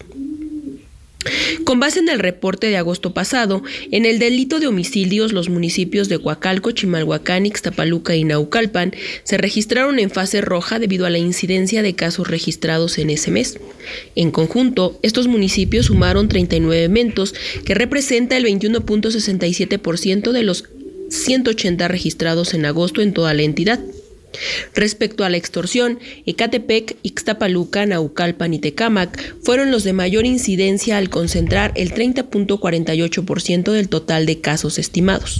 Con 1.65 1.81
base 1.81 1.99
en 1.99 2.07
el 2.07 2.19
reporte 2.19 2.67
de 2.67 2.77
agosto 2.77 3.13
pasado, 3.13 3.61
en 3.91 4.05
el 4.05 4.19
delito 4.19 4.59
de 4.59 4.67
homicidios, 4.67 5.33
los 5.33 5.49
municipios 5.49 6.07
de 6.07 6.17
Coacalco, 6.17 6.71
Chimalhuacán, 6.71 7.45
Ixtapaluca 7.45 8.15
y 8.15 8.23
Naucalpan 8.23 8.93
se 9.23 9.37
registraron 9.37 9.99
en 9.99 10.11
fase 10.11 10.39
roja 10.39 10.79
debido 10.79 11.05
a 11.05 11.09
la 11.09 11.17
incidencia 11.17 11.81
de 11.81 11.93
casos 11.93 12.29
registrados 12.29 12.97
en 12.97 13.09
ese 13.09 13.31
mes. 13.31 13.59
En 14.15 14.31
conjunto, 14.31 14.97
estos 15.01 15.27
municipios 15.27 15.87
sumaron 15.87 16.29
39 16.29 16.85
eventos, 16.85 17.35
que 17.65 17.75
representa 17.75 18.37
el 18.37 18.45
21.67% 18.45 20.31
de 20.31 20.43
los 20.43 20.65
180 21.09 21.87
registrados 21.87 22.53
en 22.53 22.65
agosto 22.65 23.01
en 23.01 23.13
toda 23.13 23.33
la 23.33 23.41
entidad. 23.41 23.79
Respecto 24.75 25.23
a 25.23 25.29
la 25.29 25.37
extorsión, 25.37 25.99
Ecatepec, 26.25 26.97
Ixtapaluca, 27.03 27.85
Naucalpan 27.85 28.53
y 28.53 28.59
Tecámac 28.59 29.35
fueron 29.41 29.71
los 29.71 29.83
de 29.83 29.93
mayor 29.93 30.25
incidencia 30.25 30.97
al 30.97 31.09
concentrar 31.09 31.71
el 31.75 31.93
30.48% 31.93 33.71
del 33.71 33.89
total 33.89 34.25
de 34.25 34.39
casos 34.39 34.77
estimados. 34.77 35.39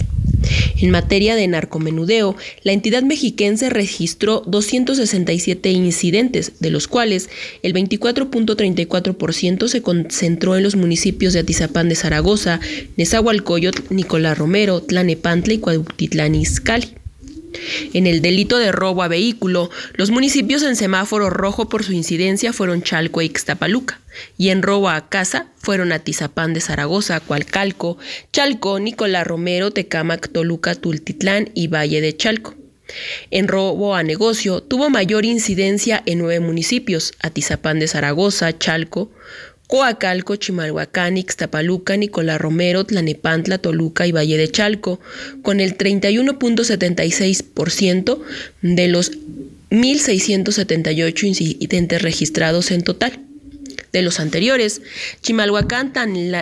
En 0.80 0.90
materia 0.90 1.36
de 1.36 1.46
narcomenudeo, 1.46 2.36
la 2.62 2.72
entidad 2.72 3.02
mexiquense 3.02 3.68
registró 3.70 4.42
267 4.46 5.70
incidentes, 5.70 6.52
de 6.60 6.70
los 6.70 6.88
cuales 6.88 7.28
el 7.62 7.74
24.34% 7.74 9.68
se 9.68 9.82
concentró 9.82 10.56
en 10.56 10.62
los 10.62 10.76
municipios 10.76 11.32
de 11.32 11.40
Atizapán 11.40 11.88
de 11.88 11.94
Zaragoza, 11.94 12.60
Nezahualcóyotl, 12.96 13.94
Nicolás 13.94 14.38
Romero, 14.38 14.80
Tlanepantla 14.82 15.54
y 15.54 15.58
Cuautitlán 15.58 16.34
Izcalli. 16.34 16.99
En 17.92 18.06
el 18.06 18.22
delito 18.22 18.58
de 18.58 18.72
robo 18.72 19.02
a 19.02 19.08
vehículo, 19.08 19.70
los 19.94 20.10
municipios 20.10 20.62
en 20.62 20.76
semáforo 20.76 21.30
rojo 21.30 21.68
por 21.68 21.84
su 21.84 21.92
incidencia 21.92 22.52
fueron 22.52 22.82
Chalco 22.82 23.20
e 23.20 23.26
Ixtapaluca, 23.26 24.00
y 24.38 24.48
en 24.48 24.62
robo 24.62 24.88
a 24.88 25.08
casa 25.08 25.46
fueron 25.58 25.92
Atizapán 25.92 26.54
de 26.54 26.60
Zaragoza, 26.60 27.20
Cualcalco, 27.20 27.98
Chalco, 28.32 28.78
Nicolás 28.80 29.26
Romero, 29.26 29.70
Tecámac, 29.70 30.30
Toluca, 30.30 30.74
Tultitlán 30.74 31.50
y 31.54 31.68
Valle 31.68 32.00
de 32.00 32.16
Chalco. 32.16 32.54
En 33.30 33.46
robo 33.46 33.94
a 33.94 34.02
negocio 34.02 34.62
tuvo 34.62 34.90
mayor 34.90 35.24
incidencia 35.24 36.02
en 36.06 36.18
nueve 36.18 36.40
municipios, 36.40 37.14
Atizapán 37.20 37.78
de 37.78 37.88
Zaragoza, 37.88 38.58
Chalco, 38.58 39.12
Coacalco, 39.70 40.34
Chimalhuacán, 40.34 41.16
Ixtapaluca, 41.16 41.96
Nicolás 41.96 42.40
Romero, 42.40 42.84
Tlanepantla, 42.84 43.58
Toluca 43.58 44.04
y 44.04 44.10
Valle 44.10 44.36
de 44.36 44.50
Chalco, 44.50 44.98
con 45.42 45.60
el 45.60 45.78
31.76% 45.78 48.20
de 48.62 48.88
los 48.88 49.12
1.678 49.70 51.22
incidentes 51.22 52.02
registrados 52.02 52.72
en 52.72 52.82
total. 52.82 53.20
De 53.92 54.02
los 54.02 54.18
anteriores, 54.18 54.82
Chimalhuacán, 55.20 55.92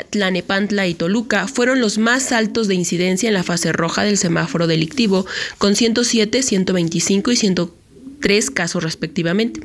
Tlanepantla 0.09 0.87
y 0.87 0.95
Toluca 0.95 1.49
fueron 1.49 1.83
los 1.83 1.99
más 1.99 2.33
altos 2.33 2.67
de 2.67 2.77
incidencia 2.77 3.29
en 3.29 3.35
la 3.35 3.43
fase 3.43 3.75
roja 3.75 4.05
del 4.05 4.17
semáforo 4.17 4.67
delictivo, 4.67 5.27
con 5.59 5.77
107, 5.77 6.43
125 6.43 7.31
y 7.31 7.37
103 7.37 8.51
casos 8.51 8.83
respectivamente. 8.83 9.61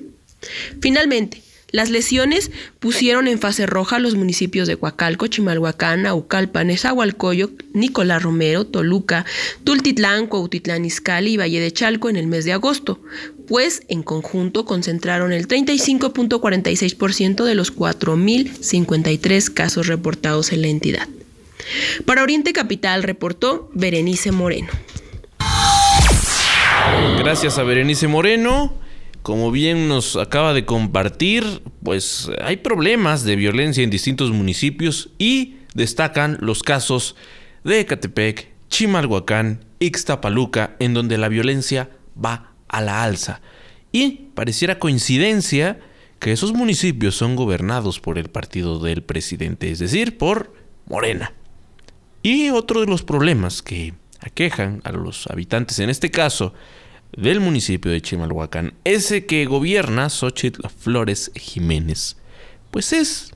Finalmente, 0.82 1.42
las 1.74 1.90
lesiones 1.90 2.52
pusieron 2.80 3.28
en 3.28 3.40
fase 3.40 3.66
roja 3.66 3.98
los 3.98 4.14
municipios 4.14 4.68
de 4.68 4.78
Coacalco, 4.78 5.26
Chimalhuacán, 5.26 6.06
Aucalpan, 6.06 6.68
Nezahualcoyo, 6.68 7.50
Nicolás 7.74 8.22
Romero, 8.22 8.68
Toluca, 8.68 9.26
Tultitlán, 9.64 10.28
Cuautitlán 10.28 10.86
Izcalli 10.86 11.34
y 11.34 11.38
Valle 11.38 11.60
de 11.60 11.72
Chalco 11.74 12.12
en 12.12 12.16
el 12.16 12.28
mes 12.28 12.46
de 12.46 12.54
agosto, 12.54 13.02
pues 13.48 13.82
en 13.88 14.04
conjunto 14.04 14.66
concentraron 14.66 15.34
el 15.34 15.48
35.46% 15.48 17.44
de 17.44 17.56
los 17.56 17.76
4.053 17.76 19.52
casos 19.52 19.88
reportados 19.88 20.54
en 20.54 20.62
la 20.62 20.68
entidad. 20.68 21.08
Para 22.06 22.22
Oriente 22.22 22.54
Capital 22.54 23.02
reportó 23.02 23.72
Berenice 23.74 24.32
Moreno. 24.32 24.70
Gracias 27.18 27.58
a 27.58 27.64
Berenice 27.64 28.08
Moreno. 28.08 28.83
Como 29.24 29.52
bien 29.52 29.88
nos 29.88 30.18
acaba 30.18 30.54
de 30.54 30.66
compartir, 30.66 31.64
pues 31.82 32.30
hay 32.44 32.58
problemas 32.58 33.24
de 33.24 33.38
violencia 33.38 33.82
en 33.82 33.90
distintos 33.90 34.32
municipios 34.32 35.12
y 35.18 35.56
destacan 35.74 36.38
los 36.42 36.62
casos 36.62 37.16
de 37.64 37.80
Ecatepec, 37.80 38.52
Chimalhuacán, 38.68 39.64
Ixtapaluca, 39.80 40.76
en 40.80 40.94
donde 40.94 41.18
la 41.18 41.30
violencia 41.30 41.90
va 42.24 42.52
a 42.68 42.82
la 42.82 43.02
alza. 43.02 43.40
Y 43.94 44.28
pareciera 44.36 44.78
coincidencia 44.78 45.80
que 46.20 46.34
esos 46.34 46.52
municipios 46.52 47.16
son 47.16 47.38
gobernados 47.38 48.02
por 48.02 48.18
el 48.18 48.28
partido 48.28 48.80
del 48.80 49.04
presidente, 49.04 49.72
es 49.72 49.80
decir, 49.80 50.18
por 50.18 50.54
Morena. 50.86 51.32
Y 52.24 52.50
otro 52.50 52.82
de 52.82 52.88
los 52.88 53.04
problemas 53.04 53.62
que 53.62 53.94
aquejan 54.20 54.82
a 54.84 54.92
los 54.92 55.28
habitantes, 55.28 55.80
en 55.80 55.90
este 55.90 56.12
caso, 56.12 56.54
del 57.18 57.40
municipio 57.40 57.92
de 57.92 58.02
Chimalhuacán, 58.02 58.74
ese 58.84 59.26
que 59.26 59.46
gobierna 59.46 60.10
Xochitl 60.10 60.68
Flores 60.68 61.32
Jiménez, 61.36 62.18
pues 62.72 62.94
es 62.94 63.32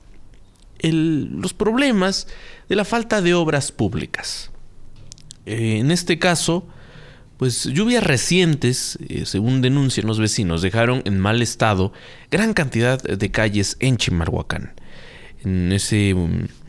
los 0.80 1.54
problemas 1.54 2.28
de 2.68 2.76
la 2.76 2.84
falta 2.84 3.20
de 3.20 3.34
obras 3.34 3.72
públicas. 3.72 4.50
Eh, 5.46 5.78
en 5.78 5.90
este 5.90 6.18
caso, 6.18 6.66
pues 7.36 7.64
lluvias 7.64 8.04
recientes, 8.04 8.98
eh, 9.08 9.24
según 9.24 9.62
denuncian 9.62 10.06
los 10.06 10.18
vecinos, 10.18 10.62
dejaron 10.62 11.02
en 11.04 11.18
mal 11.18 11.40
estado 11.40 11.92
gran 12.30 12.54
cantidad 12.54 13.02
de 13.02 13.30
calles 13.30 13.76
en 13.80 13.96
Chimalhuacán. 13.96 14.74
En 15.44 15.72
ese 15.72 16.14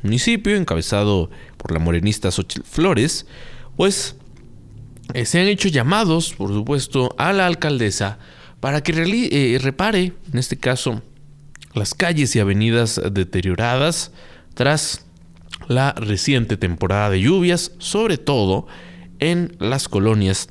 municipio, 0.04 0.56
encabezado 0.56 1.32
por 1.58 1.72
la 1.72 1.80
morenista 1.80 2.32
Xochitl 2.32 2.64
Flores, 2.64 3.26
pues 3.76 4.16
eh, 5.14 5.26
se 5.26 5.42
han 5.42 5.48
hecho 5.48 5.70
llamados, 5.70 6.34
por 6.34 6.54
supuesto, 6.54 7.16
a 7.18 7.34
la 7.34 7.46
alcaldesa 7.46 8.20
para 8.60 8.82
que 8.82 8.92
eh, 8.92 9.58
repare, 9.60 10.14
en 10.32 10.40
este 10.40 10.58
caso, 10.58 11.02
las 11.74 11.94
calles 11.94 12.36
y 12.36 12.40
avenidas 12.40 13.02
deterioradas 13.12 14.12
tras 14.54 15.06
la 15.68 15.94
reciente 15.94 16.58
temporada 16.58 17.10
de 17.10 17.22
lluvias, 17.22 17.72
sobre 17.78 18.18
todo 18.18 18.68
en 19.20 19.56
las 19.60 19.88
colonias 19.88 20.50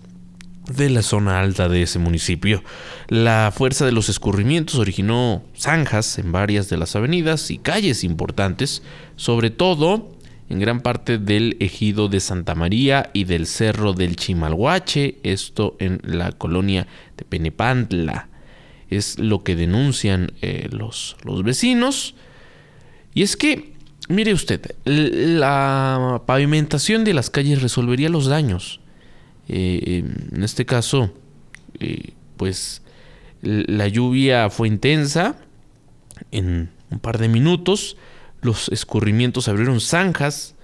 de 0.68 0.90
la 0.90 1.02
zona 1.02 1.40
alta 1.40 1.68
de 1.68 1.82
ese 1.82 1.98
municipio. 1.98 2.62
La 3.08 3.52
fuerza 3.54 3.86
de 3.86 3.92
los 3.92 4.08
escurrimientos 4.08 4.76
originó 4.76 5.42
zanjas 5.56 6.18
en 6.18 6.30
varias 6.30 6.68
de 6.68 6.76
las 6.76 6.94
avenidas 6.94 7.50
y 7.50 7.58
calles 7.58 8.04
importantes, 8.04 8.82
sobre 9.16 9.50
todo 9.50 10.17
en 10.48 10.58
gran 10.58 10.80
parte 10.80 11.18
del 11.18 11.56
ejido 11.60 12.08
de 12.08 12.20
Santa 12.20 12.54
María 12.54 13.10
y 13.12 13.24
del 13.24 13.46
cerro 13.46 13.92
del 13.92 14.16
Chimalhuache, 14.16 15.18
esto 15.22 15.76
en 15.78 16.00
la 16.02 16.32
colonia 16.32 16.86
de 17.16 17.24
Penepantla. 17.24 18.28
Es 18.88 19.18
lo 19.18 19.44
que 19.44 19.56
denuncian 19.56 20.32
eh, 20.40 20.68
los, 20.70 21.16
los 21.22 21.42
vecinos. 21.42 22.14
Y 23.12 23.22
es 23.22 23.36
que, 23.36 23.74
mire 24.08 24.32
usted, 24.32 24.74
la 24.84 26.22
pavimentación 26.24 27.04
de 27.04 27.12
las 27.12 27.28
calles 27.28 27.60
resolvería 27.60 28.08
los 28.08 28.26
daños. 28.26 28.80
Eh, 29.48 30.04
en 30.32 30.42
este 30.42 30.64
caso, 30.64 31.12
eh, 31.78 32.12
pues 32.38 32.82
la 33.42 33.86
lluvia 33.88 34.48
fue 34.48 34.68
intensa 34.68 35.36
en 36.32 36.70
un 36.90 36.98
par 37.00 37.18
de 37.18 37.28
minutos 37.28 37.96
los 38.40 38.68
escurrimientos 38.68 39.48
abrieron 39.48 39.80
zanjas. 39.80 40.54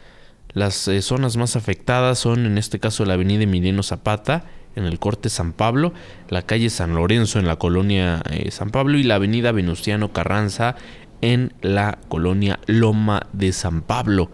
Las 0.52 0.86
eh, 0.86 1.02
zonas 1.02 1.36
más 1.36 1.56
afectadas 1.56 2.18
son 2.18 2.46
en 2.46 2.58
este 2.58 2.78
caso 2.78 3.04
la 3.04 3.14
avenida 3.14 3.42
Emiliano 3.42 3.82
Zapata 3.82 4.44
en 4.76 4.84
el 4.84 4.98
corte 4.98 5.28
San 5.28 5.52
Pablo, 5.52 5.92
la 6.28 6.42
calle 6.42 6.70
San 6.70 6.94
Lorenzo 6.94 7.38
en 7.38 7.46
la 7.46 7.56
colonia 7.56 8.22
eh, 8.30 8.50
San 8.50 8.70
Pablo 8.70 8.98
y 8.98 9.02
la 9.02 9.16
avenida 9.16 9.52
Venustiano 9.52 10.12
Carranza 10.12 10.76
en 11.20 11.52
la 11.62 11.98
colonia 12.08 12.60
Loma 12.66 13.26
de 13.32 13.52
San 13.52 13.82
Pablo. 13.82 14.30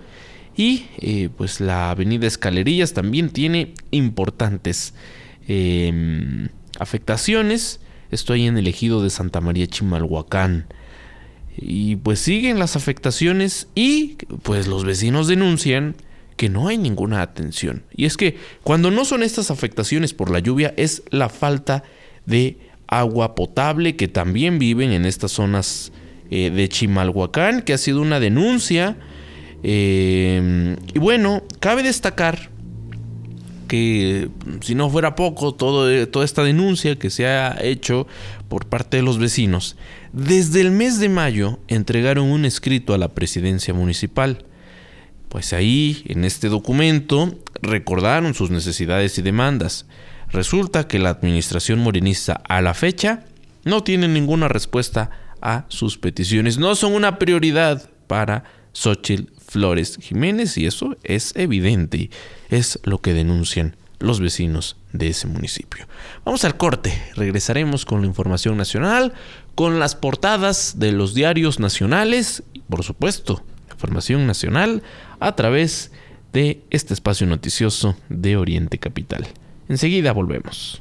Y 0.56 0.86
eh, 0.98 1.30
pues 1.36 1.60
la 1.60 1.90
avenida 1.90 2.26
Escalerillas 2.26 2.92
también 2.92 3.30
tiene 3.30 3.74
importantes 3.90 4.94
em, 5.46 6.48
afectaciones. 6.78 7.80
Estoy 8.10 8.46
en 8.46 8.58
el 8.58 8.66
ejido 8.66 9.02
de 9.02 9.10
Santa 9.10 9.40
María 9.40 9.66
Chimalhuacán. 9.66 10.66
Y 11.56 11.96
pues 11.96 12.20
siguen 12.20 12.58
las 12.58 12.76
afectaciones 12.76 13.68
y 13.74 14.16
pues 14.42 14.66
los 14.66 14.84
vecinos 14.84 15.26
denuncian 15.28 15.96
que 16.36 16.48
no 16.48 16.68
hay 16.68 16.78
ninguna 16.78 17.20
atención. 17.22 17.82
Y 17.94 18.06
es 18.06 18.16
que 18.16 18.38
cuando 18.62 18.90
no 18.90 19.04
son 19.04 19.22
estas 19.22 19.50
afectaciones 19.50 20.14
por 20.14 20.30
la 20.30 20.38
lluvia 20.38 20.72
es 20.76 21.02
la 21.10 21.28
falta 21.28 21.82
de 22.24 22.56
agua 22.86 23.34
potable 23.34 23.94
que 23.96 24.08
también 24.08 24.58
viven 24.58 24.92
en 24.92 25.04
estas 25.04 25.32
zonas 25.32 25.92
eh, 26.30 26.50
de 26.50 26.68
Chimalhuacán, 26.68 27.62
que 27.62 27.74
ha 27.74 27.78
sido 27.78 28.00
una 28.00 28.20
denuncia. 28.20 28.96
Eh, 29.62 30.76
y 30.94 30.98
bueno, 30.98 31.42
cabe 31.58 31.82
destacar 31.82 32.50
que 33.70 34.28
si 34.62 34.74
no 34.74 34.90
fuera 34.90 35.14
poco 35.14 35.54
todo, 35.54 36.08
toda 36.08 36.24
esta 36.24 36.42
denuncia 36.42 36.98
que 36.98 37.08
se 37.08 37.28
ha 37.28 37.56
hecho 37.62 38.08
por 38.48 38.66
parte 38.66 38.96
de 38.96 39.04
los 39.04 39.20
vecinos, 39.20 39.76
desde 40.12 40.60
el 40.60 40.72
mes 40.72 40.98
de 40.98 41.08
mayo 41.08 41.60
entregaron 41.68 42.32
un 42.32 42.44
escrito 42.44 42.94
a 42.94 42.98
la 42.98 43.14
presidencia 43.14 43.72
municipal. 43.72 44.44
Pues 45.28 45.52
ahí, 45.52 46.02
en 46.06 46.24
este 46.24 46.48
documento, 46.48 47.38
recordaron 47.62 48.34
sus 48.34 48.50
necesidades 48.50 49.16
y 49.18 49.22
demandas. 49.22 49.86
Resulta 50.30 50.88
que 50.88 50.98
la 50.98 51.10
administración 51.10 51.78
morenista 51.78 52.42
a 52.48 52.62
la 52.62 52.74
fecha 52.74 53.24
no 53.62 53.84
tiene 53.84 54.08
ninguna 54.08 54.48
respuesta 54.48 55.10
a 55.40 55.66
sus 55.68 55.96
peticiones. 55.96 56.58
No 56.58 56.74
son 56.74 56.92
una 56.94 57.20
prioridad 57.20 57.88
para 58.08 58.42
Xochitl 58.72 59.30
Flores 59.50 59.98
Jiménez 60.00 60.56
y 60.58 60.66
eso 60.66 60.96
es 61.02 61.34
evidente. 61.34 62.08
Es 62.50 62.78
lo 62.84 62.98
que 62.98 63.14
denuncian 63.14 63.74
los 63.98 64.20
vecinos 64.20 64.76
de 64.92 65.08
ese 65.08 65.26
municipio. 65.26 65.86
Vamos 66.24 66.44
al 66.44 66.56
corte, 66.56 67.02
regresaremos 67.16 67.84
con 67.84 68.00
la 68.00 68.06
información 68.06 68.56
nacional, 68.56 69.12
con 69.56 69.80
las 69.80 69.96
portadas 69.96 70.78
de 70.78 70.92
los 70.92 71.14
diarios 71.14 71.58
nacionales 71.58 72.44
y 72.52 72.60
por 72.60 72.84
supuesto, 72.84 73.42
información 73.72 74.24
nacional 74.24 74.84
a 75.18 75.34
través 75.34 75.90
de 76.32 76.62
este 76.70 76.94
espacio 76.94 77.26
noticioso 77.26 77.96
de 78.08 78.36
Oriente 78.36 78.78
Capital. 78.78 79.26
Enseguida 79.68 80.12
volvemos. 80.12 80.80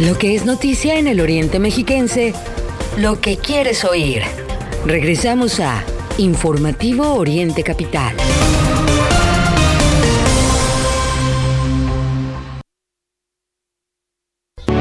Lo 0.00 0.18
que 0.18 0.34
es 0.34 0.44
noticia 0.44 0.98
en 0.98 1.08
el 1.08 1.22
Oriente 1.22 1.58
Mexiquense, 1.58 2.34
lo 2.98 3.18
que 3.18 3.38
quieres 3.38 3.82
oír. 3.82 4.20
Regresamos 4.84 5.58
a 5.58 5.82
Informativo 6.18 7.14
Oriente 7.14 7.62
Capital. 7.62 8.14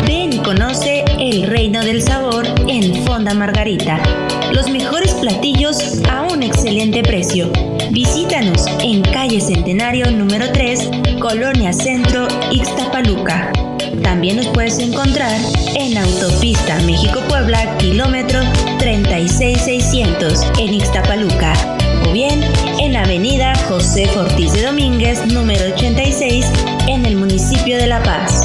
Ven 0.06 0.34
y 0.34 0.40
conoce 0.40 1.06
el 1.18 1.48
reino 1.48 1.82
del 1.86 2.02
sabor 2.02 2.46
en 2.68 3.06
Fonda 3.06 3.34
Margarita. 3.34 4.04
Los 4.52 4.70
mejores 4.70 5.14
platillos 5.14 6.04
a 6.10 6.24
un 6.24 6.44
excelente 6.44 7.04
precio. 7.04 7.50
Visítanos 7.92 8.68
en 8.82 9.02
calle 9.02 9.40
Centenario 9.40 10.12
número 10.12 10.52
3, 10.52 10.90
Colonia 11.22 11.72
Centro, 11.72 12.28
Ixtapaluca. 12.52 13.65
También 14.04 14.38
nos 14.38 14.48
puedes 14.48 14.80
encontrar 14.80 15.40
en 15.76 15.98
Autopista 15.98 16.80
México-Puebla, 16.82 17.78
kilómetro 17.78 18.40
36600 18.80 20.42
en 20.60 20.74
Ixtapaluca. 20.74 21.54
O 22.08 22.12
bien 22.12 22.42
en 22.80 22.96
Avenida 22.96 23.54
José 23.68 24.10
Ortiz 24.16 24.54
de 24.54 24.64
Domínguez, 24.64 25.26
número 25.28 25.74
86, 25.74 26.46
en 26.88 27.06
el 27.06 27.16
municipio 27.16 27.78
de 27.78 27.88
La 27.88 28.02
Paz. 28.04 28.45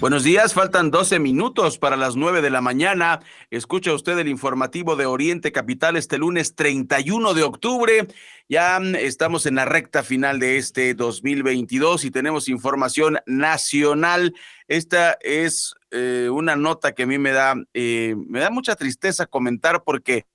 Buenos 0.00 0.22
días, 0.22 0.54
faltan 0.54 0.92
12 0.92 1.18
minutos 1.18 1.76
para 1.76 1.96
las 1.96 2.14
9 2.14 2.40
de 2.40 2.50
la 2.50 2.60
mañana. 2.60 3.18
Escucha 3.50 3.92
usted 3.92 4.16
el 4.16 4.28
informativo 4.28 4.94
de 4.94 5.06
Oriente 5.06 5.50
Capital 5.50 5.96
este 5.96 6.18
lunes 6.18 6.54
31 6.54 7.34
de 7.34 7.42
octubre. 7.42 8.06
Ya 8.48 8.78
estamos 8.96 9.44
en 9.46 9.56
la 9.56 9.64
recta 9.64 10.04
final 10.04 10.38
de 10.38 10.56
este 10.56 10.94
2022 10.94 12.04
y 12.04 12.12
tenemos 12.12 12.48
información 12.48 13.18
nacional. 13.26 14.36
Esta 14.68 15.18
es 15.20 15.74
eh, 15.90 16.28
una 16.30 16.54
nota 16.54 16.92
que 16.92 17.02
a 17.02 17.06
mí 17.06 17.18
me 17.18 17.32
da, 17.32 17.56
eh, 17.74 18.14
me 18.28 18.38
da 18.38 18.50
mucha 18.50 18.76
tristeza 18.76 19.26
comentar 19.26 19.82
porque 19.82 20.26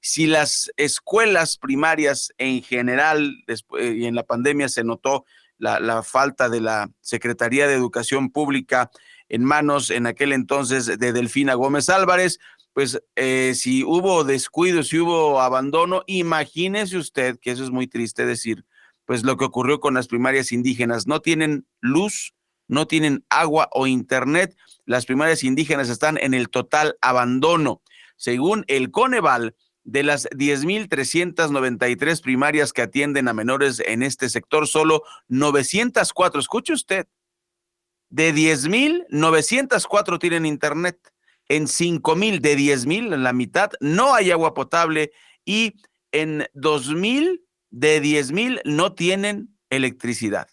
si 0.00 0.26
las 0.26 0.72
escuelas 0.78 1.58
primarias 1.58 2.32
en 2.38 2.62
general 2.62 3.44
después, 3.46 3.94
y 3.94 4.06
en 4.06 4.14
la 4.14 4.22
pandemia 4.22 4.70
se 4.70 4.84
notó 4.84 5.26
la, 5.62 6.02
falta 6.02 6.48
de 6.48 6.60
la 6.60 6.90
Secretaría 7.00 7.68
de 7.68 7.74
Educación 7.74 8.30
Pública 8.30 8.90
en 9.28 9.44
manos 9.44 9.90
en 9.90 10.06
aquel 10.06 10.32
entonces 10.32 10.98
de 10.98 11.12
Delfina 11.12 11.54
Gómez 11.54 11.88
Álvarez, 11.88 12.40
pues 12.72 13.00
eh, 13.14 13.52
si 13.54 13.84
hubo 13.84 14.24
descuido, 14.24 14.82
si 14.82 14.98
hubo 14.98 15.40
abandono, 15.40 16.02
imagínese 16.06 16.98
usted, 16.98 17.38
que 17.38 17.52
eso 17.52 17.62
es 17.62 17.70
muy 17.70 17.86
triste 17.86 18.26
decir, 18.26 18.64
pues 19.04 19.22
lo 19.22 19.36
que 19.36 19.44
ocurrió 19.44 19.78
con 19.78 19.94
las 19.94 20.08
primarias 20.08 20.50
indígenas, 20.50 21.06
no 21.06 21.20
tienen 21.20 21.66
luz, 21.80 22.34
no 22.66 22.86
tienen 22.86 23.24
agua 23.28 23.68
o 23.72 23.86
internet, 23.86 24.56
las 24.84 25.06
primarias 25.06 25.44
indígenas 25.44 25.88
están 25.88 26.18
en 26.18 26.34
el 26.34 26.48
total 26.48 26.96
abandono. 27.00 27.82
Según 28.16 28.64
el 28.66 28.90
Coneval, 28.90 29.54
de 29.84 30.02
las 30.02 30.28
10.393 30.30 32.22
primarias 32.22 32.72
que 32.72 32.82
atienden 32.82 33.28
a 33.28 33.32
menores 33.32 33.80
en 33.80 34.02
este 34.02 34.28
sector, 34.28 34.66
solo 34.68 35.02
904, 35.28 36.40
escuche 36.40 36.72
usted, 36.72 37.06
de 38.08 38.34
10.904 38.34 40.18
tienen 40.18 40.46
internet. 40.46 40.98
En 41.48 41.64
5.000 41.64 42.40
de 42.40 42.56
10.000, 42.56 43.14
en 43.14 43.22
la 43.24 43.32
mitad, 43.32 43.70
no 43.80 44.14
hay 44.14 44.30
agua 44.30 44.54
potable 44.54 45.10
y 45.44 45.74
en 46.12 46.46
2.000 46.54 47.42
de 47.70 48.02
10.000 48.02 48.60
no 48.64 48.94
tienen 48.94 49.56
electricidad. 49.68 50.48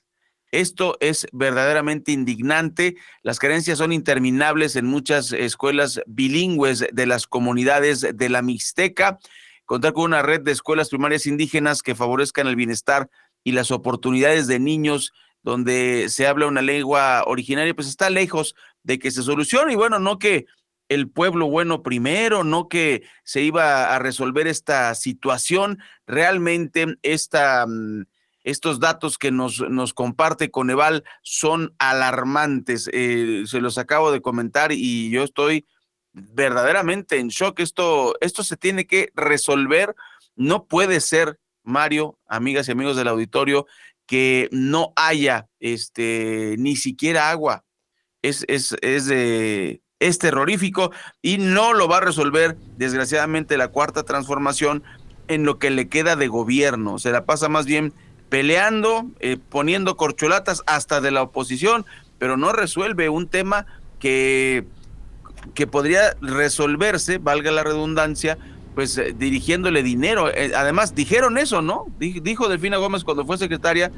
Esto 0.52 0.97
es 1.00 1.28
verdaderamente 1.32 2.12
indignante. 2.12 2.95
Las 3.22 3.39
carencias 3.39 3.78
son 3.78 3.91
interminables 3.91 4.76
en 4.76 4.86
muchas 4.86 5.32
escuelas 5.32 6.02
bilingües 6.08 6.88
de 6.91 7.06
las 7.06 7.28
comunidades 7.28 8.08
de 8.14 8.30
la 8.30 8.41
Mixteca. 8.41 9.20
Contar 9.66 9.93
con 9.93 10.06
una 10.06 10.24
red 10.24 10.41
de 10.41 10.52
escuelas 10.52 10.89
primarias 10.89 11.28
indígenas 11.28 11.84
que 11.84 11.93
favorezcan 11.93 12.47
el 12.47 12.56
bienestar 12.56 13.10
y 13.43 13.52
las 13.52 13.70
oportunidades 13.72 14.47
de 14.47 14.60
niños 14.60 15.14
donde 15.43 16.08
se 16.10 16.28
habla 16.28 16.47
una 16.47 16.62
lengua 16.62 17.24
originaria, 17.26 17.74
pues 17.74 17.88
está 17.88 18.10
lejos 18.10 18.56
de 18.84 19.00
que 19.00 19.12
se 19.12 19.24
solucione. 19.24 19.74
Y 19.74 19.76
bueno, 19.76 20.00
no 20.00 20.20
que 20.20 20.45
el 20.89 21.08
pueblo 21.10 21.47
bueno 21.47 21.84
primero, 21.84 22.43
no 22.43 22.68
que 22.68 23.04
se 23.24 23.41
iba 23.41 23.95
a 23.95 24.00
resolver 24.00 24.47
esta 24.47 24.95
situación. 24.95 25.80
Realmente 26.08 26.97
esta, 27.04 27.66
mm, 27.68 28.06
estos 28.44 28.80
datos 28.80 29.18
que 29.18 29.32
nos, 29.32 29.60
nos 29.70 29.94
comparte 29.94 30.52
Coneval 30.52 31.04
son 31.22 31.74
alarmantes. 31.80 32.90
Eh, 32.94 33.44
se 33.46 33.62
los 33.62 33.78
acabo 33.78 34.12
de 34.12 34.22
comentar 34.22 34.72
y 34.72 35.10
yo 35.10 35.24
estoy 35.24 35.66
verdaderamente 36.14 37.20
en 37.20 37.30
shock. 37.30 37.60
Esto, 37.60 38.16
esto 38.22 38.44
se 38.44 38.58
tiene 38.58 38.88
que 38.88 39.12
resolver. 39.16 39.96
No 40.36 40.66
puede 40.66 41.02
ser, 41.02 41.40
Mario, 41.64 42.18
amigas 42.28 42.68
y 42.68 42.72
amigos 42.72 42.96
del 42.96 43.10
auditorio, 43.10 43.66
que 44.06 44.50
no 44.52 44.94
haya 44.96 45.48
este, 45.60 46.56
ni 46.58 46.76
siquiera 46.76 47.30
agua. 47.30 47.66
Es, 48.22 48.44
es, 48.48 48.76
es, 48.82 49.10
es 50.00 50.20
terrorífico 50.20 50.92
y 51.22 51.38
no 51.38 51.74
lo 51.74 51.88
va 51.88 51.98
a 51.98 52.02
resolver, 52.02 52.58
desgraciadamente, 52.78 53.58
la 53.58 53.70
cuarta 53.70 54.04
transformación 54.04 54.84
en 55.28 55.46
lo 55.46 55.60
que 55.60 55.70
le 55.70 55.88
queda 55.88 56.16
de 56.16 56.28
gobierno. 56.28 57.00
Se 57.00 57.12
la 57.12 57.26
pasa 57.26 57.50
más 57.50 57.66
bien 57.66 57.94
peleando, 58.30 59.08
eh, 59.20 59.38
poniendo 59.38 59.98
corcholatas 59.98 60.64
hasta 60.68 61.02
de 61.02 61.12
la 61.12 61.24
oposición, 61.24 61.86
pero 62.18 62.38
no 62.38 62.52
resuelve 62.52 63.10
un 63.10 63.28
tema 63.28 63.66
que, 64.00 64.66
que 65.54 65.68
podría 65.68 66.16
resolverse, 66.22 67.18
valga 67.18 67.52
la 67.52 67.64
redundancia, 67.64 68.38
pues 68.76 68.98
eh, 68.98 69.14
dirigiéndole 69.18 69.84
dinero. 69.84 70.30
Eh, 70.34 70.52
además, 70.56 70.96
dijeron 70.96 71.38
eso, 71.38 71.62
¿no? 71.62 71.88
Dijo 72.00 72.48
Delfina 72.48 72.78
Gómez 72.78 73.04
cuando 73.04 73.26
fue 73.26 73.38
secretaria 73.38 73.92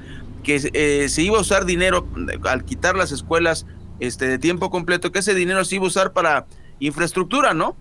que 0.44 0.72
eh, 0.74 1.08
se 1.10 1.22
iba 1.22 1.38
a 1.38 1.42
usar 1.42 1.66
dinero 1.66 2.08
al 2.50 2.66
quitar 2.66 2.96
las 2.96 3.12
escuelas 3.12 3.66
este, 4.00 4.28
de 4.28 4.40
tiempo 4.40 4.72
completo, 4.72 5.12
que 5.12 5.20
ese 5.20 5.36
dinero 5.36 5.64
se 5.66 5.76
iba 5.76 5.86
a 5.86 5.88
usar 5.88 6.14
para 6.14 6.48
infraestructura, 6.80 7.54
¿no? 7.54 7.78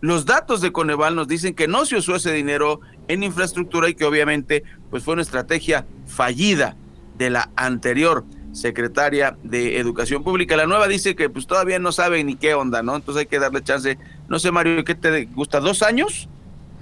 Los 0.00 0.26
datos 0.26 0.60
de 0.60 0.72
Coneval 0.72 1.14
nos 1.14 1.28
dicen 1.28 1.54
que 1.54 1.68
no 1.68 1.86
se 1.86 1.96
usó 1.96 2.16
ese 2.16 2.32
dinero 2.32 2.80
en 3.08 3.22
infraestructura 3.22 3.88
y 3.88 3.94
que 3.94 4.04
obviamente 4.04 4.64
pues 4.90 5.04
fue 5.04 5.14
una 5.14 5.22
estrategia 5.22 5.86
fallida 6.06 6.76
de 7.18 7.30
la 7.30 7.50
anterior 7.56 8.24
secretaria 8.52 9.36
de 9.42 9.78
Educación 9.78 10.22
Pública. 10.22 10.56
La 10.56 10.66
nueva 10.66 10.88
dice 10.88 11.16
que 11.16 11.30
pues 11.30 11.46
todavía 11.46 11.78
no 11.78 11.92
sabe 11.92 12.22
ni 12.24 12.36
qué 12.36 12.54
onda, 12.54 12.82
¿no? 12.82 12.96
Entonces 12.96 13.20
hay 13.20 13.26
que 13.26 13.38
darle 13.38 13.62
chance. 13.62 13.98
No 14.28 14.38
sé, 14.38 14.50
Mario, 14.50 14.84
¿qué 14.84 14.94
te 14.94 15.24
gusta? 15.26 15.60
¿Dos 15.60 15.82
años? 15.82 16.28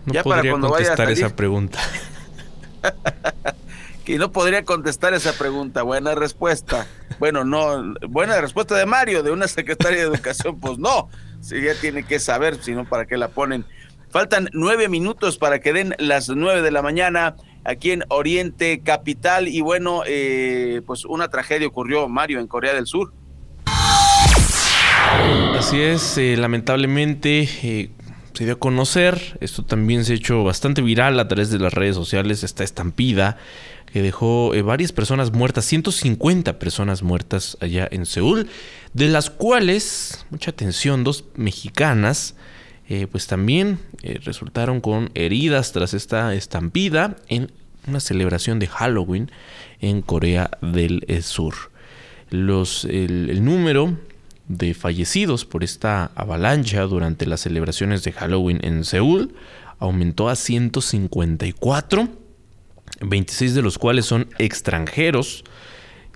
No 0.06 0.14
ya 0.14 0.22
podría 0.22 0.52
para 0.52 0.62
contestar 0.68 1.10
esa 1.10 1.34
pregunta. 1.34 1.78
que 4.04 4.18
no 4.18 4.32
podría 4.32 4.64
contestar 4.64 5.14
esa 5.14 5.32
pregunta. 5.32 5.82
Buena 5.82 6.14
respuesta. 6.14 6.86
Bueno, 7.18 7.44
no, 7.44 7.94
buena 8.08 8.40
respuesta 8.40 8.74
de 8.76 8.86
Mario, 8.86 9.22
de 9.22 9.30
una 9.30 9.46
secretaria 9.46 9.98
de 9.98 10.06
Educación, 10.06 10.58
pues 10.58 10.78
no. 10.78 11.08
Si 11.40 11.60
ya 11.60 11.74
tiene 11.74 12.02
que 12.02 12.18
saber, 12.18 12.62
si 12.62 12.72
no, 12.72 12.84
¿para 12.86 13.06
qué 13.06 13.16
la 13.16 13.28
ponen? 13.28 13.64
Faltan 14.10 14.48
nueve 14.52 14.88
minutos 14.88 15.38
para 15.38 15.60
que 15.60 15.72
den 15.72 15.94
las 15.98 16.28
nueve 16.28 16.62
de 16.62 16.72
la 16.72 16.82
mañana 16.82 17.36
aquí 17.64 17.92
en 17.92 18.02
Oriente 18.08 18.80
Capital. 18.80 19.46
Y 19.46 19.60
bueno, 19.60 20.02
eh, 20.04 20.82
pues 20.84 21.04
una 21.04 21.28
tragedia 21.28 21.68
ocurrió, 21.68 22.08
Mario, 22.08 22.40
en 22.40 22.48
Corea 22.48 22.74
del 22.74 22.86
Sur. 22.86 23.12
Así 25.56 25.80
es, 25.80 26.18
eh, 26.18 26.36
lamentablemente 26.36 27.48
eh, 27.62 27.90
se 28.32 28.44
dio 28.44 28.54
a 28.54 28.58
conocer, 28.58 29.38
esto 29.40 29.64
también 29.64 30.04
se 30.04 30.14
ha 30.14 30.16
hecho 30.16 30.42
bastante 30.42 30.82
viral 30.82 31.20
a 31.20 31.28
través 31.28 31.50
de 31.50 31.60
las 31.60 31.72
redes 31.72 31.94
sociales, 31.94 32.42
esta 32.42 32.64
estampida 32.64 33.38
que 33.92 34.02
dejó 34.02 34.52
varias 34.64 34.92
personas 34.92 35.32
muertas, 35.32 35.64
150 35.66 36.58
personas 36.58 37.02
muertas 37.02 37.56
allá 37.60 37.88
en 37.90 38.06
Seúl, 38.06 38.48
de 38.92 39.08
las 39.08 39.30
cuales, 39.30 40.26
mucha 40.30 40.50
atención, 40.50 41.04
dos 41.04 41.24
mexicanas, 41.34 42.36
pues 43.12 43.28
también 43.28 43.78
resultaron 44.24 44.80
con 44.80 45.10
heridas 45.14 45.70
tras 45.72 45.94
esta 45.94 46.34
estampida 46.34 47.16
en 47.28 47.52
una 47.86 48.00
celebración 48.00 48.58
de 48.58 48.66
Halloween 48.66 49.30
en 49.80 50.02
Corea 50.02 50.50
del 50.60 51.04
Sur. 51.22 51.54
Los, 52.30 52.84
el, 52.84 53.44
número 53.44 53.96
de 54.48 54.74
fallecidos 54.74 55.44
por 55.44 55.64
esta 55.64 56.10
avalancha 56.14 56.82
durante 56.82 57.26
las 57.26 57.40
celebraciones 57.40 58.02
de 58.04 58.12
Halloween 58.12 58.60
en 58.62 58.84
Seúl 58.84 59.34
aumentó 59.78 60.28
a 60.28 60.36
154, 60.36 62.08
26 63.00 63.54
de 63.54 63.62
los 63.62 63.78
cuales 63.78 64.06
son 64.06 64.28
extranjeros, 64.38 65.44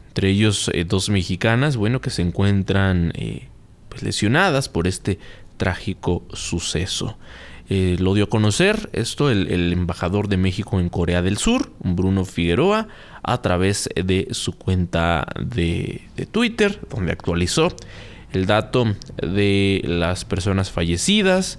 entre 0.08 0.30
ellos 0.30 0.70
eh, 0.72 0.84
dos 0.84 1.08
mexicanas, 1.08 1.76
bueno, 1.76 2.00
que 2.00 2.10
se 2.10 2.22
encuentran 2.22 3.12
eh, 3.16 3.48
pues, 3.88 4.02
lesionadas 4.02 4.68
por 4.68 4.86
este 4.86 5.18
trágico 5.56 6.24
suceso. 6.32 7.16
Eh, 7.70 7.96
lo 7.98 8.12
dio 8.12 8.24
a 8.24 8.28
conocer 8.28 8.90
esto 8.92 9.30
el, 9.30 9.72
embajador 9.72 10.28
de 10.28 10.36
México 10.36 10.80
en 10.80 10.90
Corea 10.90 11.22
del 11.22 11.38
Sur, 11.38 11.72
Bruno 11.82 12.26
Figueroa, 12.26 12.88
a 13.22 13.40
través 13.40 13.88
de 13.96 14.28
su 14.32 14.52
cuenta 14.52 15.26
de, 15.40 16.02
Twitter, 16.30 16.78
donde 16.90 17.12
actualizó 17.12 17.74
el 18.32 18.44
dato 18.44 18.84
de 19.16 19.80
las 19.84 20.26
personas 20.26 20.70
fallecidas, 20.70 21.58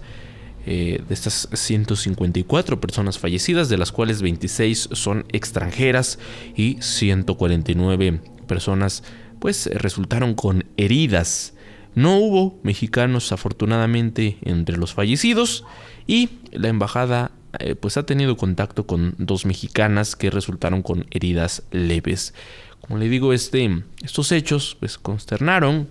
eh, 0.67 1.01
de 1.07 1.13
estas 1.13 1.49
154 1.51 2.79
personas 2.79 3.17
fallecidas, 3.17 3.69
de 3.69 3.77
las 3.77 3.91
cuales 3.91 4.21
26 4.21 4.89
son 4.91 5.25
extranjeras 5.31 6.19
y 6.55 6.77
149 6.81 8.19
personas 8.47 9.03
pues 9.39 9.67
resultaron 9.73 10.35
con 10.35 10.65
heridas. 10.77 11.54
No 11.95 12.17
hubo 12.17 12.59
mexicanos 12.63 13.31
afortunadamente 13.31 14.37
entre 14.41 14.77
los 14.77 14.93
fallecidos 14.93 15.63
y 16.05 16.29
la 16.51 16.67
embajada 16.67 17.31
eh, 17.59 17.75
pues 17.75 17.95
ha 17.95 18.05
tenido 18.05 18.35
contacto 18.35 18.85
con 18.85 19.15
dos 19.17 19.45
mexicanas 19.45 20.15
que 20.15 20.29
resultaron 20.29 20.81
con 20.81 21.05
heridas 21.11 21.63
leves. 21.71 22.33
Como 22.81 22.99
le 22.99 23.07
digo, 23.07 23.31
este, 23.33 23.83
estos 24.03 24.31
hechos 24.33 24.75
pues 24.79 24.97
consternaron 24.97 25.87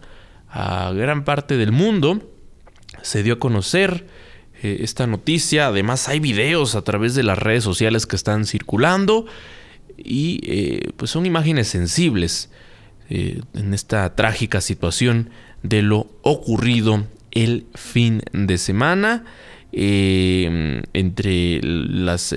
a 0.49 0.93
gran 0.93 1.25
parte 1.25 1.57
del 1.57 1.73
mundo. 1.73 2.31
Se 3.03 3.23
dio 3.23 3.35
a 3.35 3.39
conocer 3.39 4.07
eh, 4.63 4.79
esta 4.81 5.07
noticia. 5.07 5.69
Además 5.69 6.09
hay 6.09 6.21
videos 6.21 6.75
a 6.75 6.83
través 6.83 7.15
de 7.15 7.23
las 7.23 7.39
redes 7.39 7.65
sociales 7.65 8.07
que 8.07 8.17
están 8.17 8.45
circulando 8.45 9.25
y 9.97 10.41
eh, 10.45 10.91
pues 10.97 11.11
son 11.11 11.25
imágenes 11.25 11.69
sensibles 11.69 12.51
en 13.11 13.75
esta 13.75 14.17
trágica 14.17 14.63
situación 14.63 15.29
de 15.65 15.83
lo 15.83 16.07
ocurrido 16.23 17.05
el 17.33 17.67
fin 17.75 18.23
de 18.33 18.59
semana. 18.59 19.25
Eh, 19.77 20.83
entre 20.93 21.61
las 21.63 22.33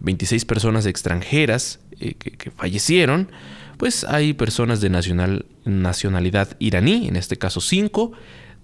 26 0.00 0.42
eh, 0.42 0.46
personas 0.46 0.86
extranjeras 0.86 1.78
eh, 2.00 2.14
que, 2.14 2.50
fallecieron, 2.50 3.28
pues 3.76 4.04
hay 4.04 4.32
personas 4.32 4.80
de 4.80 4.88
nacional, 4.88 5.44
nacionalidad 5.66 6.56
iraní, 6.60 7.06
en 7.06 7.16
este 7.16 7.36
caso 7.36 7.60
5, 7.60 8.12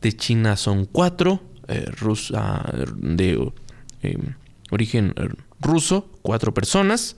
de 0.00 0.12
China 0.14 0.56
son 0.56 0.86
4, 0.86 1.42
de 2.96 3.52
origen 4.70 5.14
ruso, 5.60 6.08
4 6.22 6.54
personas, 6.54 7.16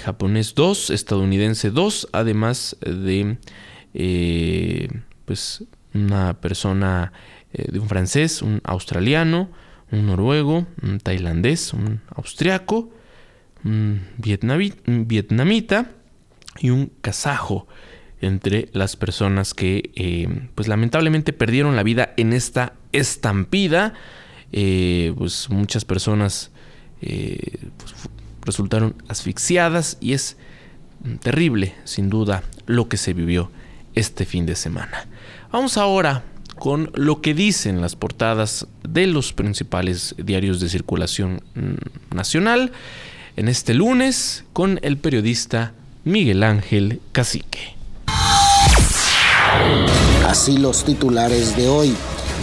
japonés 0.00 0.54
2, 0.54 0.88
estadounidense 0.88 1.70
2, 1.70 2.08
además 2.12 2.78
de 2.80 3.36
pues 5.24 5.64
una 5.94 6.40
persona 6.40 7.12
de 7.52 7.78
un 7.78 7.88
francés, 7.88 8.40
un 8.40 8.60
australiano, 8.64 9.50
un 9.90 10.06
noruego, 10.06 10.66
un 10.82 10.98
tailandés, 11.00 11.74
un 11.74 12.00
austriaco, 12.14 12.90
un 13.64 14.00
vietnamita 14.16 15.90
y 16.58 16.70
un 16.70 16.90
kazajo 17.00 17.66
entre 18.20 18.68
las 18.72 18.96
personas 18.96 19.52
que 19.52 19.90
eh, 19.94 20.48
pues 20.54 20.68
lamentablemente 20.68 21.32
perdieron 21.32 21.76
la 21.76 21.82
vida 21.82 22.14
en 22.16 22.32
esta 22.32 22.74
estampida 22.92 23.94
eh, 24.52 25.12
pues 25.16 25.50
muchas 25.50 25.84
personas 25.84 26.50
eh, 27.00 27.58
pues, 27.78 27.94
resultaron 28.44 28.94
asfixiadas 29.08 29.98
y 30.00 30.12
es 30.12 30.36
terrible, 31.20 31.74
sin 31.84 32.10
duda, 32.10 32.44
lo 32.66 32.88
que 32.88 32.96
se 32.96 33.12
vivió 33.12 33.50
este 33.94 34.24
fin 34.24 34.46
de 34.46 34.54
semana. 34.54 35.08
Vamos 35.52 35.76
ahora 35.76 36.24
con 36.58 36.90
lo 36.94 37.20
que 37.20 37.34
dicen 37.34 37.82
las 37.82 37.94
portadas 37.94 38.66
de 38.88 39.06
los 39.06 39.34
principales 39.34 40.14
diarios 40.16 40.60
de 40.60 40.70
circulación 40.70 41.42
mm, 41.54 42.14
nacional 42.16 42.72
en 43.36 43.48
este 43.48 43.74
lunes 43.74 44.44
con 44.54 44.80
el 44.80 44.96
periodista 44.96 45.74
Miguel 46.04 46.42
Ángel 46.42 47.02
Cacique. 47.12 47.76
Así 50.26 50.56
los 50.56 50.84
titulares 50.84 51.54
de 51.54 51.68
hoy. 51.68 51.94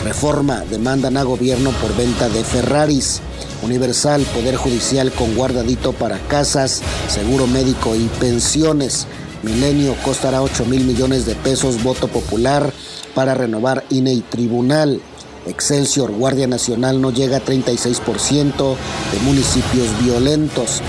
Reforma 0.04 0.60
demandan 0.70 1.18
a 1.18 1.24
gobierno 1.24 1.72
por 1.72 1.98
venta 1.98 2.30
de 2.30 2.44
Ferraris. 2.44 3.24
Universal, 3.64 4.22
Poder 4.36 4.56
Judicial 4.56 5.12
con 5.14 5.34
guardadito 5.34 5.94
para 5.94 6.20
casas, 6.28 6.84
seguro 7.08 7.48
médico 7.48 7.96
y 7.96 8.06
pensiones. 8.20 9.08
Milenio 9.42 9.96
costará 10.04 10.44
8 10.44 10.66
mil 10.66 10.84
millones 10.84 11.26
de 11.26 11.34
pesos 11.34 11.82
voto 11.82 12.08
popular 12.08 12.72
para 13.14 13.34
renovar 13.34 13.84
INE 13.90 14.14
y 14.14 14.22
tribunal. 14.22 15.02
Excelsior, 15.46 16.12
Guardia 16.12 16.48
Nacional 16.48 17.02
no 17.02 17.12
llega 17.12 17.38
a 17.38 17.44
36% 17.44 18.76
de 19.12 19.20
municipios 19.22 19.88
violentos. 20.04 20.82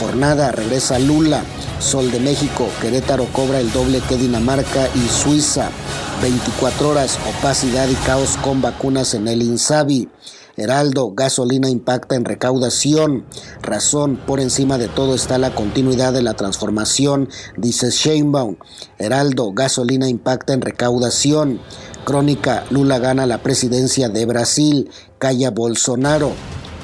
Jornada, 0.00 0.52
regresa 0.52 0.98
Lula. 0.98 1.42
Sol 1.78 2.10
de 2.10 2.20
México, 2.20 2.68
Querétaro 2.80 3.26
cobra 3.32 3.60
el 3.60 3.70
doble 3.72 4.00
que 4.08 4.16
Dinamarca 4.16 4.88
y 4.94 5.08
Suiza. 5.08 5.70
24 6.22 6.88
horas, 6.88 7.18
opacidad 7.38 7.88
y 7.88 7.94
caos 7.94 8.36
con 8.42 8.62
vacunas 8.62 9.14
en 9.14 9.28
el 9.28 9.42
Insabi. 9.42 10.08
Heraldo, 10.56 11.12
gasolina 11.14 11.68
impacta 11.68 12.14
en 12.14 12.24
recaudación. 12.24 13.26
Razón, 13.60 14.16
por 14.16 14.40
encima 14.40 14.78
de 14.78 14.88
todo 14.88 15.14
está 15.14 15.36
la 15.36 15.54
continuidad 15.54 16.14
de 16.14 16.22
la 16.22 16.32
transformación, 16.32 17.28
dice 17.58 17.90
Sheinbaum. 17.90 18.56
Heraldo, 18.98 19.52
gasolina 19.52 20.08
impacta 20.08 20.54
en 20.54 20.62
recaudación. 20.62 21.60
Crónica, 22.06 22.64
Lula 22.70 22.98
gana 22.98 23.26
la 23.26 23.42
presidencia 23.42 24.08
de 24.08 24.24
Brasil. 24.24 24.90
Calla 25.18 25.50
Bolsonaro. 25.50 26.32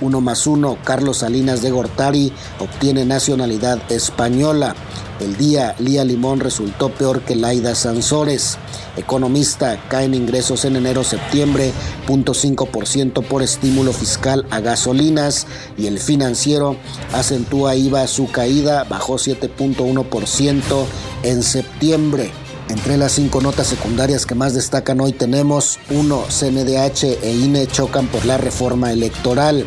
Uno 0.03 0.21
más 0.21 0.47
uno, 0.47 0.77
Carlos 0.85 1.19
Salinas 1.19 1.63
de 1.63 1.71
Gortari 1.71 2.33
obtiene 2.59 3.07
nacionalidad 3.07 3.81
española. 3.91 4.75
El 5.21 5.37
día, 5.37 5.77
Lía 5.79 6.05
Limón 6.05 6.41
resultó 6.41 6.93
peor 6.93 7.23
que 7.23 7.37
Laida 7.37 7.75
Sansores. 7.75 8.59
Economista, 8.97 9.83
caen 9.89 10.15
ingresos 10.15 10.65
en 10.65 10.77
enero-septiembre, 10.77 11.73
0.5% 12.07 13.23
por 13.23 13.43
estímulo 13.43 13.93
fiscal 13.93 14.47
a 14.51 14.61
gasolinas. 14.61 15.47
Y 15.79 15.87
el 15.87 15.99
financiero 15.99 16.77
acentúa 17.13 17.75
IVA 17.75 18.07
su 18.07 18.31
caída, 18.31 18.85
bajó 18.85 19.15
7.1% 19.15 20.85
en 21.23 21.43
septiembre. 21.43 22.31
Entre 22.69 22.97
las 22.97 23.13
cinco 23.13 23.41
notas 23.41 23.67
secundarias 23.67 24.25
que 24.25 24.35
más 24.35 24.55
destacan 24.55 25.01
hoy 25.01 25.13
tenemos 25.13 25.79
1. 25.91 26.25
CNDH 26.29 27.19
e 27.23 27.33
INE 27.33 27.67
chocan 27.67 28.07
por 28.07 28.25
la 28.25 28.39
reforma 28.39 28.93
electoral. 28.93 29.67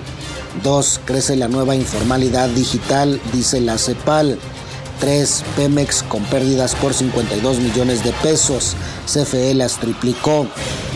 2. 0.63 1.01
Crece 1.05 1.35
la 1.35 1.47
nueva 1.47 1.75
informalidad 1.75 2.49
digital, 2.49 3.19
dice 3.33 3.59
la 3.61 3.77
CEPAL. 3.77 4.39
3. 4.99 5.43
Pemex 5.55 6.03
con 6.03 6.23
pérdidas 6.25 6.75
por 6.75 6.93
52 6.93 7.59
millones 7.59 8.03
de 8.03 8.11
pesos. 8.13 8.75
CFE 9.05 9.53
las 9.53 9.79
triplicó. 9.79 10.47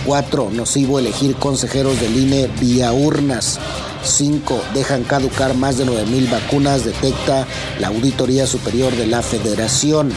4. 0.05 0.49
Nocivo 0.51 0.99
elegir 0.99 1.35
consejeros 1.35 1.99
del 1.99 2.17
INE 2.17 2.47
vía 2.59 2.91
urnas. 2.91 3.59
5. 4.03 4.61
Dejan 4.73 5.03
caducar 5.03 5.55
más 5.55 5.77
de 5.77 5.85
9 5.85 6.05
mil 6.05 6.27
vacunas, 6.27 6.85
detecta 6.85 7.45
la 7.79 7.87
Auditoría 7.89 8.47
Superior 8.47 8.95
de 8.95 9.07
la 9.07 9.21
Federación. 9.21 10.11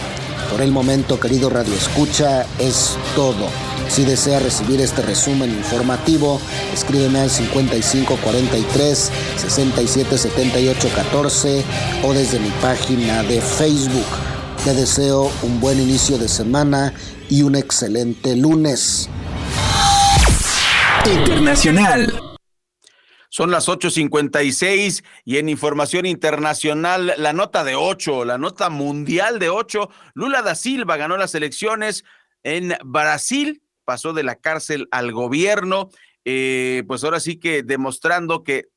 Por 0.51 0.61
el 0.61 0.72
momento, 0.72 1.18
querido 1.18 1.49
Radio 1.49 1.72
Escucha, 1.74 2.45
es 2.59 2.99
todo. 3.14 3.49
Si 3.88 4.05
desea 4.05 4.40
recibir 4.40 4.80
este 4.80 5.03
resumen 5.03 5.51
informativo, 5.51 6.40
escríbeme 6.72 7.20
al 7.20 7.30
5543 7.30 9.11
677814 9.36 11.64
o 12.05 12.12
desde 12.12 12.38
mi 12.38 12.51
página 12.62 13.22
de 13.22 13.40
Facebook. 13.40 14.07
Te 14.64 14.74
deseo 14.74 15.30
un 15.43 15.61
buen 15.61 15.80
inicio 15.80 16.18
de 16.18 16.28
semana 16.28 16.93
y 17.28 17.43
un 17.43 17.57
excelente 17.57 18.36
lunes. 18.36 19.09
Internacional. 21.05 22.32
Son 23.35 23.51
las 23.51 23.66
8.56 23.66 25.03
y 25.24 25.39
en 25.39 25.49
información 25.49 26.05
internacional, 26.05 27.14
la 27.16 27.33
nota 27.33 27.64
de 27.64 27.76
8, 27.76 28.26
la 28.26 28.37
nota 28.37 28.68
mundial 28.68 29.39
de 29.39 29.49
8, 29.49 29.89
Lula 30.12 30.43
da 30.43 30.55
Silva 30.55 30.99
ganó 30.99 31.16
las 31.16 31.35
elecciones 31.35 32.05
en 32.43 32.74
Brasil 32.85 33.62
pasó 33.87 34.12
de 34.12 34.22
la 34.22 34.37
cárcel 34.37 34.87
al 34.91 35.12
gobierno, 35.12 35.89
eh, 36.26 36.85
pues 36.87 37.05
ahora 37.05 37.20
sí 37.20 37.39
que 37.39 37.62
demostrando 37.62 38.45
que 38.45 38.68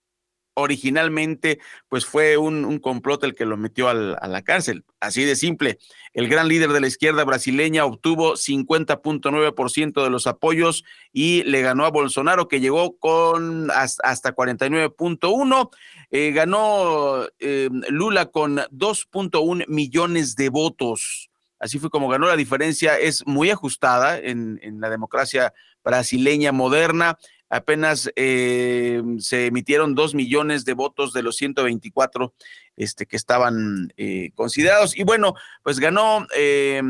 originalmente 0.56 1.60
pues 1.88 2.06
fue 2.06 2.38
un, 2.38 2.80
complot 2.80 3.24
el 3.24 3.36
que 3.36 3.45
lo 3.45 3.58
metió 3.58 3.88
a 3.89 3.93
la 3.93 4.41
cárcel. 4.41 4.84
Así 4.99 5.24
de 5.24 5.36
simple. 5.36 5.78
El 6.14 6.28
gran 6.28 6.47
líder 6.47 6.72
de 6.72 6.82
la 6.82 6.88
izquierda 6.88 7.24
brasileña 7.24 7.86
obtuvo 7.86 8.34
50.9% 8.34 10.03
de 10.03 10.10
los 10.10 10.28
apoyos 10.28 10.84
y 11.14 11.43
le 11.43 11.62
ganó 11.62 11.86
a 11.86 11.91
Bolsonaro 11.91 12.47
que 12.47 12.60
llegó 12.60 12.97
con 12.97 13.70
hasta 13.72 14.36
49.1. 14.36 15.70
Eh, 16.12 16.32
ganó 16.32 17.28
eh, 17.39 17.70
Lula 17.89 18.28
con 18.28 18.58
2.1 18.58 19.66
millones 19.68 20.36
de 20.36 20.49
votos. 20.49 21.30
Así 21.60 21.80
fue 21.80 21.89
como 21.89 22.10
ganó. 22.10 22.28
La 22.28 22.36
diferencia 22.36 22.97
es 22.97 23.26
muy 23.26 23.49
ajustada 23.49 24.20
en, 24.20 24.60
la 24.80 24.89
democracia 24.89 25.53
brasileña 25.84 26.51
moderna. 26.51 27.18
Apenas 27.50 28.10
eh, 28.16 29.02
se 29.20 29.48
emitieron 29.48 29.96
dos 29.96 30.16
millones 30.16 30.66
de 30.66 30.74
votos 30.74 31.14
de 31.14 31.24
los 31.24 31.36
124 31.38 32.34
este, 32.76 33.06
que 33.06 33.16
estaban 33.16 33.93
eh, 33.98 34.32
considerados. 34.36 34.98
Y 34.98 35.04
bueno, 35.04 35.36
pues 35.64 35.80
ganó, 35.80 36.26
eh, 36.36 36.82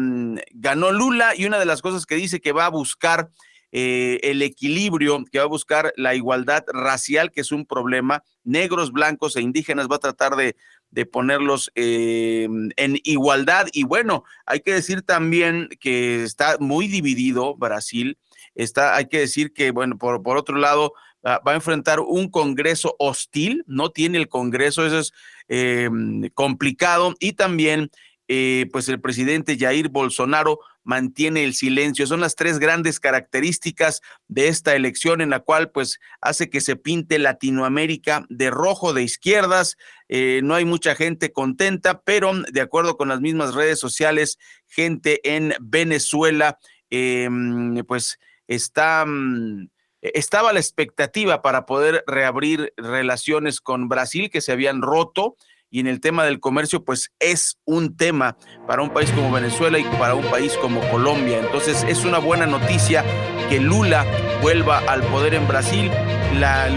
ganó 0.51 0.91
Lula 0.91 1.33
y 1.35 1.45
una 1.45 1.59
de 1.59 1.65
las 1.65 1.81
cosas 1.81 2.05
que 2.05 2.15
dice 2.15 2.41
que 2.41 2.51
va 2.51 2.65
a 2.65 2.69
buscar 2.69 3.29
el 3.77 4.41
equilibrio, 4.41 5.25
que 5.29 5.39
va 5.39 5.43
a 5.43 5.47
buscar 5.47 5.91
la 5.97 6.15
igualdad 6.15 6.63
racial, 6.67 7.29
que 7.29 7.41
es 7.41 7.51
un 7.51 7.65
problema, 7.65 8.23
negros, 8.45 8.93
blancos 8.93 9.35
e 9.35 9.41
indígenas, 9.41 9.89
va 9.91 9.97
a 9.97 9.99
tratar 9.99 10.37
de, 10.37 10.55
de 10.95 11.05
ponerlos 11.05 11.71
eh, 11.75 12.47
en 12.77 12.99
igualdad. 13.03 13.67
Y 13.73 13.83
bueno, 13.83 14.23
hay 14.45 14.61
que 14.61 14.73
decir 14.73 15.01
también 15.01 15.67
que 15.81 16.23
está 16.23 16.57
muy 16.59 16.87
dividido 16.87 17.55
Brasil. 17.55 18.17
Está, 18.55 18.95
hay 18.95 19.07
que 19.07 19.19
decir 19.19 19.53
que, 19.53 19.71
bueno, 19.71 19.97
por, 19.97 20.23
por 20.23 20.37
otro 20.37 20.57
lado, 20.57 20.93
va 21.25 21.51
a 21.51 21.55
enfrentar 21.55 21.99
un 21.99 22.29
Congreso 22.29 22.95
hostil, 22.99 23.63
no 23.67 23.89
tiene 23.89 24.17
el 24.17 24.29
Congreso, 24.29 24.85
eso 24.85 24.99
es 24.99 25.13
eh, 25.47 25.89
complicado. 26.33 27.15
Y 27.19 27.33
también, 27.33 27.89
eh, 28.27 28.67
pues 28.71 28.87
el 28.89 29.01
presidente 29.01 29.57
Jair 29.57 29.89
Bolsonaro 29.89 30.59
mantiene 30.83 31.43
el 31.43 31.55
silencio. 31.55 32.05
Son 32.05 32.21
las 32.21 32.35
tres 32.35 32.59
grandes 32.59 32.99
características 32.99 34.01
de 34.27 34.49
esta 34.49 34.75
elección 34.75 35.19
en 35.19 35.31
la 35.31 35.39
cual 35.39 35.71
pues 35.71 35.99
hace 36.21 36.49
que 36.51 36.61
se 36.61 36.75
pinte 36.75 37.17
Latinoamérica 37.17 38.25
de 38.29 38.51
rojo 38.51 38.93
de 38.93 39.01
izquierdas. 39.01 39.77
Eh, 40.09 40.41
no 40.43 40.53
hay 40.53 40.63
mucha 40.63 40.93
gente 40.93 41.31
contenta, 41.31 42.01
pero 42.01 42.33
de 42.51 42.61
acuerdo 42.61 42.97
con 42.97 43.07
las 43.07 43.19
mismas 43.19 43.55
redes 43.55 43.79
sociales, 43.79 44.37
gente 44.67 45.21
en 45.23 45.55
Venezuela 45.59 46.59
em, 46.91 47.83
pues 47.87 48.19
está... 48.47 49.05
Mm, 49.05 49.69
estaba 50.01 50.53
la 50.53 50.59
expectativa 50.59 51.41
para 51.41 51.65
poder 51.65 52.03
reabrir 52.05 52.73
relaciones 52.77 53.59
con 53.59 53.89
Brasil 53.89 54.29
que 54.29 54.41
se 54.41 54.51
habían 54.51 54.83
roto 54.83 55.35
y 55.75 55.79
en 55.79 55.87
el 55.87 55.99
tema 55.99 56.23
del 56.23 56.39
comercio, 56.39 56.85
pues 56.85 57.11
es 57.19 57.57
un 57.65 57.97
tema 57.97 58.37
para 58.67 58.81
un 58.81 58.91
país 58.91 59.11
como 59.11 59.31
Venezuela 59.31 59.77
y 59.77 59.83
para 59.83 60.15
un 60.15 60.25
país 60.25 60.55
como 60.57 60.79
Colombia. 60.89 61.39
Entonces 61.39 61.83
es 61.83 62.05
una 62.05 62.19
buena 62.19 62.45
noticia 62.45 63.03
que 63.49 63.59
Lula 63.59 64.05
vuelva 64.41 64.79
al 64.87 65.01
poder 65.03 65.33
en 65.33 65.47
Brasil. 65.47 65.91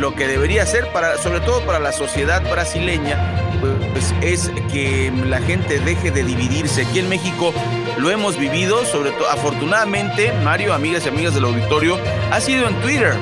Lo 0.01 0.15
que 0.15 0.27
debería 0.27 0.67
ser, 0.67 0.91
para, 0.93 1.17
sobre 1.19 1.41
todo 1.41 1.65
para 1.65 1.79
la 1.79 1.93
sociedad 1.93 2.43
brasileña, 2.51 3.48
pues 3.61 4.15
es 4.23 4.51
que 4.73 5.13
la 5.27 5.41
gente 5.41 5.81
deje 5.81 6.11
de 6.11 6.23
dividirse. 6.25 6.83
Aquí 6.83 6.99
en 6.99 7.09
México 7.09 7.53
lo 7.99 8.11
hemos 8.11 8.39
vivido, 8.39 8.85
sobre 8.85 9.11
todo, 9.13 9.29
afortunadamente, 9.31 10.33
Mario, 10.45 10.75
amigas 10.75 11.07
y 11.07 11.09
amigas 11.09 11.35
del 11.35 11.45
auditorio, 11.45 11.99
ha 12.31 12.41
sido 12.41 12.69
en 12.69 12.75
Twitter, 12.81 13.15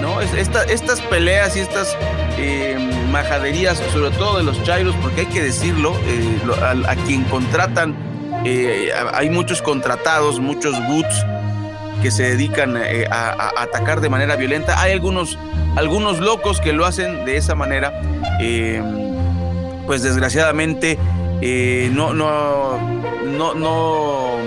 ¿no? 0.00 0.20
estas 0.20 1.00
peleas 1.02 1.56
y 1.56 1.60
estas... 1.60 1.96
Eh, 2.38 2.94
majaderías, 3.14 3.78
sobre 3.92 4.10
todo 4.10 4.38
de 4.38 4.42
los 4.42 4.60
chairos, 4.64 4.96
porque 5.00 5.20
hay 5.20 5.26
que 5.26 5.40
decirlo, 5.40 5.96
eh, 6.04 6.36
a, 6.60 6.96
quien 7.06 7.22
contratan, 7.22 7.94
eh, 8.44 8.90
hay 9.12 9.30
muchos 9.30 9.62
contratados, 9.62 10.40
muchos 10.40 10.74
boots 10.88 11.24
que 12.02 12.10
se 12.10 12.24
dedican 12.24 12.76
eh, 12.76 13.06
a, 13.08 13.52
atacar 13.56 14.00
de 14.00 14.08
manera 14.08 14.34
violenta. 14.34 14.82
Hay 14.82 14.90
algunos 14.90 15.38
algunos 15.76 16.18
locos 16.18 16.60
que 16.60 16.72
lo 16.72 16.86
hacen 16.86 17.24
de 17.24 17.36
esa 17.36 17.54
manera, 17.54 17.92
pues 19.86 20.02
desgraciadamente 20.02 20.98
eh, 21.40 21.90
no, 21.92 22.14
no, 22.14 22.78
no, 23.24 23.54
no 23.54 24.38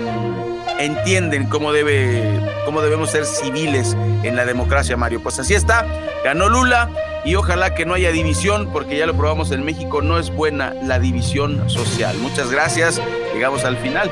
entienden 0.78 1.46
cómo, 1.48 1.72
debe, 1.72 2.22
cómo 2.64 2.80
debemos 2.80 3.10
ser 3.10 3.24
civiles 3.24 3.96
en 4.22 4.36
la 4.36 4.44
democracia, 4.44 4.96
Mario. 4.96 5.20
Pues 5.22 5.38
así 5.38 5.54
está, 5.54 5.86
ganó 6.24 6.48
Lula 6.48 6.90
y 7.24 7.34
ojalá 7.34 7.74
que 7.74 7.84
no 7.84 7.94
haya 7.94 8.10
división, 8.10 8.70
porque 8.72 8.96
ya 8.96 9.06
lo 9.06 9.14
probamos 9.14 9.50
en 9.50 9.64
México, 9.64 10.02
no 10.02 10.18
es 10.18 10.30
buena 10.30 10.74
la 10.82 10.98
división 10.98 11.68
social. 11.68 12.16
Muchas 12.18 12.50
gracias, 12.50 13.00
llegamos 13.34 13.64
al 13.64 13.76
final. 13.76 14.10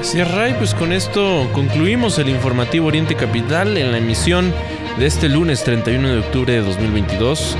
Así 0.00 0.20
es, 0.20 0.30
Ray, 0.34 0.54
pues 0.54 0.74
con 0.74 0.92
esto 0.92 1.48
concluimos 1.52 2.18
el 2.18 2.28
informativo 2.28 2.88
Oriente 2.88 3.14
Capital 3.14 3.76
en 3.76 3.92
la 3.92 3.98
emisión 3.98 4.52
de 4.98 5.06
este 5.06 5.28
lunes 5.28 5.62
31 5.62 6.08
de 6.08 6.18
octubre 6.18 6.52
de 6.52 6.62
2022. 6.62 7.56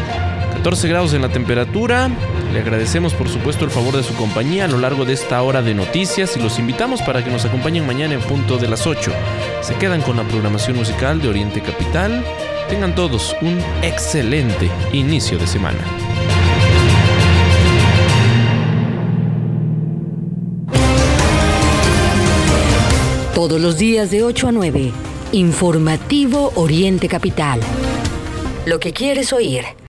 14 0.63 0.87
grados 0.87 1.13
en 1.13 1.23
la 1.23 1.29
temperatura. 1.29 2.09
Le 2.53 2.61
agradecemos 2.61 3.15
por 3.15 3.29
supuesto 3.29 3.65
el 3.65 3.73
favor 3.73 3.97
de 3.97 4.05
su 4.05 4.15
compañía 4.15 4.67
a 4.67 4.69
lo 4.69 4.79
largo 4.79 5.05
de 5.05 5.13
esta 5.13 5.43
hora 5.43 5.61
de 5.61 5.75
noticias 5.75 6.37
y 6.37 6.41
los 6.41 6.61
invitamos 6.61 7.03
para 7.03 7.25
que 7.25 7.33
nos 7.33 7.45
acompañen 7.45 7.85
mañana 7.85 8.15
en 8.15 8.21
punto 8.21 8.59
de 8.59 8.69
las 8.69 8.87
8. 8.87 9.11
Se 9.61 9.75
quedan 9.75 10.03
con 10.03 10.17
la 10.17 10.23
programación 10.23 10.77
musical 10.77 11.21
de 11.21 11.29
Oriente 11.29 11.63
Capital. 11.63 12.25
Tengan 12.69 12.95
todos 12.95 13.35
un 13.43 13.59
excelente 13.83 14.71
inicio 14.93 15.37
de 15.37 15.49
semana. 15.49 15.81
Todos 23.35 23.61
los 23.61 23.79
días 23.79 24.13
de 24.13 24.23
8 24.23 24.47
a 24.47 24.53
9. 24.53 24.93
Informativo 25.33 26.53
Oriente 26.55 27.09
Capital. 27.09 27.59
Lo 28.65 28.79
que 28.79 28.93
quieres 28.93 29.33
oír. 29.33 29.82